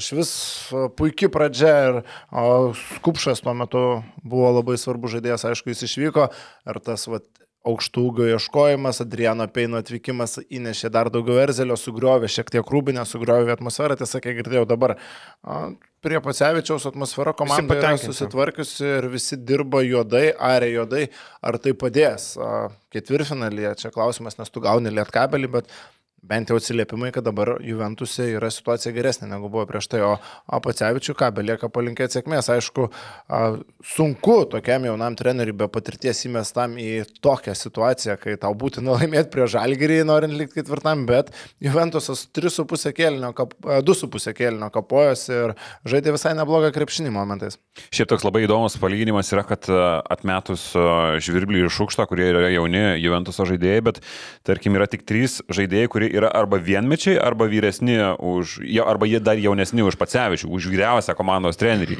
[0.00, 0.32] iš vis
[0.72, 2.00] e, puikia pradžia ir
[2.32, 3.84] o, Skupšas tuo metu
[4.24, 7.28] buvo labai svarbus žaidėjas, aišku, jis išvyko ir tas vat,
[7.68, 13.54] aukštų ūgio ieškojimas, Adriano Peino atvykimas įnešė dar daugiau erzelio, sugriovė šiek tiek rūbinę, sugriovė
[13.54, 14.96] atmosferą, tiesą kiek girdėjau dabar.
[16.02, 21.04] Prie Pacevičiaus atmosfera komanda yra susitvarkiusi ir visi dirba juodai, arė juodai.
[21.46, 22.32] Ar tai padės?
[22.42, 25.70] A, Ketvirtfinalyje, čia klausimas, nes tu gauni lietkabelį, bet
[26.22, 30.12] bent jau atsiliepimai, kad dabar Juventuse yra situacija geresnė negu buvo prieš tai, o
[30.54, 32.50] Apacevičiu ką, belieka palinkėti sėkmės.
[32.54, 32.86] Aišku,
[33.94, 39.48] sunku tokiam jaunam treneriui be patirties įmestam į tokią situaciją, kai tau būtina laimėti prie
[39.50, 41.32] žalgyrį, norint likti ketvirtam, bet
[41.62, 45.56] Juventusas 3,5 kėlinio, kap, 2,5 kėlinio kapojos ir
[45.88, 47.58] žaidė visai neblogą krepšinį momentais.
[47.90, 50.70] Šiaip toks labai įdomus palyginimas yra, kad atmetus
[51.24, 54.02] Žvirblį ir Šukštą, kurie yra jauni Juventuso žaidėjai, bet
[54.46, 59.40] tarkim yra tik trys žaidėjai, kurie yra arba vienmečiai, arba vyresni už, arba jie dar
[59.40, 61.96] jaunesni už Pacevičių, už vyriausią komandos trenerį.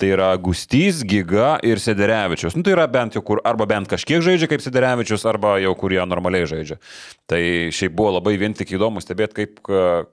[0.00, 2.56] Tai yra Gustys, Giga ir Sederevičius.
[2.56, 6.00] Nu, tai yra bent jau kur, arba bent kažkiek žaidžia kaip Sederevičius, arba jau kurie
[6.06, 6.78] normaliai žaidžia.
[7.26, 7.42] Tai
[7.74, 9.58] šiaip buvo labai vien tik įdomu stebėti, kaip,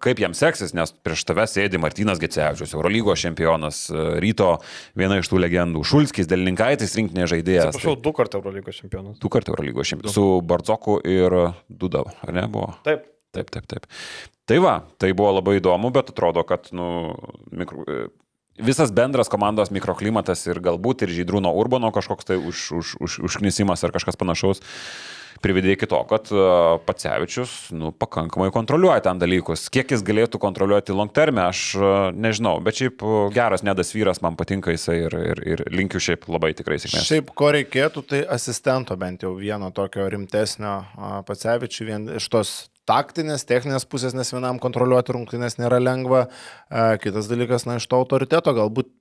[0.02, 3.86] kaip jam seksis, nes prieš tave sėdi Martinas Gecevičius, Eurolygos čempionas,
[4.24, 4.56] ryto
[4.98, 7.78] viena iš tų legendų, Šulskis, Delininkaitis rinktinė žaidėjas.
[7.78, 9.22] Prašau, du kartų Eurolygos čempionas.
[9.22, 10.18] Du kartų Eurolygos čempionas.
[10.18, 11.38] Su Barzoku ir
[11.70, 12.74] Dudav, ar ne buvo?
[12.88, 13.13] Taip.
[13.34, 13.88] Taip, taip, taip.
[14.46, 17.16] Tai va, tai buvo labai įdomu, bet atrodo, kad, nu,
[17.56, 18.06] mikro, e,
[18.62, 23.86] visas bendras komandos mikroklimatas ir galbūt ir Žydrūno Urbano kažkoks tai už, už, už, užknisimas
[23.88, 24.62] ar kažkas panašaus
[25.44, 26.44] privedė iki to, kad e,
[26.88, 29.66] Pacevičius nu, pakankamai kontroliuoja ten dalykus.
[29.74, 33.04] Kiek jis galėtų kontroliuoti long terme, aš e, nežinau, bet šiaip
[33.36, 37.08] geras nedas vyras, man patinka jisai ir, ir, ir linkiu šiaip labai tikrai sėkmės.
[37.10, 40.78] Šiaip ko reikėtų, tai asistento bent jau vieno tokio rimtesnio
[41.28, 42.54] Pacevičių, vien iš tos
[42.90, 46.26] taktinės, techninės pusės, nes vienam kontroliuoti rungtynės nėra lengva.
[47.04, 48.92] Kitas dalykas, na, iš to autoriteto galbūt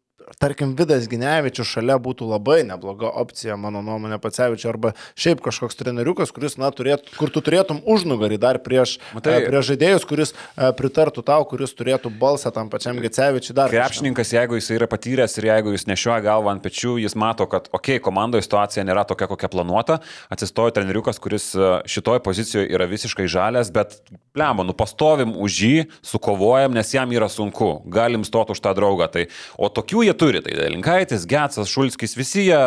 [0.41, 6.33] tarkim, Vidas Ginevičius šalia būtų labai nebloga opcija, mano nuomonė, Pacevičius, arba šiaip kažkoks treneriukas,
[6.35, 10.71] kuris, na, turėt, kur tu turėtum užnugarį dar prieš, Matai, e, prieš žaidėjus, kuris e,
[10.79, 13.73] pritartų tau, kuris turėtų balsą tam pačiam Gecevičiui dar.
[13.73, 17.69] Krepšininkas, jeigu jis yra patyręs ir jeigu jis nešioja galvą ant pečių, jis mato, kad,
[17.73, 20.01] okei, okay, komandoje situacija nėra tokia, kokia planuota,
[20.33, 23.99] atsistoja treneriukas, kuris e, šitoje pozicijoje yra visiškai žalias, bet,
[24.35, 29.09] blemba, nu pastovim už jį, sukovojam, nes jam yra sunku, galim stoti už tą draugą.
[29.13, 29.27] Tai,
[29.61, 30.41] o tokių jie turi.
[30.45, 32.61] Tai Linkaitis, Getsas, Šulskis, visi jie,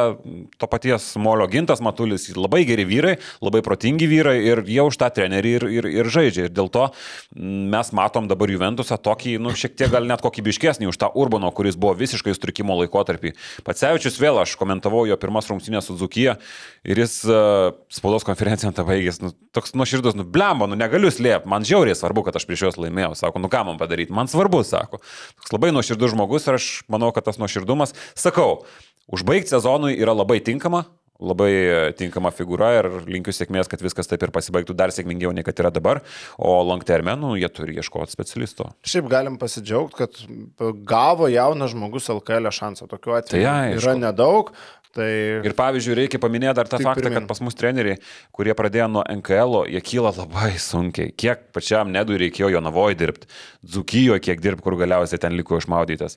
[0.62, 5.10] to paties Molio Gintas, Matulis, labai geri vyrai, labai protingi vyrai ir jie už tą
[5.16, 6.48] trenerį ir, ir, ir žaidžia.
[6.48, 6.88] Ir dėl to
[7.34, 11.80] mes matom dabar Juventusą tokį, nu, šiek tiek gal net kokybiškesnį už tą Urbano, kuris
[11.80, 13.34] buvo visiškai sutrikimo laikotarpį.
[13.66, 16.38] Pacevičius vėl, aš komentavau jo pirmas rungtynės su Dzukyje
[16.86, 21.50] ir jis uh, spaudos konferenciją tą baigęs, nu, toks nuoširdus, nu, blemba, nu, negaliu slėpti,
[21.56, 24.65] man žiauriai svarbu, kad aš prieš juos laimėjau, sako, nu ką man padaryti, man svarbu,
[24.68, 24.99] sako.
[25.40, 27.95] Toks labai nuoširdus žmogus ir aš manau, kad tas nuoširdumas.
[28.19, 28.65] Sakau,
[29.07, 30.86] užbaigti sezonui yra labai tinkama,
[31.22, 31.52] labai
[31.95, 35.72] tinkama figūra ir linkiu sėkmės, kad viskas taip ir pasibaigtų dar sėkmingiau nei kad yra
[35.73, 36.02] dabar,
[36.36, 38.69] o long termenų jie turi ieškoti specialisto.
[38.88, 42.90] Šiaip galim pasidžiaugti, kad gavo jaunas žmogus LKL šansą.
[42.91, 44.52] Tokiu atveju tai, ja, yra nedaug.
[44.96, 45.10] Tai...
[45.44, 47.18] Ir pavyzdžiui, reikia paminėti dar tą faktą, pirmin.
[47.20, 48.00] kad pas mus treneriai,
[48.36, 51.12] kurie pradėjo nuo NKL, jie kyla labai sunkiai.
[51.20, 53.28] Kiek pačiam nedui reikėjo jo navoje dirbti,
[53.66, 56.16] Dzukijo kiek dirbti, kur galiausiai ten liko išmaudytas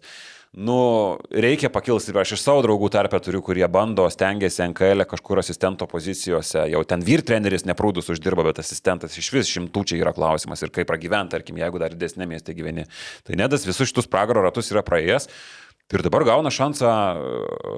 [0.53, 2.13] nu, reikia pakilti.
[2.17, 6.65] Aš iš savo draugų tarpę turiu, kurie bando, stengiasi NKL e kažkur asistento pozicijose.
[6.73, 10.65] Jau ten vyr treneris neprūdus uždirba, bet asistentas iš vis šimtų čia yra klausimas.
[10.65, 12.89] Ir kaip pragyventi, tarkim, jeigu dar didesnė mieste gyveni.
[13.29, 15.29] Tai nedas visus šitus pragaro ratus yra praėjęs.
[15.89, 16.89] Ir dabar gauna šansą,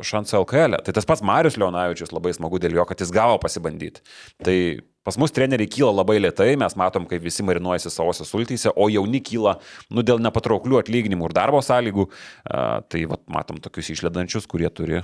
[0.06, 0.78] šansą LKL.
[0.80, 0.84] E.
[0.86, 4.02] Tai tas pats Marius Leonavičius labai smagu dėl jo, kad jis gavo pasibandyti.
[4.42, 4.56] Tai
[5.00, 9.22] Pas mus treneriai kyla labai lietai, mes matom, kaip visi marinuojasi savose sultyse, o jauni
[9.24, 9.54] kyla
[9.88, 12.04] nu, dėl nepatrauklių atlyginimų ir darbo sąlygų.
[12.04, 15.00] Uh, tai vat, matom tokius išledančius, kurie turi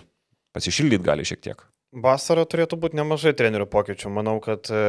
[0.52, 1.64] pasišildyti gali šiek tiek.
[1.96, 4.10] Vasarą turėtų būti nemažai trenerių pokyčių.
[4.12, 4.80] Manau, kad e,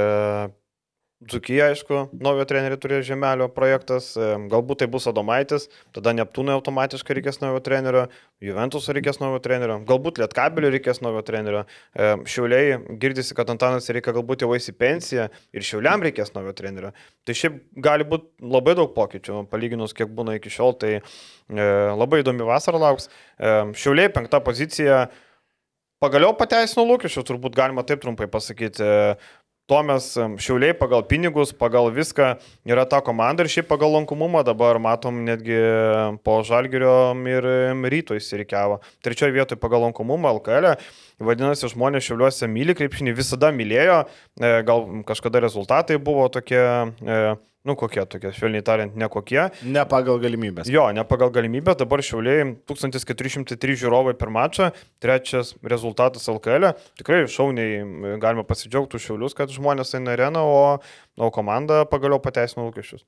[1.18, 5.64] Dzukija, aišku, naujo trenerių turėjo Žemelio projektas, e, galbūt tai bus Adomaitis,
[5.96, 8.04] tada Neptūnui automatiškai reikės naujo trenerio,
[8.46, 11.64] Juventusui reikės naujo trenerio, galbūt Lietkabeliui reikės naujo trenerio,
[11.98, 15.26] e, Šiauliai girdisi, kad Antanas reikia galbūt jau eisi pensiją
[15.58, 16.94] ir Šiauliam reikės naujo trenerio.
[17.26, 21.02] Tai šiaip gali būti labai daug pokyčių, palyginus kiek būna iki šiol, tai e,
[21.98, 23.10] labai įdomi vasara lauks.
[23.42, 25.08] Šiauliai penkta pozicija.
[25.98, 28.86] Pagaliau pateisino lūkesčius, turbūt galima taip trumpai pasakyti.
[29.68, 30.06] Tuo mes
[30.40, 32.30] šiauliai pagal pinigus, pagal viską
[32.72, 35.58] yra ta komanda ir šiaip pagal lankomumą dabar matom netgi
[36.24, 37.48] po žalgerio ir
[37.92, 38.78] ryto įsirikiavo.
[39.04, 40.72] Trečioje vietoje pagal lankomumą LKL.
[40.72, 41.04] E.
[41.20, 43.98] Vadinasi, žmonės šiauliuose myli krepšinį, visada mylėjo,
[44.40, 47.20] e, gal kažkada rezultatai buvo tokie e,
[47.66, 49.42] Nu, kokie tokie, švelniai tariant, ne kokie.
[49.68, 50.70] Ne pagal galimybės.
[50.72, 51.80] Jo, ne pagal galimybės.
[51.82, 54.70] Dabar šiauliai 1403 žiūrovai per mačą,
[55.04, 56.70] trečias rezultatas LKL.
[56.70, 56.94] E.
[57.02, 60.62] Tikrai šauniai galima pasidžiaugti šiaulius, kad žmonės eina areną, o,
[61.20, 63.04] o komanda pagaliau pateisino lūkesčius.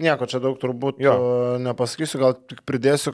[0.00, 1.12] Nieko čia daug turbūt jo.
[1.60, 3.12] nepasakysiu, gal tik pridėsiu,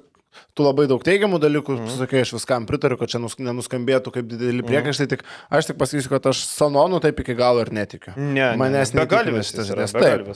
[0.57, 1.95] tu labai daug teigiamų dalykų, mm.
[2.03, 4.69] sakai, aš viskam pritariu, kad čia nenuskambėtų kaip dideli mhm.
[4.71, 5.15] priekaištai, mm.
[5.15, 5.25] tik
[5.59, 8.15] aš tik pasakysiu, kad aš Sanonų taip iki galo ir netikiu.
[8.17, 9.97] Ne, manęs negalvis šitas žinias.
[9.97, 10.31] Taip.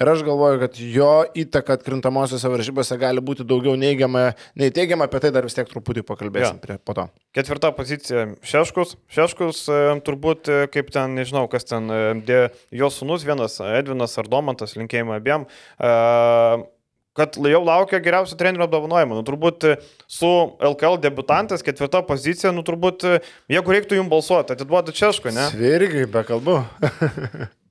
[0.00, 5.20] Ir aš galvoju, kad jo įtaka atkrintamosiose varžybose gali būti daugiau neigiama, nei teigiama, apie
[5.22, 6.62] tai dar vis tiek truputį pakalbėsim ja.
[6.62, 7.06] prie, po to.
[7.36, 8.96] Ketvirta pozicija- Šeškus.
[9.12, 12.40] Šeškus e, turbūt, e, kaip ten, nežinau, kas ten, e,
[12.74, 15.44] jo sunus vienas, Edvinas ar Domantas, linkėjimai abiem.
[15.76, 16.64] Uh,
[17.14, 19.20] kad jau laukia geriausio trenerio apdovanojimo.
[19.20, 19.74] Nu, turbūt e,
[20.10, 23.20] su LKL debutantas ketvirta pozicija, nu turbūt, e,
[23.54, 25.46] jeigu reiktų jums balsuoti, atiduodu Češko, ne?
[25.70, 26.58] Irgi, be kalbų.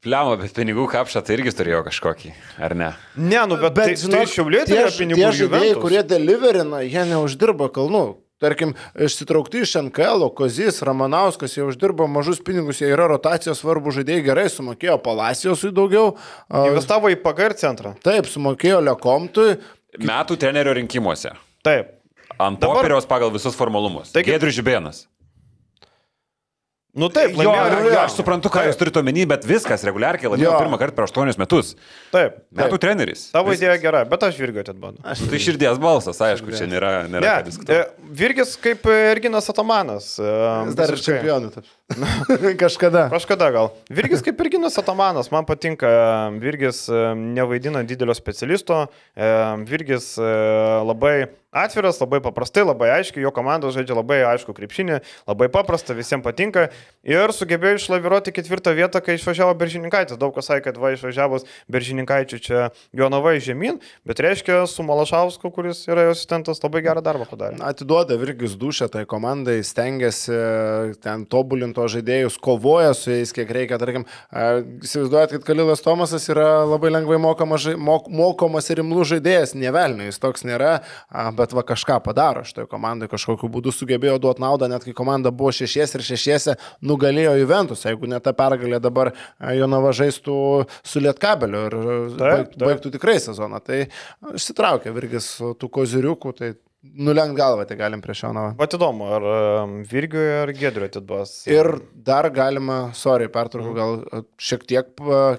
[0.03, 2.34] Pliamo, bet pinigų kapšą tai irgi turėjo kažkokį,
[2.64, 2.94] ar ne?
[3.20, 5.20] Ne, nu bet, bet tai, žinok, tai šiauliai turėjo pinigų.
[5.20, 8.06] Tie žaidėjai, kurie deliverina, jie neuždirba kalnų.
[8.44, 14.26] Tarkim, išsitraukti iš NKL, Kozys, Ramanauskas jau uždirbo mažus pinigus, jie yra rotacijos svarbu žaidėjai,
[14.28, 16.14] gerai sumokėjo Palacijosui daugiau.
[16.52, 17.95] Investavo į PGR centrą.
[18.03, 19.56] Taip, sumokėjo Lekomtui.
[20.03, 21.36] Metų trenerio rinkimuose.
[21.64, 21.95] Taip.
[22.41, 24.11] Ant popieriaus pagal visus formalumus.
[24.14, 25.03] Taigi, Gedrius Žibėnas.
[26.94, 27.88] Nu taip, Jo, laimėjo.
[27.90, 30.60] jo, aš suprantu, ką jūs turite omeny, bet viskas reguliarkiai laimėjo Jo.
[30.61, 31.72] pirmą kartą per 8 metus.
[32.14, 32.36] Taip.
[32.53, 33.24] Metų treneris.
[33.34, 34.99] Tavo idėja gera, bet aš Virgio atbadu.
[35.02, 37.80] Nu, Tai širdies balsas, aišku, čia nėra, nėra Ne, diskutuoti.
[37.82, 40.20] e, Virgis kaip e, Erginas Atamanas.
[40.22, 40.30] e,
[40.70, 41.64] Jis dar ir čempionų.
[42.64, 43.10] Kažkada.
[43.11, 43.72] Kažkada gal.
[43.91, 45.89] Virgis kaip Irginas Atamanas, man patinka.
[46.39, 46.85] Virgis
[47.15, 48.85] nevaidina didelio specialisto.
[49.68, 50.34] Virgis e,
[50.88, 51.15] labai
[51.53, 54.99] atviras, labai paprastai, labai aiškiai, jo komanda žaidžia labai aišku krepšinį,
[55.30, 56.68] labai paprasta, visiems patinka.
[57.05, 60.18] Ir sugebėjo išlaviruoti ketvirtą vietą, kai išvažiavo Beržininkaitis.
[60.19, 62.64] Daug kas sakė, kad va išvažiavus Beržininkaičių čia
[62.97, 67.61] Jonavai žemyn, bet reiškia su Malašausku, kuris yra jo asistentas, labai gerą darbą padarė.
[67.64, 70.39] Atiduoda Virgis dušę tai komandai, stengiasi
[71.05, 71.27] ten
[71.74, 73.78] tobulinto žaidėjus, kovoja su jais kiek reikia.
[73.82, 74.06] Tarkim,
[74.84, 80.20] įsivaizduojat, kad Kalilas Tomasas yra labai lengvai mokamas, mok, mokomas ir imlų žaidėjas, nevelnio, jis
[80.20, 80.82] toks nėra,
[81.36, 85.52] bet va kažką padaro šitoje komandai, kažkokiu būdu sugebėjo duoti naudą, net kai komanda buvo
[85.52, 89.14] šešies ir šešiese, nugalėjo Juventus, jeigu ne ta pergalė dabar
[89.54, 90.38] Jonava žaistų
[90.84, 92.68] su Lietkabeliu ir Taip, baig, taip.
[92.68, 93.62] baigtų tikrai sezoną.
[93.64, 93.86] Tai
[94.38, 98.53] išsitraukė Virgis tų koziriukų, tai nulenkt galvą tai galim prieš Jonavą.
[98.60, 99.27] Vat įdomu, ar
[99.89, 101.35] Virgiui ar Gedriui atiduos.
[101.47, 104.91] Ir dar galima, sorry, pertraukiu, gal a, šiek tiek,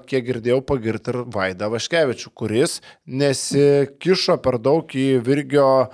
[0.08, 5.90] kiek girdėjau, pagirti ir Vaidą Vaškevičių, kuris nesikišo per daug į Virgio a,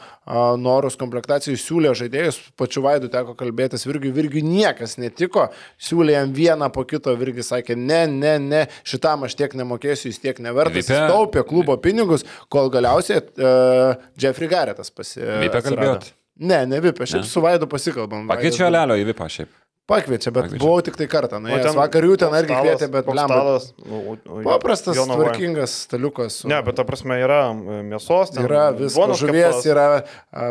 [0.61, 5.49] norus komplektacijų, siūlė žaidėjus, pačiu Vaidu teko kalbėtis Virgiui, Virgiui niekas netiko,
[5.83, 10.23] siūlė jam vieną po kito, Virgis sakė, ne, ne, ne, šitam aš tiek nemokėsiu, jis
[10.23, 12.23] tiek nevertas, taupė klubo pinigus,
[12.53, 15.19] kol galiausiai uh, Jeffrey Garrettas pasi...
[15.49, 15.77] Atsirado.
[15.77, 16.13] kalbėjot?
[16.41, 17.29] Ne, ne Vipė, šiaip Ne?
[17.29, 18.29] su Vaidu pasikalbam.
[18.29, 19.49] Pakeičia Vaidas- Lelio į Vipą šiaip.
[19.91, 20.59] Pakviečia, bet Pakviečia.
[20.63, 21.41] buvau tik tai kartą.
[21.43, 23.35] Nu, ten vakar jų ten irgi kvietė, bet koks lemba.
[23.35, 25.33] stalas, nu, Paprastas, Jonavoje.
[25.35, 26.31] tvarkingas staliukas.
[26.31, 30.05] su- Ne, bet ta prasme yra e, mėsos, ten Yra visko, žuvies yra,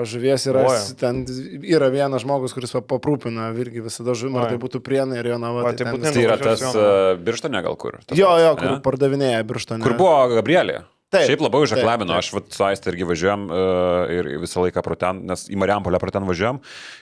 [0.03, 0.79] žuvies yra, Oja.
[0.79, 1.23] s- ten
[1.63, 5.63] yra vienas žmogus, kuris paprūpina irgi visada žuvimą, ar tai būtų prienai ir jo nava.
[5.71, 7.97] Tai tai Tai yra tas uh, birštone gal kur?
[8.05, 8.79] Tas Jo, jo, kur ne?
[8.81, 9.81] pardavinėja birštą.
[9.81, 10.83] Kur buvo Gabrielė?
[11.09, 12.11] Taip, Šiaip labai taip, taip.
[12.13, 15.97] aš vat, su Aistė irgi važiuojam uh, ir visą laiką pro ten, nes į Mariampolę
[15.97, 16.59] pro ten važiuojam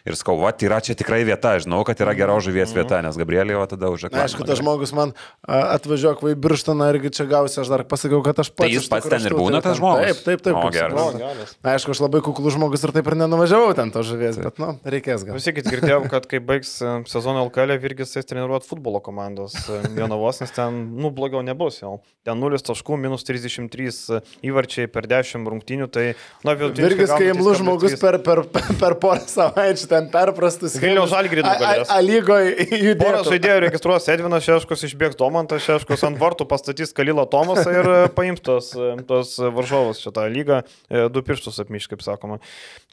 [0.08, 3.58] ir skau, va, yra čia tikrai vieta, žinau, kad yra gera žuvies vieta, nes Gabrielė
[3.60, 4.22] va tada užaklabino.
[4.22, 5.12] Na, aišku, tas žmogus man
[5.44, 8.64] a, atvažiuok vai birštaną irgi čia gausi, aš dar pasakiau, kad aš pats.
[8.64, 10.08] Tai jis pats ten ir būna, tas žmogus?
[10.08, 10.56] Taip, taip, taip.
[10.56, 11.20] O, geras.
[11.20, 11.52] geras.
[11.60, 14.72] Na, aišku, aš labai kuklus žmogus ir taip ir nenuvažiavau ten to žuvies, bet, nu,
[14.88, 15.36] reikės gal.
[15.36, 20.40] Klausykit, girdėjau, kad kai baigs e, sezoną LKL, Virgis eis treniruoti futbolo komandos e, Jonavos,
[20.46, 21.98] nes ten, nu, blogiau nebus jau.
[22.28, 23.97] Ten 0 taškų, minus 33
[24.46, 26.06] įvarčiai per 10 rungtynių, tai,
[26.48, 27.62] na, vidutiniškai Virgis, kai imlus 3,3.
[27.62, 28.42] žmogus per, per,
[28.82, 30.78] per porą savaičių ten perprastus.
[30.82, 31.92] Vilniaus Žalgirį nugalės.
[31.94, 33.24] A lygoje Porą judėjo.
[33.32, 38.44] žaidėjų registruos Edvinas Šeškus, išbėgs Domantas Šeškus, ant vartų pastatys Kalilą Tomasą ir e, paims
[38.46, 42.40] tos, e, tos varžovus šitą lygą, e, du pirštus apmiš, kaip sakoma.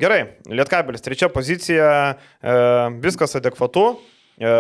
[0.03, 1.89] Gerai, Lietkabelis, trečia pozicija,
[3.05, 3.95] viskas adekvatu.
[4.41, 4.51] E,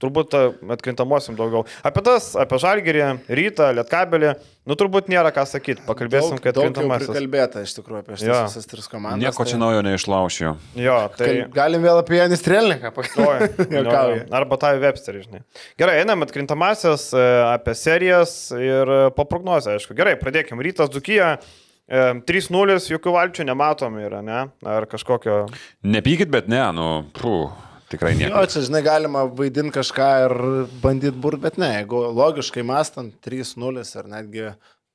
[0.00, 0.40] Turbūt e,
[0.72, 1.66] atkrintamosim daugiau.
[1.84, 4.30] Apie tas, apie Žalgirį, Rytą, Lietkabelį,
[4.70, 5.84] nu turbūt nėra ką sakyti.
[5.84, 7.10] Pakalbėsim, daug, kad atkintamasis.
[7.10, 8.40] prikalbėta iš tikrųjų apie šitas Jo.
[8.48, 9.20] visas tris komandas.
[9.20, 10.54] Nieko čia tai- naujo neišlaušiu.
[10.80, 11.30] Jo, tai...
[11.52, 13.68] Galim vėl apie Janis Trelniką pakalbėti.
[14.40, 15.44] Arba tą Websterį, žinai.
[15.80, 19.96] Gerai, einam atkrintamasias e, apie serijas ir e, po prognozę, aišku.
[19.98, 20.62] Gerai, pradėkim.
[20.64, 21.34] Rytas Dukyja.
[21.90, 24.44] 3-0, jokių valčių nematom yra, ne?
[24.62, 25.40] Ar kažkokio...
[25.82, 26.84] Nepykit, bet ne, nu,
[27.18, 27.50] puh,
[27.90, 28.44] tikrai Jo, nieko.
[28.52, 30.34] čia, žinai, galima vaidinti kažką ir
[30.82, 34.50] bandyti burt, bet ne, jeigu logiškai mastant 3-0 ar netgi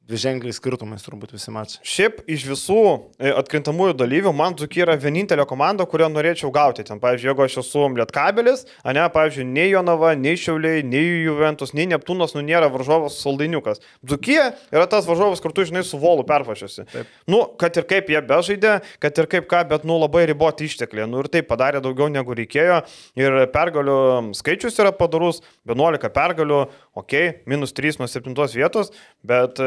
[0.10, 1.82] dviženkliai skirtumais turbūt visi mačiai.
[1.86, 2.82] Šiaip iš visų
[3.18, 6.86] e, atkrintamųjų dalyvių man Dzukija yra vienintelė komanda, kurią norėčiau gauti.
[6.86, 11.74] Ten, pavyzdžiui, jeigu aš esu Lietkabelis, a ne, pavyzdžiui, nei Jonava, nei Šiauliai, nei Juventus,
[11.78, 13.82] nei Neptūnas, nu nėra varžovas saldainiukas.
[14.06, 16.86] Dzukija yra tas varžovas, kur tu, žinai, su volu pervažiuosi.
[17.32, 21.10] Nu, kad ir kaip jie bežaidė, kad ir kaip ką, bet, nu, labai riboti ištekliai.
[21.10, 22.84] Nu, ir tai padarė daugiau negu reikėjo.
[23.18, 23.98] Ir pergalių
[24.38, 26.62] skaičius yra padarus, 11 pergalių,
[26.96, 27.14] ok,
[27.52, 28.92] minus 3 nuo 7 vietos,
[29.24, 29.60] bet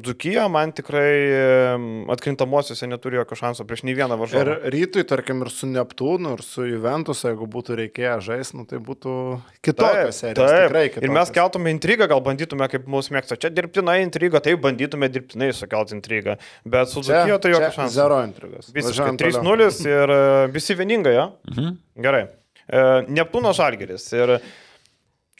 [0.00, 1.12] Dzukija man tikrai
[2.14, 4.54] atkrintamosiose neturi jokio šanso prieš nei vieną Ir varžovą.
[4.72, 9.14] rytui, tarkim, ir su Neptūnu, ir su Juventus, jeigu būtų reikėję žaisti, nu, tai būtų
[9.64, 10.50] kitokios serijos.
[10.50, 13.36] Tikrai Ir mes keltume intrigą, gal bandytume, kaip mūsų mėgsta.
[13.40, 16.38] Čia dirbtinai intriga, tai bandytume dirbtinai sukelti intrigą.
[16.64, 17.94] Bet su Čia, Dzukija tai jokio šanso.
[17.94, 18.72] zero intrigos.
[18.72, 19.44] Visiškai Važiuojam toliau.
[19.44, 21.28] 3-0 ir visi vieningai, jo?
[21.52, 21.76] Mhm.
[22.00, 22.24] Gerai.
[22.70, 24.08] E, Neptūno Žalgeris.
[24.16, 24.38] Ir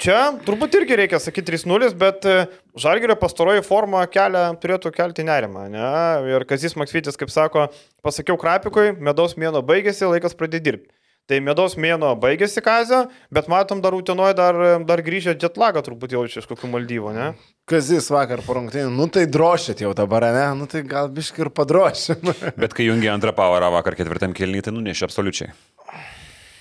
[0.01, 2.39] čia turbūt irgi reikia sakyti 3-0, bet e,
[2.81, 5.67] Žalgerio pastaroji forma kelia, turėtų kelti nerimą.
[5.73, 5.91] Ne?
[6.33, 7.69] Ir Kazis Maksvitis, kaip sako,
[8.05, 10.93] pasakiau Krapikui, medaus mėno baigėsi, laikas pradėti dirbti.
[11.31, 16.41] Tai medaus mėno baigėsi kazio, bet matom dar Utenoje dar, dar grįžę jetlagą turbūt jaučia
[16.43, 17.29] iš kokių maldyvų, ne?
[17.71, 20.49] Kazis vakar po rungtynių, nu tai drošit jau dabar, ne?
[20.59, 22.33] Nu tai gal biški ir padrošim.
[22.63, 25.53] Bet kai jungia antrą powerą vakar ketvirtam kelnį, tai nunešė absoliučiai.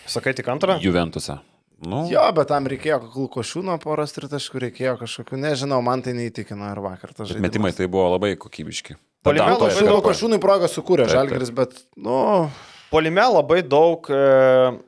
[0.05, 0.77] Sakai tik antrą?
[0.85, 1.39] Juventusą.
[1.79, 6.81] Nu, Jo, bet tam reikėjo Lukošiūno poros tritaškų, reikėjo kažkokių, nežinau, man tai neįtikino ir
[6.83, 7.45] vakar tas žaidimas.
[7.47, 8.97] metimai tai buvo labai kokybiški.
[9.23, 9.39] Taip.
[9.87, 11.07] Lukošiūnui progą sukūrė.
[11.11, 12.49] Žalgiris, bet, nu,
[12.89, 14.19] Polime labai daug e,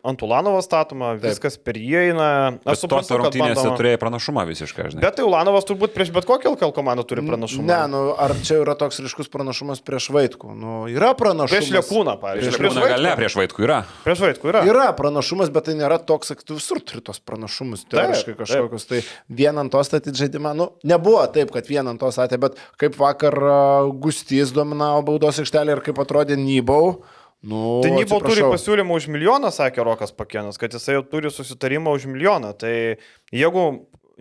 [0.09, 2.29] ant Ulanovo statoma, viskas per jį eina.
[2.65, 3.77] Aš suprantu, kad rungtynėse bandoma.
[3.77, 5.03] turėjai pranašumą visiškai, žinai.
[5.03, 7.67] Bet tai Ulanovas turbūt prieš bet kokią LKL komandą turi pranašumą.
[7.69, 10.55] ne, nu, ar čia yra toks ryškus pranašumas prieš Vaitkų?
[10.57, 11.53] Nu, yra pranašumas.
[11.53, 12.57] Prieš Lekūną, pavyzdžiui.
[12.57, 13.77] Prieš Liūną gal ne, prieš Vaitkų yra.
[14.07, 14.65] Prieš Vaitkų yra.
[14.73, 18.41] Yra pranašumas, bet tai nėra toks, kad tu visur turi tos pranašumus, teoriškai taip.
[18.41, 18.89] kažkokius.
[18.89, 22.57] Tai vieną ant to statyti žaidimą, nu, nebuvo taip, kad vieną ant to statė, bet
[22.81, 23.37] kaip vakar
[24.01, 27.03] Gustys dominavo baudos aikštelį ir kaip atrodė Nybau.
[27.41, 31.95] Nu, Tai Nybau turi pasiūlymą už milijoną, sakė Rokas Pakėnas, kad jisai jau turi susitarimą
[31.97, 32.53] už milijoną.
[32.53, 32.73] Tai
[33.34, 33.63] jeigu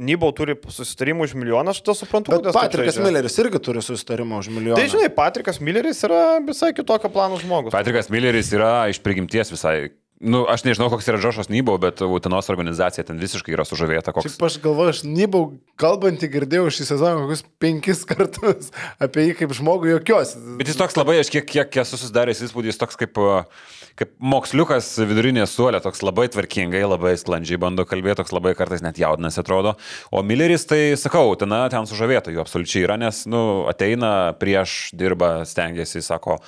[0.00, 2.32] Nybau turi susitarimą už milijoną, aš tą suprantu.
[2.32, 3.04] Bet Patrikas žaidžia.
[3.04, 4.78] Milleris irgi turi susitarimą už milijoną.
[4.80, 7.74] Tai žinai, Patrikas Milleris yra visai kitokio plano žmogus.
[7.74, 9.90] Patrikas Milleris yra iš prigimties visai.
[10.20, 14.12] Nu, aš nežinau, koks yra Džošas Nybo, bet Utenos organizacija ten visiškai yra sužavėta.
[14.12, 14.26] Koks...
[14.28, 15.46] Šiaip aš galvoju, aš Nybau
[15.80, 18.68] kalbantį girdėjau šį sezoną kokius penkis kartus
[19.06, 20.34] apie jį kaip žmogų jokios.
[20.58, 23.48] Bet jis toks labai, aš kiek, kiek esu susidaręs įspūdis, toks kaip, uh,
[23.96, 29.00] kaip moksliukas vidurinė suolė, toks labai tvarkingai, labai sklandžiai bando kalbėti, toks labai kartais net
[29.00, 29.72] jaudinasi atrodo.
[30.12, 35.38] O Milleris, tai sakau, ten, ten sužavėta jų absoliučiai yra, nes, nu, ateina prieš, dirba,
[35.48, 36.42] stengiasi, sako.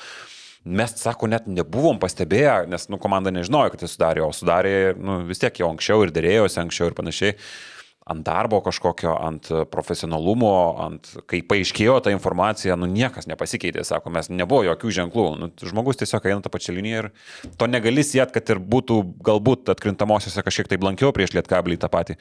[0.62, 5.18] Mes, sako, net nebuvom pastebėję, nes, nu, komanda nežinojo, kad jis sudarė, o sudarė, nu,
[5.26, 7.36] vis tiek jau anksčiau ir dėrėjosi anksčiau ir panašiai.
[8.12, 14.30] Ant darbo kažkokio, ant profesionalumo, ant, kai paaiškėjo ta informacija, nu niekas nepasikeitė, sako, mes
[14.30, 17.10] nebuvo jokių ženklų, nu, žmogus tiesiog eina tą pačią liniją ir
[17.58, 22.18] to negali siet, kad ir būtų galbūt atkrintamosiose kažkiek tai blankiau prieš lietkablį tą patį,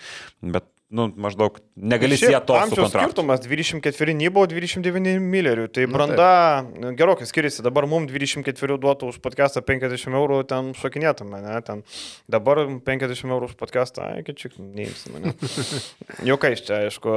[0.54, 3.24] bet, nu, maždaug negali siet to su amžiaus kontraktu.
[3.24, 5.70] skirtumas 24 Nybau, 29 Millerių.
[5.72, 6.32] Tai branda
[6.68, 7.64] nu, gerokai skiriasi.
[7.66, 11.56] Dabar mums 24 duotų už podcastą 50 eurų, ten šokinėtume, ne?
[11.66, 11.86] Ten
[12.32, 15.34] dabar 50 eurų už podcastą, ai, kad čia neimsi mane.
[16.30, 17.16] Jokais čia, aišku,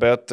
[0.00, 0.32] bet,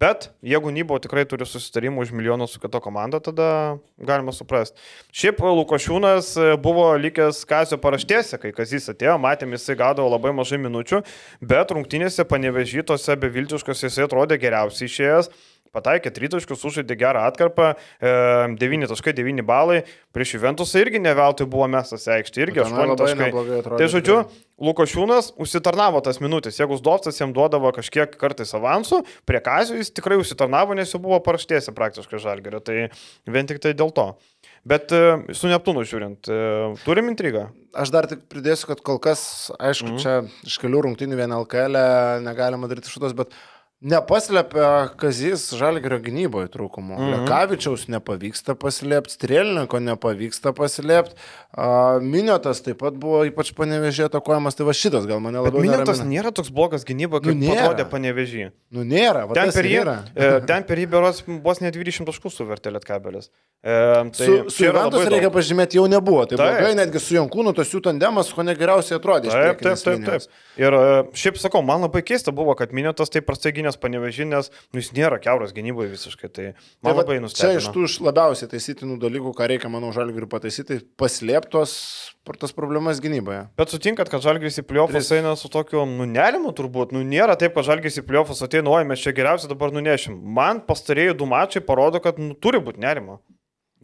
[0.00, 4.76] bet jeigu Nybau tikrai turi susitarimų už milijoną su kita komanda, tada galima suprasti.
[5.16, 11.02] Šiaip Lukošiūnas buvo likęs Kazio paraštėse, kai Kazys atėjo, matėm, jisai gaudavo labai mažai minučių,
[11.40, 15.32] bet rungtynėse panevežytose beviltiškose jisai atrodė geriausiai išėjęs.
[15.76, 18.12] Pataikė tritaškius, užžaidė gerą atkarpą, e,
[18.56, 19.82] 9.9 balai,
[20.16, 23.76] prieš Juventusą irgi ne veltui buvo mestas į aikštę, irgi Tenai 8 labai taškai.
[23.76, 24.44] Tai žodžiu, tikrai.
[24.56, 26.56] Lukošiūnas užsitarnavo tas minutės.
[26.56, 31.18] Jeigu Zdovcas jam duodavo kažkiek kartais avansų, prie Kazio jis tikrai užsitarnavo, nes jau buvo
[31.20, 32.62] paraštėse praktiškai žalgerio.
[32.64, 32.86] Tai
[33.28, 34.14] vien tik tai dėl to.
[34.66, 35.02] Bet e,
[35.36, 36.38] su Neptūnu žiūrint, e,
[36.86, 37.50] turim intrigą.
[37.76, 39.20] Aš dar tik pridėsiu, kad kol kas,
[39.60, 40.00] aišku, mm.
[40.00, 41.76] čia iš kelių rungtynių vien LKL
[42.24, 43.36] negalima daryti šitos, bet
[43.84, 46.96] nepaslėpia Kazys Žalgerio gynyboje trūkumų.
[46.96, 47.10] Mm.
[47.16, 51.16] Lekavičiaus nepavyksta paslėpti, Strėliniko nepavyksta paslėpti,
[52.04, 56.00] Miniotas taip pat buvo ypač panevežė atakuojamas, tai va šitas gal mane Bet labiau Minėtas
[56.02, 56.12] neramina.
[56.18, 57.62] nėra toks blogas gynyba, kaip Nu, nėra.
[57.70, 58.48] atrodė panevežį.
[58.76, 59.94] Nu nėra, va Ten tas per, jį, yra.
[60.12, 63.30] e, ten per jį beros vos net 20 taškų suvertė Lietkabelis.
[63.64, 63.72] E,
[64.12, 65.36] tai Su, su Juventus reikia daug.
[65.38, 66.26] pažymėti, jau nebuvo.
[66.28, 69.32] Tai blogai, netgi su Jankūnu tos jų tandemas, ko negeriausiai atrodė.
[69.32, 70.28] Taip, taip, taip, taip.
[70.60, 70.84] Ir e,
[71.16, 75.18] šiaip sakau, man labai keista buvo, kad Minėtas taip prastai gynės panevežinės, nu jis nėra
[75.22, 76.30] keuras gynyboje visiškai.
[76.30, 76.46] Tai
[76.84, 77.58] man Tai labai Čia nustebino.
[77.60, 81.74] iš tų iš labiausiai taisytinų dalykų, ką reikia, manau, žalgiui pataisyti, paslėptos
[82.40, 83.46] tas problemas gynyboje.
[83.56, 86.90] Bet sutinkat, kad Žalgis į pliofus eina su tokiu nunerimu turbūt.
[86.94, 90.16] Nu, nėra taip, kad Žalgis į pliofus ateina, oi, mes čia geriausiai dabar nunešim.
[90.18, 93.20] Man pastarėjai du mačiai parodo, kad nu, turi būti nerimo.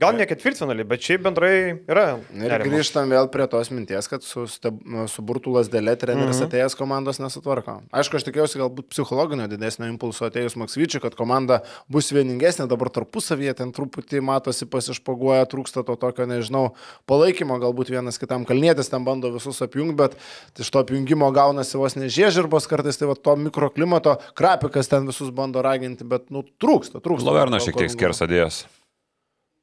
[0.01, 1.53] Gal ne ketvirtfinalį, bet šiaip bendrai
[1.85, 2.17] yra.
[2.33, 2.71] Ir nerimo.
[2.73, 6.49] grįžtam vėl prie tos minties, kad su, su burtų lasdelė treneris mm -hmm.
[6.49, 7.75] atėjęs komandos nesutvarko.
[7.93, 11.61] Aišku, aš tikėjausi galbūt psichologinio didesnio impulso atėjus Maksvyčiui, kad komanda
[11.93, 16.75] bus vieningesnė, dabar tarpusavyje ten truputį matosi pasišpaguoja, trūksta to tokio, nežinau,
[17.07, 20.17] palaikymo, galbūt vienas kitam kalnėtis ten bando visus apjungti, bet
[20.59, 25.63] iš to apjungimo gaunasi vos nežiežirbos kartais, tai va to mikroklimato, krapikas ten visus bando
[25.63, 27.29] raginti, bet, nu, trūksta, trūksta.
[27.29, 28.65] Laverna to šiek tiek skersadėjęs.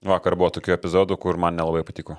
[0.05, 2.15] Vakar buvo tokių epizodų, kur man nelabai patiko.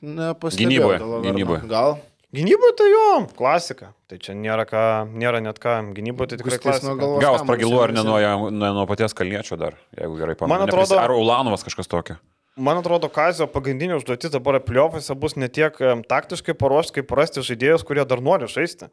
[0.00, 1.60] Gynyboje, gynyboje.
[1.68, 1.98] Gal?
[2.32, 3.06] Gynyboje tai jo,
[3.36, 3.90] klasika.
[4.08, 4.82] Tai čia nėra, ką,
[5.18, 5.74] nėra net ką.
[5.96, 6.94] Gynyboje tai tikrai klasika.
[6.94, 8.18] kamuolį pragilu ar ne nuo,
[8.54, 10.54] nuo, nuo paties kalniečio dar, jeigu gerai pamenu.
[10.54, 12.16] Man atrodo- Ar Ulanovas kažkas tokio.
[12.56, 15.76] Man atrodo, Kazio pagrindinė užduotis dabar pliovose bus ne tiek
[16.08, 18.88] taktiškai paruošti, kaip rasti žaidėjus, kurie dar nori žaisti.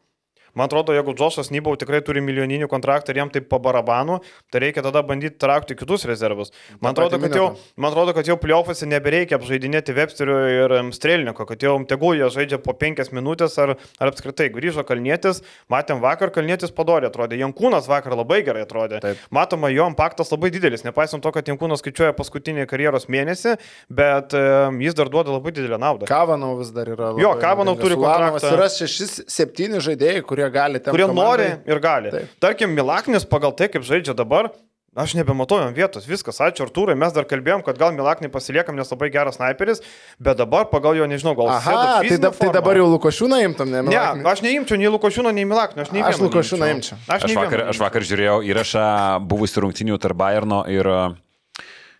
[0.55, 4.19] Man atrodo, jeigu Džošas Nybau tikrai turi milijoninį kontraktą ir jam tai po barabanu,
[4.51, 6.53] tai reikia tada bandyti traukti kitus rezervus.
[6.81, 7.47] Man atrodo, kad jau,
[7.77, 12.61] man atrodo, kad jau pliaufuose nebereikia apžaidinėti Websterio ir Strelniko, kad jau tegul jie žaidžia
[12.63, 15.43] po penkias minutės ar, ar apskritai grįžo Kalnietis.
[15.71, 17.39] Matėm vakar, Kalnietis padorė atrodė.
[17.41, 19.01] Jankūnas vakar labai gerai atrodė.
[19.03, 19.21] Taip.
[19.33, 23.57] Matoma, jo impaktas labai didelis, nepaisant to, kad Jankūnas skaičiuoja paskutinį karjeros mėnesį,
[23.93, 26.09] bet jis dar duoda labai didelę naudą.
[26.09, 27.13] Kavanau vis dar yra.
[27.21, 28.53] Jo, Kavanau turi kontraktą.
[28.57, 30.93] Yra 6-7 žaidėjai, kurie gali ten.
[30.93, 32.13] kurie nori ir gali.
[32.13, 32.37] Taip.
[32.43, 34.51] Tarkim, Milaknis pagal tai, kaip žaidžia dabar,
[34.97, 38.89] aš nebematau jam vietos, viskas, ačiū Artūrai, mes dar kalbėjom, kad gal Milaknį pasiliekam, nes
[38.89, 39.83] labai geras sniperis,
[40.17, 41.51] bet dabar pagal jo, nežinau, gal...
[41.53, 43.83] Aha, tai, da, tai dabar jau Lukošiūną imtum, ne?
[43.83, 44.25] Ne, Milaknį?
[44.31, 46.97] aš neimčiau nei Lukošiūno, nei Milaknio, aš nei Aš Lukošiūną neimčiau.
[46.97, 47.13] imčiau.
[47.13, 48.87] Aš, Aš vakar, aš vakar žiūrėjau įrašą
[49.29, 50.85] buvusių rungtinių tarp Bayerno ir...
[50.89, 51.26] e,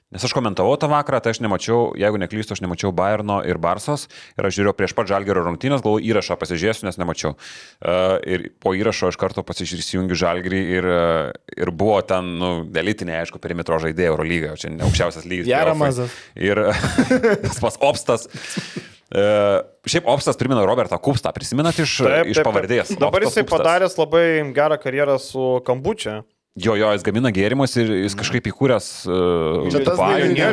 [0.07, 4.05] Nes aš komentavau tą vakarą, tai aš nemačiau, jeigu neklystu, aš nemačiau Bayerno ir Barsos.
[4.39, 7.33] Ir aš žiūrėjau prieš pat Žalgerio rungtynės, galvoju, įrašą pasižiūrėsiu, nes nemačiau.
[7.35, 13.17] Uh, ir po įrašo iš karto pasižiūrėsiu Žalgerį ir, uh, ir buvo ten, nu, elitinė,
[13.25, 15.51] aišku, perimetro žaidėjai Eurolyga, čia ne aukščiausias lygis.
[15.51, 16.15] Jaramazas.
[16.39, 16.63] Ir
[17.43, 18.29] tas pas Opstas.
[19.11, 19.59] Uh,
[19.91, 22.95] šiaip Opstas primena Robertą Kupstą, prisimenat iš, Taip, iš taip, pavardės.
[22.95, 23.03] taip.
[23.03, 23.59] Dabar Opstas jisai Kupstas.
[23.59, 24.25] padaręs labai
[24.55, 26.21] gerą karjerą su Kambučia.
[26.57, 29.67] Jo, jo, jis gamina gėrimus ir jis kažkaip įkūręs uh.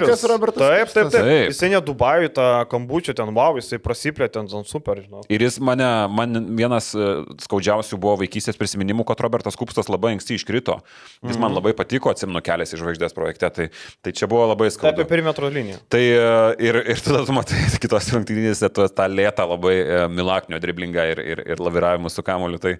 [0.04, 1.24] Kas Robertas Taip, taip, taip.
[1.24, 1.46] Taip.
[1.48, 5.22] Jisai ne Dubajų, tą Kambučia ten, wow, jisai prasiplėtė ten, ten super, žinau.
[5.32, 7.08] Ir jis mane, man vienas e,
[7.46, 10.76] skaudžiausių buvo vaikystės prisiminimų, kad Robertas Kupstas labai anksti iškrito.
[11.24, 11.40] Jis Mhm.
[11.46, 13.68] man labai patiko, atsimenu kelias iš žvaigždės projekte, tai,
[14.04, 14.94] tai čia buvo labai Tai skaudu.
[15.00, 15.80] apie perimetro liniją.
[15.88, 16.20] Tai e,
[16.68, 21.44] ir, ir tada tu matai kitos rungtynėse tą lėtą labai e, milaknio driblingą ir, ir,
[21.54, 22.60] ir laviravimus su kamoliu.
[22.60, 22.76] Tai,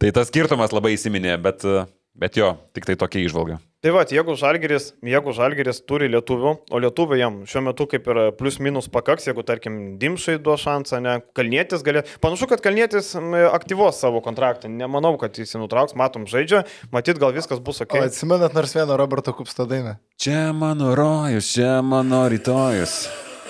[0.00, 3.58] tai tas skirtumas labai įsiminė, bet, e, bet jo, tik tai tokia išvalga.
[3.82, 8.20] Tai va, jeigu Žalgeris, jeigu Žalgeris turi lietuvių, o lietuvių jam šiuo metu kaip ir
[8.38, 12.04] plius minus pakaks, jeigu tarkim Dimšai duos šansą, ne, Kalnietis gali.
[12.22, 13.10] Panašu, kad Kalnietis
[13.50, 14.70] aktyvuos savo kontraktą.
[14.70, 16.62] Nemanau, kad jis jį nutrauks, matom žaidžia,
[16.94, 17.96] matyt, gal viskas bus ok.
[18.06, 19.96] Atsimenat nors vieną Roberto Kupsto dainą?
[20.14, 23.08] Čia mano rojus, čia mano rytojus.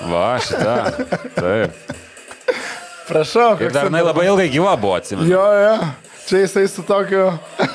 [0.09, 0.78] Va, šitą.
[1.36, 1.76] Taip.
[3.10, 3.59] Prašau.
[3.60, 5.28] Ir dar jinai labai ilgai gyva buvo, atsimenu.
[5.28, 5.76] Jo, jo.
[6.33, 7.27] Čia jisai su tokiu.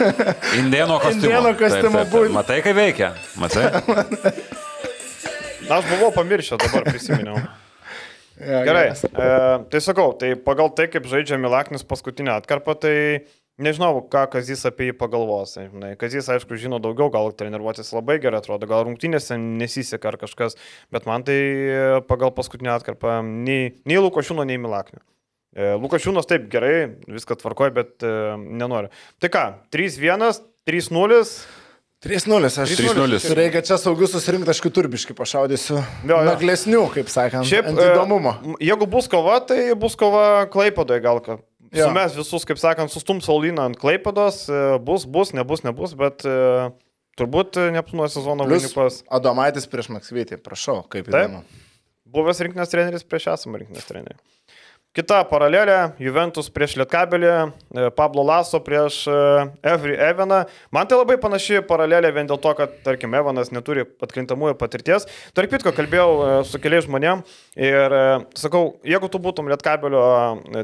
[0.62, 1.28] Indieno kostiumu.
[1.30, 2.32] Indėno kostiumu būt.
[2.34, 3.12] Matai, kaip veikia.
[3.42, 3.68] Matai?
[5.70, 7.38] Aš buvau pamiršęs, dabar prisiminiau.
[8.38, 9.30] Ja, Gerai, e,
[9.74, 12.92] tai sakau, tai pagal tai, kaip žaidžia Milaknis paskutinę atkarpą, tai
[13.58, 15.56] nežinau, ką Kazis apie jį pagalvos.
[15.58, 15.96] Žinai.
[15.98, 20.54] Kazis, aišku, žino daugiau, gal treniruotis labai gerai atrodo, gal rungtynėse nesiseka ar kažkas,
[20.94, 21.40] bet man tai
[22.06, 25.02] pagal paskutinę atkarpą nei, nei Lukošiūno, nei Milaknio.
[25.58, 26.74] E, Lukašiūnas taip gerai,
[27.10, 28.92] viską tvarkoja, bet e, nenori.
[29.18, 31.24] Tai ką, 3-1, 3-0.
[32.06, 33.18] 3-0, aš 3:0.
[33.34, 35.80] Reikia čia saugius susirinkti, aš kiturbiškai pašaudysiu.
[36.06, 36.20] Jo, jo.
[36.30, 37.50] Naglesnių, kaip sakant.
[37.50, 38.36] Šiaip, ant įdomumo.
[38.54, 41.40] e, jeigu bus kova, tai bus kova Klaipadoje gal ką.
[41.74, 41.90] Jo.
[41.90, 46.70] Sumes visus, kaip sakant, sustum Sauliną ant Klaipados, e, bus, bus, nebus, nebus, bet e,
[47.18, 49.02] turbūt e, Neptūno sezono Plius vainikas.
[49.18, 51.18] Adomaitis prieš Maksvytį, prašau, kaip Taip.
[51.18, 51.66] įdomu.
[52.14, 54.22] Buvęs rinkinės treneris prieš esamą rinkinės trenerį.
[54.98, 59.18] Kita paralelė- Juventus prieš Lietkabelį, e, Pablo Laso prieš e,
[59.62, 60.40] Evry Evaną.
[60.74, 65.06] Man tai labai panaši paralelė vien dėl to, kad, tarkim, Evanas neturi atkrintamųjų patirties.
[65.38, 67.22] Tarp kitko, kalbėjau e, su keliais žmonėm
[67.62, 67.94] ir
[68.34, 70.02] sakau, jeigu tu būtum Lietkabelio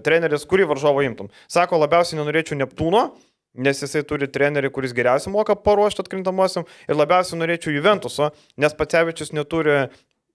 [0.01, 1.29] treneris, kurį varžovą imtum?
[1.45, 3.11] Sako, labiausiai nenorėčiau Neptūno.
[3.53, 9.29] Nes jisai turi trenerį, kuris geriausiai moka paruošti atkrintamosiam ir labiausiai norėčiau Juventuso, nes Pacevičius
[9.29, 9.91] neturi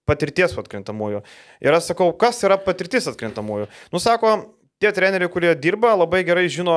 [0.09, 1.21] patirties atkrintamųjų.
[1.63, 3.69] Ir aš sakau, kas yra patirtis atkrintamųjų?
[3.93, 4.33] Nusako,
[4.81, 6.75] tie treneriai, kurie dirba, labai gerai žino,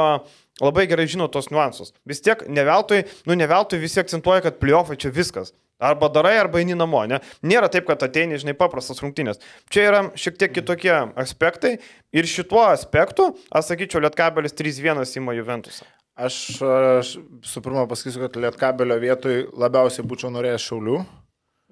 [0.60, 1.94] labai gerai žino tos niuansus.
[2.08, 5.54] Vis tiek neveltui, nu neveltui visi akcentuoja, kad pliofai čia viskas.
[5.82, 7.00] Arba darai, arba eini namo.
[7.10, 7.18] Ne?
[7.42, 9.40] Nėra taip, kad ateini, žinai, paprastas rungtynės.
[9.72, 11.72] Čia yra šiek tiek kitokie aspektai.
[12.14, 15.88] Ir šituo aspektu, aš sakyčiau, Lietkabelis 3-1 įma Juventusą.
[16.14, 17.16] Aš, aš
[17.48, 21.00] su pirma pasakysiu, kad Lietkabelio vietoj labiausiai būčiau norėjęs Šaulių.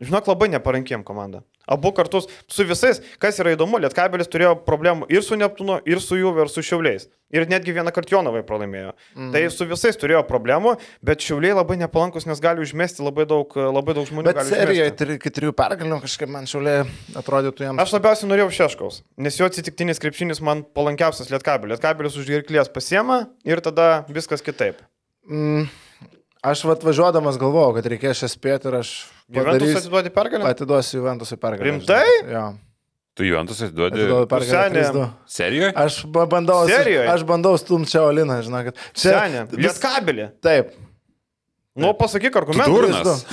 [0.01, 1.43] Žinok, labai neparankiem komanda.
[1.70, 6.16] Abu kartus su visais, kas yra įdomu, Lietkabelis turėjo problemų ir su Neptūnu, ir su
[6.18, 7.05] Juve, ir su Šiauliais.
[7.31, 8.90] Ir netgi vieną kartą Jonavai pralaimėjo.
[9.14, 9.28] Mm.
[9.36, 10.72] Tai su visais turėjo problemų,
[11.06, 14.32] bet Šiauliai labai nepalankus, nes gali užmesti labai daug, labai daug žmonių.
[14.32, 16.89] Bet serijoje tri- iki trijų pergalių kažkaip man Šauliai
[17.20, 17.78] atrodytų jam.
[17.85, 21.77] Aš labiausiai norėjau Šeškaus, nes jo atsitiktinis krepšinis man palankiausias Lietkabelis.
[21.77, 24.82] Lietkabelis už girklės pasiema ir tada viskas kitaip.
[25.31, 25.68] Mm,
[26.42, 28.90] aš vat važiuodamas galvojau, kad reikės šią spėti ir aš
[29.30, 30.48] Juventus atiduoti pergalę?
[30.50, 31.70] atiduosiu Juventusui pergalę.
[31.70, 32.04] Rimtai?
[32.32, 32.44] Jo.
[33.18, 34.04] Tu Juventus atiduodi.
[34.30, 34.50] Pergalę.
[34.50, 34.84] Senė.
[34.90, 35.08] 3-2.
[35.26, 35.72] Serijoje?
[35.76, 37.08] Aš ba- bandau, Serijoje?
[37.12, 38.72] aš bandau stumti čia Oliną, žinok.
[38.94, 40.28] Seniai, vis- Lietkabelį.
[40.40, 40.70] Taip.
[41.81, 42.74] Nu, pasakyk argumentus.
[42.74, 43.24] Durnas.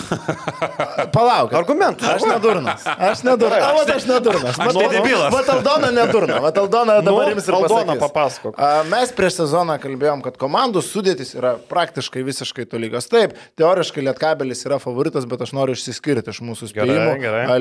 [1.15, 1.53] Palauk.
[1.53, 2.07] Argumentus.
[2.07, 2.86] Aš nedurnas.
[2.88, 3.64] Aš nedurnas.
[3.64, 4.60] A, vat aš nedurnas.
[4.64, 5.34] Aš ne debilas.
[5.34, 6.40] Vat Aldona nedurna.
[6.45, 7.98] Vat Aldona dabar jums ir Aldona.
[8.56, 13.10] A, Mes prieš sezoną kalbėjom, kad komandų sudėtis yra praktiškai visiškai tolygios.
[13.11, 17.15] Taip, teoriškai Lietkabelis yra favoritas, bet aš noriu išsiskirti iš mūsų spėjimų.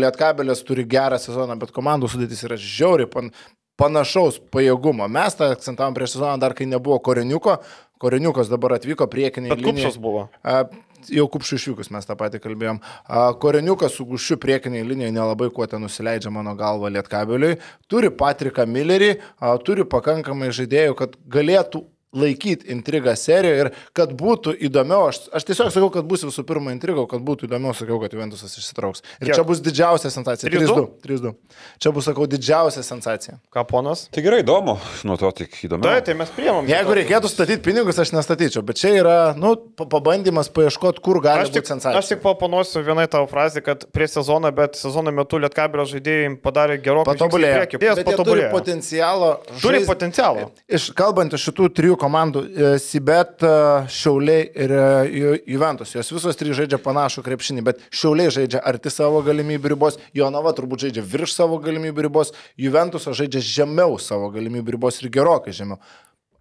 [0.06, 3.32] Lietkabelis turi gerą sezoną, bet komandų sudėtis yra žiauriai pan,
[3.80, 5.08] panašaus pajėgumo.
[5.12, 7.60] Mes tą akcentavom prieš sezoną dar, kai nebuvo Koreniuko.
[8.02, 9.54] Koreniukas dabar atvyko priekiniai.
[9.54, 10.28] Bet kupšas buvo.
[10.44, 10.66] A,
[11.12, 12.80] Jau kupšų išvykus mes tą patį kalbėjom.
[13.06, 17.60] A, Koreniukas su gušiu priekiniai linijai nelabai kuo ten nusileidžia mano galva Lietkabeliui.
[17.86, 21.84] Turi Patriką Millerį, a, turi pakankamai žaidėjų, kad galėtų
[22.16, 26.72] laikyti intrigą serijoje ir kad būtų įdomiau, aš, aš tiesiog sakau, kad bus visų pirma
[26.74, 29.02] intriga, kad būtų įdomiau, sakiau, kad Juventusas išsitrauks.
[29.20, 29.36] Ir Kiek?
[29.36, 30.48] čia bus didžiausia sensacija.
[30.50, 30.86] 3-2?
[31.04, 31.34] 3-2.
[31.82, 33.36] Čia bus, sakau, didžiausia sensacija.
[33.52, 34.06] Ką ponas?
[34.14, 35.84] Tai gerai, įdomu, nuo to tik įdomu.
[35.84, 36.66] Tai, tai mes priemam.
[36.70, 41.44] Jeigu reikėtų statyti pinigus, aš nestatyčiau, bet čia yra, nu, pa- pabandymas paieškoti, kur gali
[41.44, 41.98] Aš tik, būti sensacija.
[42.00, 46.80] aš tik papanosiu vienai tavo frazę, kad prieš sezoną, bet sezono metu Lietkabelio žaidėjai padarė
[46.82, 49.30] gerokai Bet jie turi potencialo.
[49.60, 50.50] Turi žaist- potencialo.
[50.68, 52.05] Iš, kalbant iš šitų trijų komandų,
[52.46, 53.50] e, Sibet, e,
[53.92, 58.92] Šiauliai ir e, Ju- Juventus, jos visos trys žaidžia panašų krepšinį, bet Šiauliai žaidžia arti
[58.92, 64.76] savo galimybių ribos, Jonava turbūt žaidžia virš savo galimybių ribos, Juventus žaidžia žemiau savo galimybių
[64.76, 65.80] ribos ir gerokai žemiau.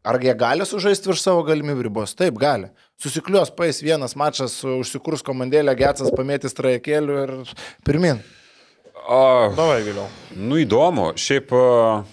[0.05, 2.13] Ar jie gali sužaisti virš savo galimybių ribos?
[2.13, 2.69] Taip, gali.
[3.01, 7.33] Susiklios paės vienas mačas, užsikurs komandėlė, Getsas pamėtys trajekėlių ir
[7.87, 8.21] pirmin.
[9.05, 9.81] O, Davai
[10.33, 12.03] nu įdomu, šiaip a,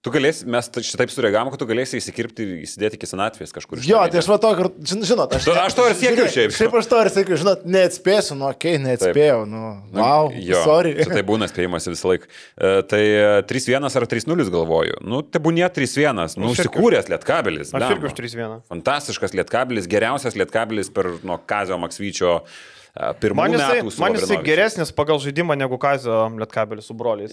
[0.00, 3.82] tu galėsi, mes ta- šitaip sureagavom, kad tu galėsi įsikirpti ir įsidėti iki senatvės kažkur.
[3.84, 6.54] Jo, tai aš va to, kad, žin- žinot, aš, Tu- aš to ir siekiu šiaip.
[6.56, 9.62] Šiaip aš to ir sėkiu, žinot, neatspėsiu, nu, okei, okay, neatspėjau, nu,
[9.92, 10.94] wow, Jo, sorry.
[11.04, 12.24] Tai būna spėjimas visą laiką.
[12.56, 15.00] E, tai e, 3-1 ar 3-0 galvoju.
[15.04, 16.36] Nu, tai būnė 3-1.
[16.40, 17.74] Nu, užsikūręs lietkabelis.
[17.76, 18.60] Aš irgi už 3-1.
[18.72, 22.79] Fantastiškas lietkabelis, geriausias lietkabelis per nuo Kazio Maksvyčio e,
[23.34, 27.32] Man jisai, man jisai geresnis pagal žaidimą negu Kazio Lietkabelis su broliais.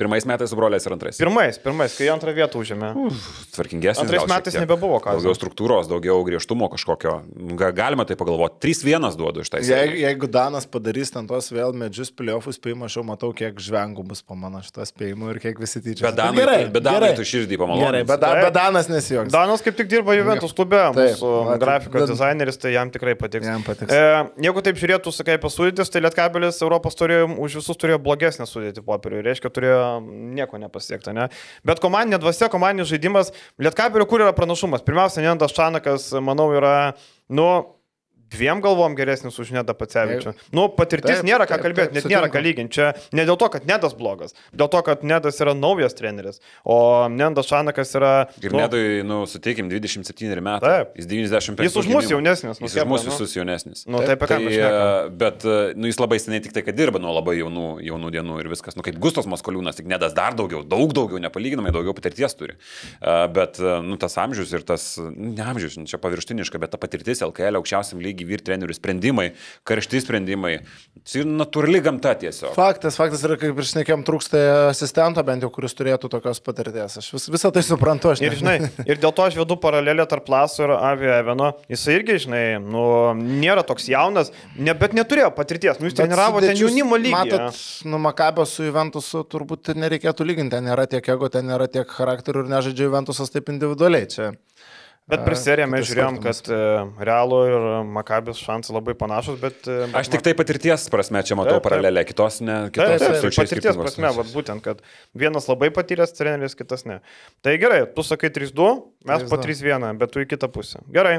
[0.00, 1.18] Pirmais metais su broliais ir antrais.
[1.20, 2.92] Pirmais, pirmais, kai antrą vietą užėmė.
[3.54, 4.00] Tvarkingesnis.
[4.04, 4.64] Antrais metais tiek.
[4.64, 5.20] nebebuvo Kazio.
[5.20, 7.18] Daugiau struktūros, daugiau griežtumo kažkokio.
[7.60, 8.56] Ga- Galima tai pagalvoti.
[8.64, 9.60] 3-1 duodu iš tai.
[9.66, 14.06] Jeigu, jeigu Danas padarys ten tos vėl medžius piliofus spėjimą, aš jau matau, kiek žvengų
[14.08, 16.08] bus po mano šito spėjimu ir kiek visi tyčia.
[16.08, 18.02] Bet Danai, bet Danai tu širdį Gerai, pamalonai.
[18.08, 19.32] bet, bet Danas nesijoks.
[19.34, 23.46] Danas kaip tik dirba Juventus klube, mūsų grafikos dizaineris, tai jam tikrai patiks.
[23.46, 23.92] Jam patiks.
[23.92, 28.46] E, jeigu taip žiūrėtų, sakai, apie sudėtis, tai Lietkabelis Europos turėjo, už visus turėjo blogesnę
[28.46, 30.00] sudėtį popierių, reiškia, turėjo
[30.34, 31.28] nieko nepasiekti, ne?
[31.64, 34.84] Bet komandinė dvasia, komandinis žaidimas, Lietkabelio kur yra pranašumas?
[34.84, 36.94] Pirmiausia, Nendas Čanakas, manau, yra,
[37.28, 37.48] nu,
[38.34, 40.34] dviem galvom geresnis už Nedą Pacevičių.
[40.54, 42.46] Nu, patirtis Taip, nėra ką taip, kalbėti, taip, net nėra ką sutinku.
[42.46, 42.74] lyginti.
[42.74, 47.06] Čia ne dėl to, kad Nedas blogas, dėl to, kad Nedas yra naujas treneris, o
[47.12, 48.12] Nendas Čanakas yra...
[48.42, 50.84] Ir nu, nedui, nu, suteikim, 27 metai.
[50.84, 50.96] Taip.
[50.98, 51.68] Jis 95.
[51.68, 53.12] Jis už mus jaunesnis, nu, Jis už mus nu.
[53.12, 53.84] visus jaunesnis.
[53.88, 54.54] Nu, tai apie ką Tai,
[55.06, 58.10] e, bet, e, nu, jis labai seniai tik tai, kad dirba nuo labai jaunų, jaunų
[58.14, 58.76] dienų ir viskas.
[58.78, 62.56] Nu, kaip Gustos Maskoliūnas, tik nedas dar daugiau, daug daugiau, nepalyginamai daugiau patirties turi.
[63.00, 67.22] E, Bet, nu, tas amžius ir tas, nu, ne amžius, čia paviršutiniška, bet ta patirtis
[67.24, 69.32] LKL aukščiausiam lygiai vyr trenerių sprendimai,
[69.64, 70.58] karšti sprendimai.
[71.04, 72.54] Tai natūrali gamta tiesiog.
[72.56, 76.96] Faktas, faktas yra, kaip ir šnekėm, trūksta asistento bent jau, kuris turėtų tokios patirties.
[77.00, 80.28] Aš vis, visą tai suprantu, aš Ir, žinai, ir dėl to aš vedu paralelę tarp
[80.32, 81.52] Laso ir Avio Eveno.
[81.68, 82.86] Jis irgi, žinai, nu,
[83.18, 85.80] nėra toks jaunas, ne, bet neturėjo patirties.
[85.80, 87.14] Nu, jis Bet treniravo ten jaunimo lygį.
[87.18, 87.60] Matot,
[87.90, 92.46] nu Makabio su Juventusu turbūt nereikėtų lyginti, ten nėra tiek ego, ten nėra tiek charakterių
[92.46, 94.08] ir nežaidžia Juventusas taip individualiai.
[94.08, 94.32] Čia.
[95.04, 96.58] Bet per seriją mes žiūrėjom, kad e,
[97.04, 99.66] Realo ir Makabijos šansai labai panašus, bet...
[99.68, 101.66] e, Aš tik tai patirties prasme čia matau Taip, taip.
[101.66, 102.54] paralelę, kitos ne.
[102.70, 104.80] Taip, Kitos taip, taip, absoliučiai patirties prasme, vat, būtent, kad
[105.12, 107.02] vienas labai patyręs treneris, kitas ne.
[107.44, 108.70] Tai gerai, tu sakai 3-2,
[109.12, 109.74] mes po 3-2.
[109.76, 110.80] 3-1, bet tu į kitą pusę.
[110.96, 111.18] Gerai.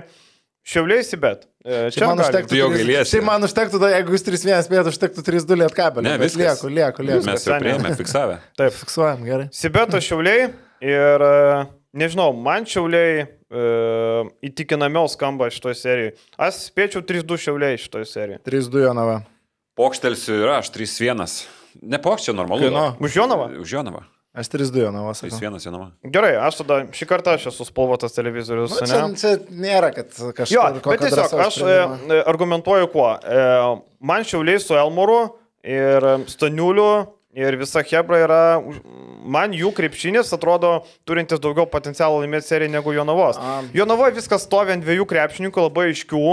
[0.65, 1.45] Šiauliai bet.
[1.61, 2.49] E, Čia man užtektų.
[2.49, 3.11] Tu jau gailiesi.
[3.13, 6.07] Šiaip man užtektų, tada, jeigu jūs 3-1 spėtumėte, užtektų 3-2 lietkabelį.
[6.07, 6.41] Ne, bet viskas.
[6.41, 7.25] Lieku, lieku, lieku.
[7.29, 8.39] Mes jau prieėmė, fiksavę.
[8.57, 8.73] Taip.
[8.81, 9.45] Fiksuojam, gerai.
[9.53, 10.47] Sibetas šiauliai
[10.81, 11.25] ir
[11.97, 13.27] nežinau, man šiauliai e,
[14.49, 16.15] įtikinamiau skamba šitoje serijoje.
[16.37, 18.41] Aš spėčiau 3-2 šiauliai šitoje serijoje.
[18.47, 19.21] 3-2 Jonava.
[19.79, 21.23] Pokštelsiu ir aš 3-1.
[21.83, 22.69] Ne pokščia, normalu.
[22.71, 22.93] Gal.
[23.03, 23.49] Už Jonavą?
[23.59, 24.05] Už Jonavą.
[24.35, 25.37] Aš 3-2 Jonava sakau.
[25.39, 25.89] 3-1 Jonava.
[26.11, 28.75] Gerai, aš tada šį kartą aš esu spalvotas televizorius.
[28.75, 30.51] Nu, čia, čia nėra, kad kažkas.
[30.51, 31.75] Jo, bet tiesiog aš e,
[32.27, 33.13] argumentuoju kuo.
[33.15, 33.45] E,
[34.03, 35.21] man šiauliai su Elmoru
[35.63, 36.89] ir e, Staniuliu
[37.35, 38.83] ir visa Hebra yra, už-
[39.25, 40.77] man jų krepšinis atrodo
[41.07, 43.39] turintis daugiau potencialo laimėti seriją negu Jonavos.
[43.75, 46.23] Jonavoje viskas stovi ant dviejų krepšininkų labai aiškių.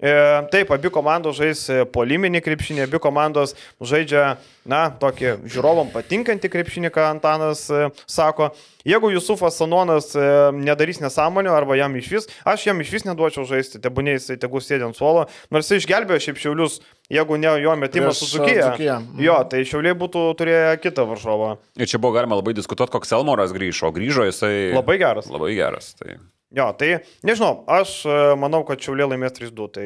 [0.00, 3.52] E, taip, abi komandos žais e, poliminį krepšinį, abi komandos
[3.84, 8.48] žaidžia, na, tokį žiūrovom patinkantį krepšinį, ką Antanas e, sako.
[8.88, 10.14] Jeigu Jusufas Sanonas
[10.56, 14.64] nedarys nesąmonių arba jam iš vis, aš jam iš vis neduočiau žaisti, tebūnė jisai tegu
[14.64, 16.80] sėdė ant suolo, nors jis išgelbėjo šiaip šiaulius,
[17.12, 18.64] jeigu ne jo metimas Prieš, su Zukyje.
[18.64, 18.98] Dzūkiją.
[19.04, 19.22] Mhm.
[19.28, 21.58] Jo, tai šiauliai būtų turėję kitą varžovą.
[21.76, 25.28] Ir čia buvo galima labai diskutuoti, koks Elmoras grįžo, o grįžo jisai Labai geras.
[25.28, 25.92] Labai geras.
[26.00, 26.16] Tai...
[26.56, 26.96] Jo, tai
[27.26, 29.68] nežinau, aš e, manau, kad Šiaulė laimės 3-2.
[29.74, 29.84] Tai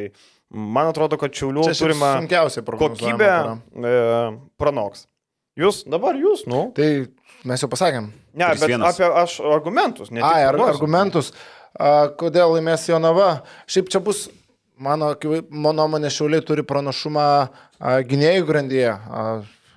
[0.74, 2.14] man atrodo, kad Šiaulių turima
[3.36, 3.56] yra.
[3.90, 3.98] e,
[4.60, 5.04] pranoks.
[5.60, 6.66] Jūs, dabar jūs, nu.
[6.74, 6.88] Tai
[7.46, 8.08] mes jau pasakėm.
[8.34, 8.86] Ne, bet 3-1.
[8.88, 10.10] apie aš argumentus.
[10.10, 11.30] Ne Ai, ar, argumentus,
[11.76, 13.28] a, kodėl laimės Jonava.
[13.70, 14.24] Šiaip čia bus,
[14.80, 15.12] mano,
[15.52, 18.96] nuomonė, šiauliai turi pranašumą a, gynėjų grandyje.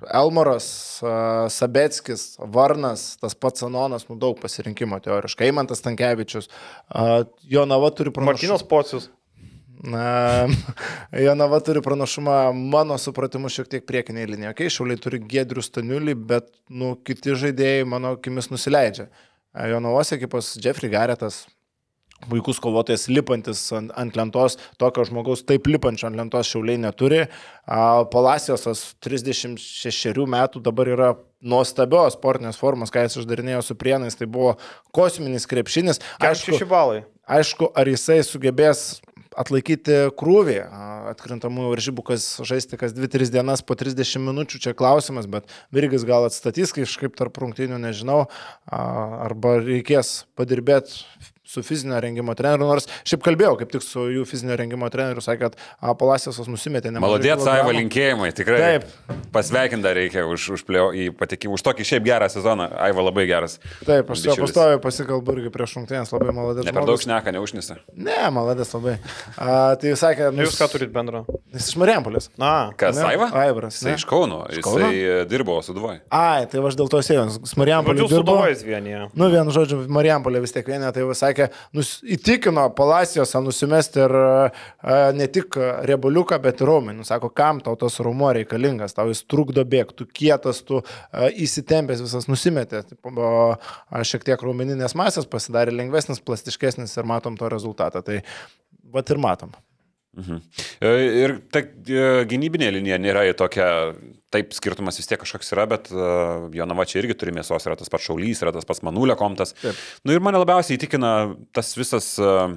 [0.05, 0.67] Elmoras,
[1.03, 5.49] a, Sabetskis, Varnas, tas pats Sanonas, nu daug pasirinkimo teoriškai.
[5.49, 6.49] Eimantas Tankievičius.
[7.49, 8.33] Jonava turi pranašumą.
[8.33, 9.09] Martinas Pocius.
[9.83, 10.47] Na,
[11.25, 14.53] Jonava turi pranašumą, mano supratimu, šiek tiek priekinėje linijoje.
[14.55, 19.09] Okay, šiauliai turi Gedrių Staniulį, bet nu, kiti žaidėjai, mano akimis, nusileidžia.
[19.71, 21.45] Jonavos ekipos Jeffrey Garetas,
[22.29, 27.25] puikus kovotojas, lipantis ant, ant lentos, tokio žmogaus taip lipančio ant lentos šiauliai neturi.
[27.67, 31.11] A, Palacijosas 36 metų dabar yra
[31.41, 34.55] nuostabios sportinės formos, ką jis išdarinėjo su prienais, tai buvo
[34.95, 36.01] kosminis krepšinis.
[36.17, 36.57] Aišku.
[37.27, 39.01] Aišku, ar jisai sugebės
[39.37, 40.57] atlaikyti krūvį
[41.11, 46.25] atkrintamųjų varžybų, kas žaisti kas 2-3 dienas po 30 minučių, čia klausimas, bet Virgis gal
[46.27, 48.23] atstatys kažkaip tarp rungtynių, nežinau,
[48.71, 51.03] arba reikės padirbėti
[51.47, 55.47] su fizinio rengimo treneriu, nors šiaip kalbėjau kaip tik su jų fizinio rengimo treneriu, sakė,
[55.47, 57.43] kad a, Palacijosas nusimetė nemažai Malodėt.
[57.47, 58.59] Saiva, linkėjimai, tikrai.
[58.59, 59.17] Taip.
[59.33, 62.67] Pasveikinta reikia už, už, plėjo, į patekimą, už tokį šiaip gerą sezoną.
[62.87, 63.57] Aiva labai geras.
[63.87, 66.67] Taip, aš su juo pastoviu pasikalbu irgi prieš rungtynės, labai malodės.
[66.67, 67.77] Ne per daug šneka, neužnisa.
[67.95, 68.97] Ne, malodės labai.
[69.37, 71.23] A, tai jūs sakė, Nu, jūs ką turit bendro?
[71.53, 72.29] Jis iš Mariampolės.
[72.39, 73.03] Na, Kas, Ne?
[73.11, 73.27] Aiva?
[73.37, 73.97] Aivaras, Jisai ne?
[73.99, 74.39] iš Kauno.
[74.65, 74.87] Kauno?
[74.89, 75.99] Jisai e, dirbo su Dvoj.
[76.13, 77.27] Ai, tai aš dėl to sėjau,
[77.59, 78.33] Mariampolė žodžiu, dirbo.
[78.39, 79.03] suduvais vienyje.
[79.13, 81.36] Nu, vienu žodžiu, Marijampolė vis tiek vienė, tai jau sakė,
[81.75, 84.49] nus, įtikino Palacijosą nusimesti ir a,
[85.17, 85.57] ne tik
[85.89, 87.01] reboliuką, bet ir raumenį.
[87.01, 91.29] Nu, Sako, kam tau tas raumo reikalingas, tau jis trukdo bėgti, tu kietas, tu a,
[91.29, 92.83] įsitempęs visas nusimetė.
[93.07, 98.03] A, šiek tiek raumeninės masės pasidarė lengvesnis, plastiškesnis ir matom to rezultatą.
[98.05, 98.21] Tai
[98.93, 99.55] vat ir matom.
[100.17, 100.39] Mhm.
[100.81, 100.91] E,
[101.23, 103.67] Ir ta e, gynybinė linija nėra į tokia,
[104.33, 107.91] taip skirtumas vis tiek kažkoks yra, bet uh, Jonava čia irgi turi mėsos, yra tas
[107.93, 109.53] pats Šaulys, yra tas pats Manulio komtas.
[109.61, 109.77] Taip.
[110.03, 111.11] Nu ir mane labiausiai įtikina
[111.55, 112.49] tas visas uh,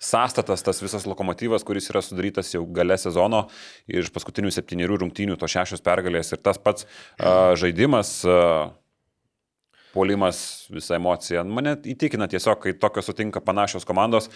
[0.00, 3.46] sąstatas, tas visas lokomotyvas, kuris yra sudarytas jau gale sezono
[3.88, 8.16] iš paskutinių septyniarių rungtynių to šešios pergalės ir tas pats uh, žaidimas.
[8.24, 8.72] Uh,
[9.94, 11.44] Polimas, visa emocija.
[11.46, 14.26] Mane įtikina tiesiog, kai tokios sutinka panašios komandos,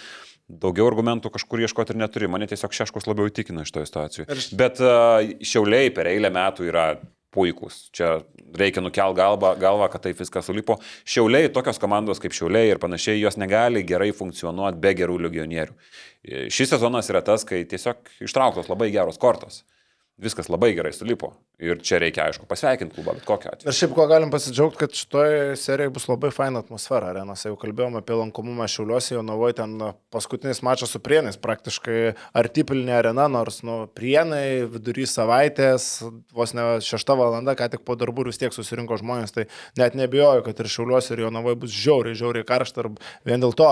[0.48, 2.30] daugiau argumentų kažkur ieškoti ir neturi.
[2.30, 4.26] Mane tiesiog šeškus labiau įtikina iš to situacijų.
[4.58, 6.88] Bet uh, šiauliai per eilę metų yra
[7.34, 7.88] puikūs.
[7.94, 8.18] Čia
[8.56, 10.78] reikia nukel galvą, galvą, kad taip viskas sulipo.
[11.08, 15.76] Šiauliai, tokios komandos kaip šiauliai ir panašiai, jos negali gerai funkcionuoti be gerų legionierių.
[16.24, 19.62] E, Šis sezonas yra tas, kai tiesiog ištrauktos labai geros kortos.
[20.18, 21.28] Viskas labai gerai sulipo.
[21.62, 23.70] Ir čia reikia, aišku, pasveikinti klubą, bet kokiu atveju.
[23.70, 27.46] Ir šiaip ko galim pasidžiaugti, kad šitoje serijoje bus labai faina atmosfera arenose.
[27.46, 29.76] Jau kalbėjome apie lankomumą Šiauliuose, jau navoje ten
[30.14, 32.00] paskutinis mačas su Prienais, praktiškai
[32.42, 35.86] artipilnė arena, nors nu, Prienai vidury savaitės,
[36.34, 39.46] vos ne 6 valanda, ką tik po darbų vis tiek susirinko žmonės, tai
[39.78, 42.90] net nebijoju, kad ir Šiauliuose ir jo navoje bus žiauriai, žiauriai karšta ir
[43.22, 43.70] vien dėl to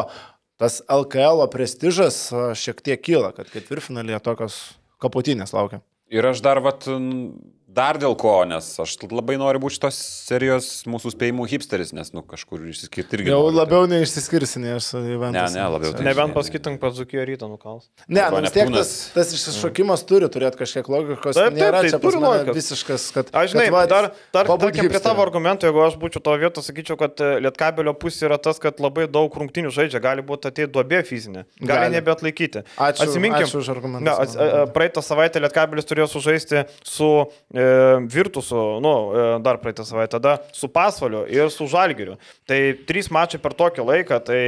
[0.63, 2.23] tas LKL prestižas
[2.57, 4.63] šiek tiek kyla, kad ketvirtfinalėje tokios
[5.03, 5.83] kaputinės laukia.
[6.13, 7.35] Ir aš dar, vat, n-
[7.77, 9.97] dar dėl ko, nes aš labai noriu būti šitos
[10.27, 13.31] serijos mūsų spėjimų hipsteris, nes, nu, kažkur išsiskirti irgi.
[13.31, 13.59] Jau noriu.
[13.61, 15.53] labiau neišsiskirsi, nei aš su Juventus.
[15.55, 17.87] Ne, ne, labiau tai- Nebent pasakytum, kad Zukijo ryto nukals.
[18.09, 21.37] Ne, Arba nu, vis tiek tas, tas išsišokimas turi turėti kažkiek logikos.
[21.37, 22.57] Taip, taip, Nėra tai čia turi logikos.
[22.57, 23.31] visiškas, kad...
[23.37, 26.71] Aš žinai, kad va, dar, dar tarkim, prie tavo argumentų, jeigu aš būčiau to vietos,
[26.71, 30.73] sakyčiau, kad e, Lietkabelio pusė yra tas, kad labai daug rungtinių žaidžia, gali būti ateit
[30.73, 31.95] duobė fizinė, gali, Gali.
[32.01, 32.65] nebeatlaikyti.
[32.81, 34.65] Ačiū- Atsiminkim, ačiū už argumentus, Ne, ats, mano.
[34.65, 37.11] e, praeitą savaitę Lietkabelis turėjo sužaisti su
[37.53, 37.66] e,
[38.13, 42.17] Virtusu, nu, e, dar praeitą savaitę, tada su Pasvaliu ir su Žalgiriu.
[42.49, 44.41] Tai trys mačiai per tokį laiką, tai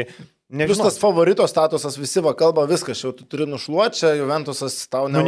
[0.49, 0.89] nežinau.
[0.89, 5.21] tas favorito statusas, visi va kalba viskas, jau tu turi nušluoti, čia Juventusas tau ne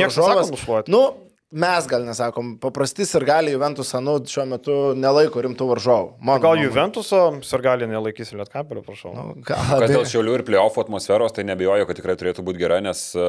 [0.89, 0.97] Nu.
[0.97, 6.11] Nu, mes gal nesakom, paprasti ir gali Juventusą, nu, šiuo metu nelaiko rimtų varžovų.
[6.23, 6.61] Mano Gal.
[6.63, 9.11] Juventuso sirgaliai nelaikys Lietkapelio, prašau.
[9.17, 13.03] Nu, gal, dėl šiaulių ir playoff atmosferos, tai nebejoju, kad tikrai turėtų būti gera, nes
[13.19, 13.27] e,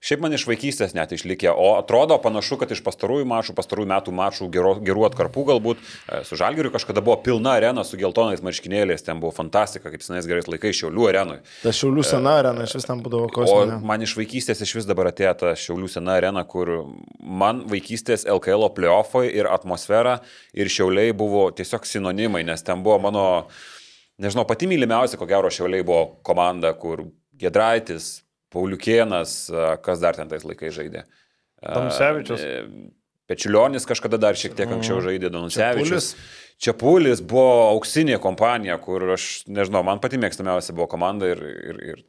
[0.00, 4.16] šiaip man iš vaikystės net išlikė, o atrodo panašu, kad iš pastarųjų mačų, pastarųjų metų
[4.16, 9.04] mačų gero, gerų atkarpų galbūt e, su Žalgiriu kažkada buvo pilna arena su geltonais marškinėliais,
[9.04, 11.38] ten buvo fantastika, kaip senais gerais laikais šiaulių arenui.
[11.60, 13.80] ta šiaulių sena arena iš vis ten būdavo O kosminė.
[13.84, 16.70] man iš vaikystės iš vis dabar atėjo ta Šiaulių sena arena, kur
[17.20, 20.18] man vaikystės LKL playoffai ir atmosfera
[20.56, 23.24] ir Šiauliai buvo tiesiog sinonimai, nes ten buvo mano,
[24.22, 27.06] nežinau, pati mylimiausia, ko gero Šiauliai buvo komanda, kur
[27.38, 28.18] Gedraitis,
[28.52, 29.50] Pauliukienas,
[29.84, 31.04] kas dar ten tais laikais žaidė.
[31.60, 32.40] A, Danusevičius.
[32.40, 32.84] e,
[33.28, 36.12] Pečiulionis kažkada dar šiek tiek anksčiau žaidė Danusevičius.
[36.14, 36.36] Čepulis.
[36.58, 42.00] Čiapulis buvo auksinė kompanija, kur aš, nežinau, man pati mėgstamiausia buvo komanda ir, ir, ir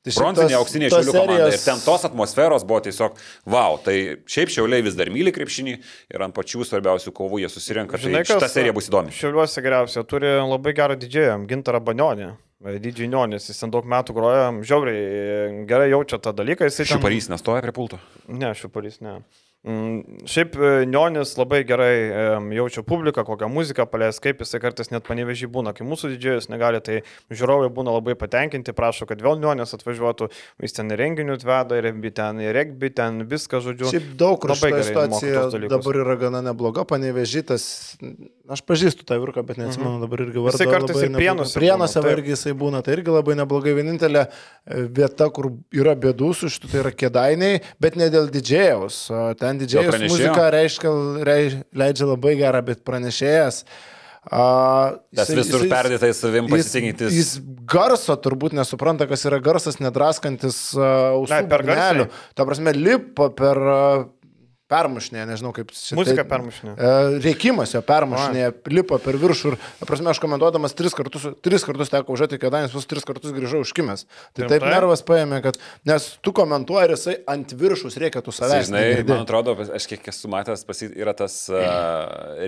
[0.00, 1.34] Tai Bronzinė auksinė šiaulių komanda.
[1.50, 3.76] Ir serijos- ten tos atmosferos buvo tiesiog wow.
[3.84, 5.74] Tai šiaip šiauliai vis dar myli krepšinį
[6.14, 7.98] ir ant pačių svarbiausių kovų jie susirenka.
[8.00, 9.12] Žinai, tai šita kas- serija bus įdomi.
[9.12, 12.30] Šiauliuose geriausia turi labai gerą didžėją, Gintarą Banionį.
[12.60, 16.64] Didžiai Nionis, jis ten daug metų groja, žiauriai gerai jaučia tą dalyką.
[16.68, 17.98] jisai ten- Šiuparys nestoja prie pulto.
[18.28, 19.22] Ne, šiuparys ne.
[19.60, 21.92] Mm, Šiaip e, Nionis labai gerai
[22.56, 26.80] jaučia publiką, kokią muziką paleis, kaip jisai kartais net panevežį būna, kai mūsų didžėjus negali,
[26.80, 30.30] tai žiūrovai būna labai patenkinti, prašo, kad vėl Nionis atvažiuotų,
[30.64, 33.90] jis ten ir renginių atveda, ir ten ir regbi, ten viską žodžiu.
[33.92, 37.68] Šiaip daug Labai gerai situacija dabar yra gana nebloga, panevežytas,
[38.48, 40.56] aš pažįstu tą virką, bet neatsimenu dabar irgi vardą.
[40.56, 40.64] Mhm.
[40.64, 41.12] Jisai kartais ir.
[41.20, 43.76] Prienuose Prienuose irgi jisai būna, tai irgi labai neblogai.
[43.76, 49.02] Vienintelė e, vieta, kur yra bėdų su šitu, tai yra kėdainiai, bet ne dėl didžėjaus.
[49.12, 49.22] O
[49.58, 50.10] Ten pranešėjo?
[50.14, 50.90] muzika reiškia,
[51.26, 53.64] rei- leidžia labai gerą, bet pranešėjas.
[54.30, 57.12] A, Tas visur perdėtai savim Jis, pasitikintis.
[57.16, 57.30] jis
[57.64, 62.04] garso turbūt nesupranta, kas yra garsas, nedraskantis uh, ausų Ai, per garsiai?
[62.36, 64.04] Ta prasme, lipa per uh,
[64.70, 66.74] permušnė, nežinau kaip Muzika permušinė.
[66.76, 71.90] Uh, Reikimas jo permušnė, lipa per viršų ir, prasme, aš komentuodamas tris kartus, tris kartus
[71.92, 74.06] teko užžiūrėti, kad Danis vis tris kartus grįžau užkimęs.
[74.36, 74.72] Tai taip Rimtai?
[74.74, 78.68] nervas paėmė, kad, nes tu komentuoji ir jisai ant viršus reikia tu savęs.
[78.70, 79.14] Žinai, negirdi.
[79.14, 81.60] man atrodo, aš kiek esu matęs, pasi, yra tas uh,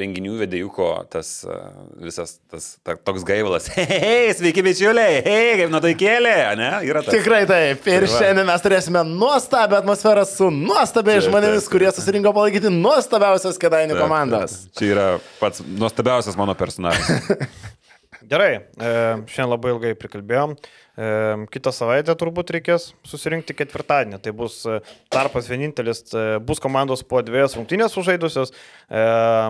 [0.03, 1.59] renginių vedėjuko, tas uh,
[2.03, 3.69] visas, tas ta, toks gaivalas.
[3.83, 6.71] Hei, hei, sveiki bičiuliai, hei, kaip nuotaikėlė, ne?
[6.87, 7.15] Yra tas.
[7.17, 7.87] Tikrai taip.
[7.89, 12.73] Ir Tai šiandien mes turėsime nuostabią atmosferą su nuostabiais Taip, žmonėmis, taip, kurie susirinko palaikyti
[12.73, 14.59] nuostabiausias kėdainių komandas.
[14.79, 15.07] Čia yra
[15.41, 17.31] pats nuostabiausias mano personažas.
[18.33, 18.91] Gerai, e,
[19.29, 20.55] šiandien labai ilgai prikalbėjom.
[20.93, 24.19] Kitą savaitę turbūt reikės susirinkti ketvirtadienį.
[24.21, 24.75] Tai bus e,
[25.09, 28.53] tarpas vienintelis, e, bus komandos po dviejas rungtynės sužaidusios.
[28.93, 29.05] E,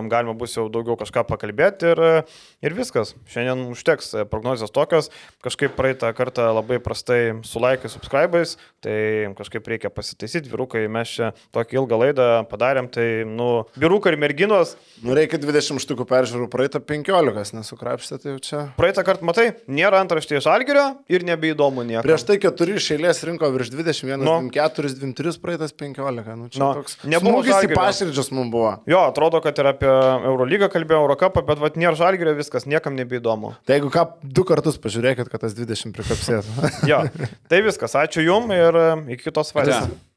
[0.07, 2.21] galima bus jau daugiau kažką pakalbėti ir, e,
[2.63, 3.11] ir viskas.
[3.27, 5.11] Šiandien užteks prognozijos tokios.
[5.43, 8.55] Kažkaip praeitą kartą labai prastai su laikais, subscribais.
[8.79, 8.95] Tai
[9.35, 10.47] kažkaip reikia pasitaisyti.
[10.47, 12.87] Vyrukai, mes čia tokį ilgą laidą padarėm.
[12.87, 14.77] Tai, nu, vyrukai ir merginos.
[15.03, 18.63] Nu, reikia 20 štukų peržiūrų, praeitą 15, nesukrapštė, tai jau čia.
[18.79, 22.03] Praeitą kartą, matai, nėra antraštėje žalgerio ir nebeįdomu nieko.
[22.05, 24.37] Prieš tai keturi iš eilės rinko virš 21, Nu.
[24.47, 26.37] 24, 23, praeitas 15.
[26.39, 28.75] Nu, čia Nu, toks smūgis į paširdžius mums buvo.
[28.89, 33.55] Jo, atrodo, kad ir apie Eurolygą kalbėjau, Eurocapą, bet vat nėra žalgerio, viskas niekam nebeįdomu.
[33.67, 36.71] Tai jeigu ką, du kartus pažiūrėkit, kad tas 20 prikapsėtų.
[36.89, 37.03] Jo,
[37.51, 38.87] tai viskas, ačiū Jums ir e,
[39.17, 39.53] iki kitos.
[39.57, 40.12] Ate.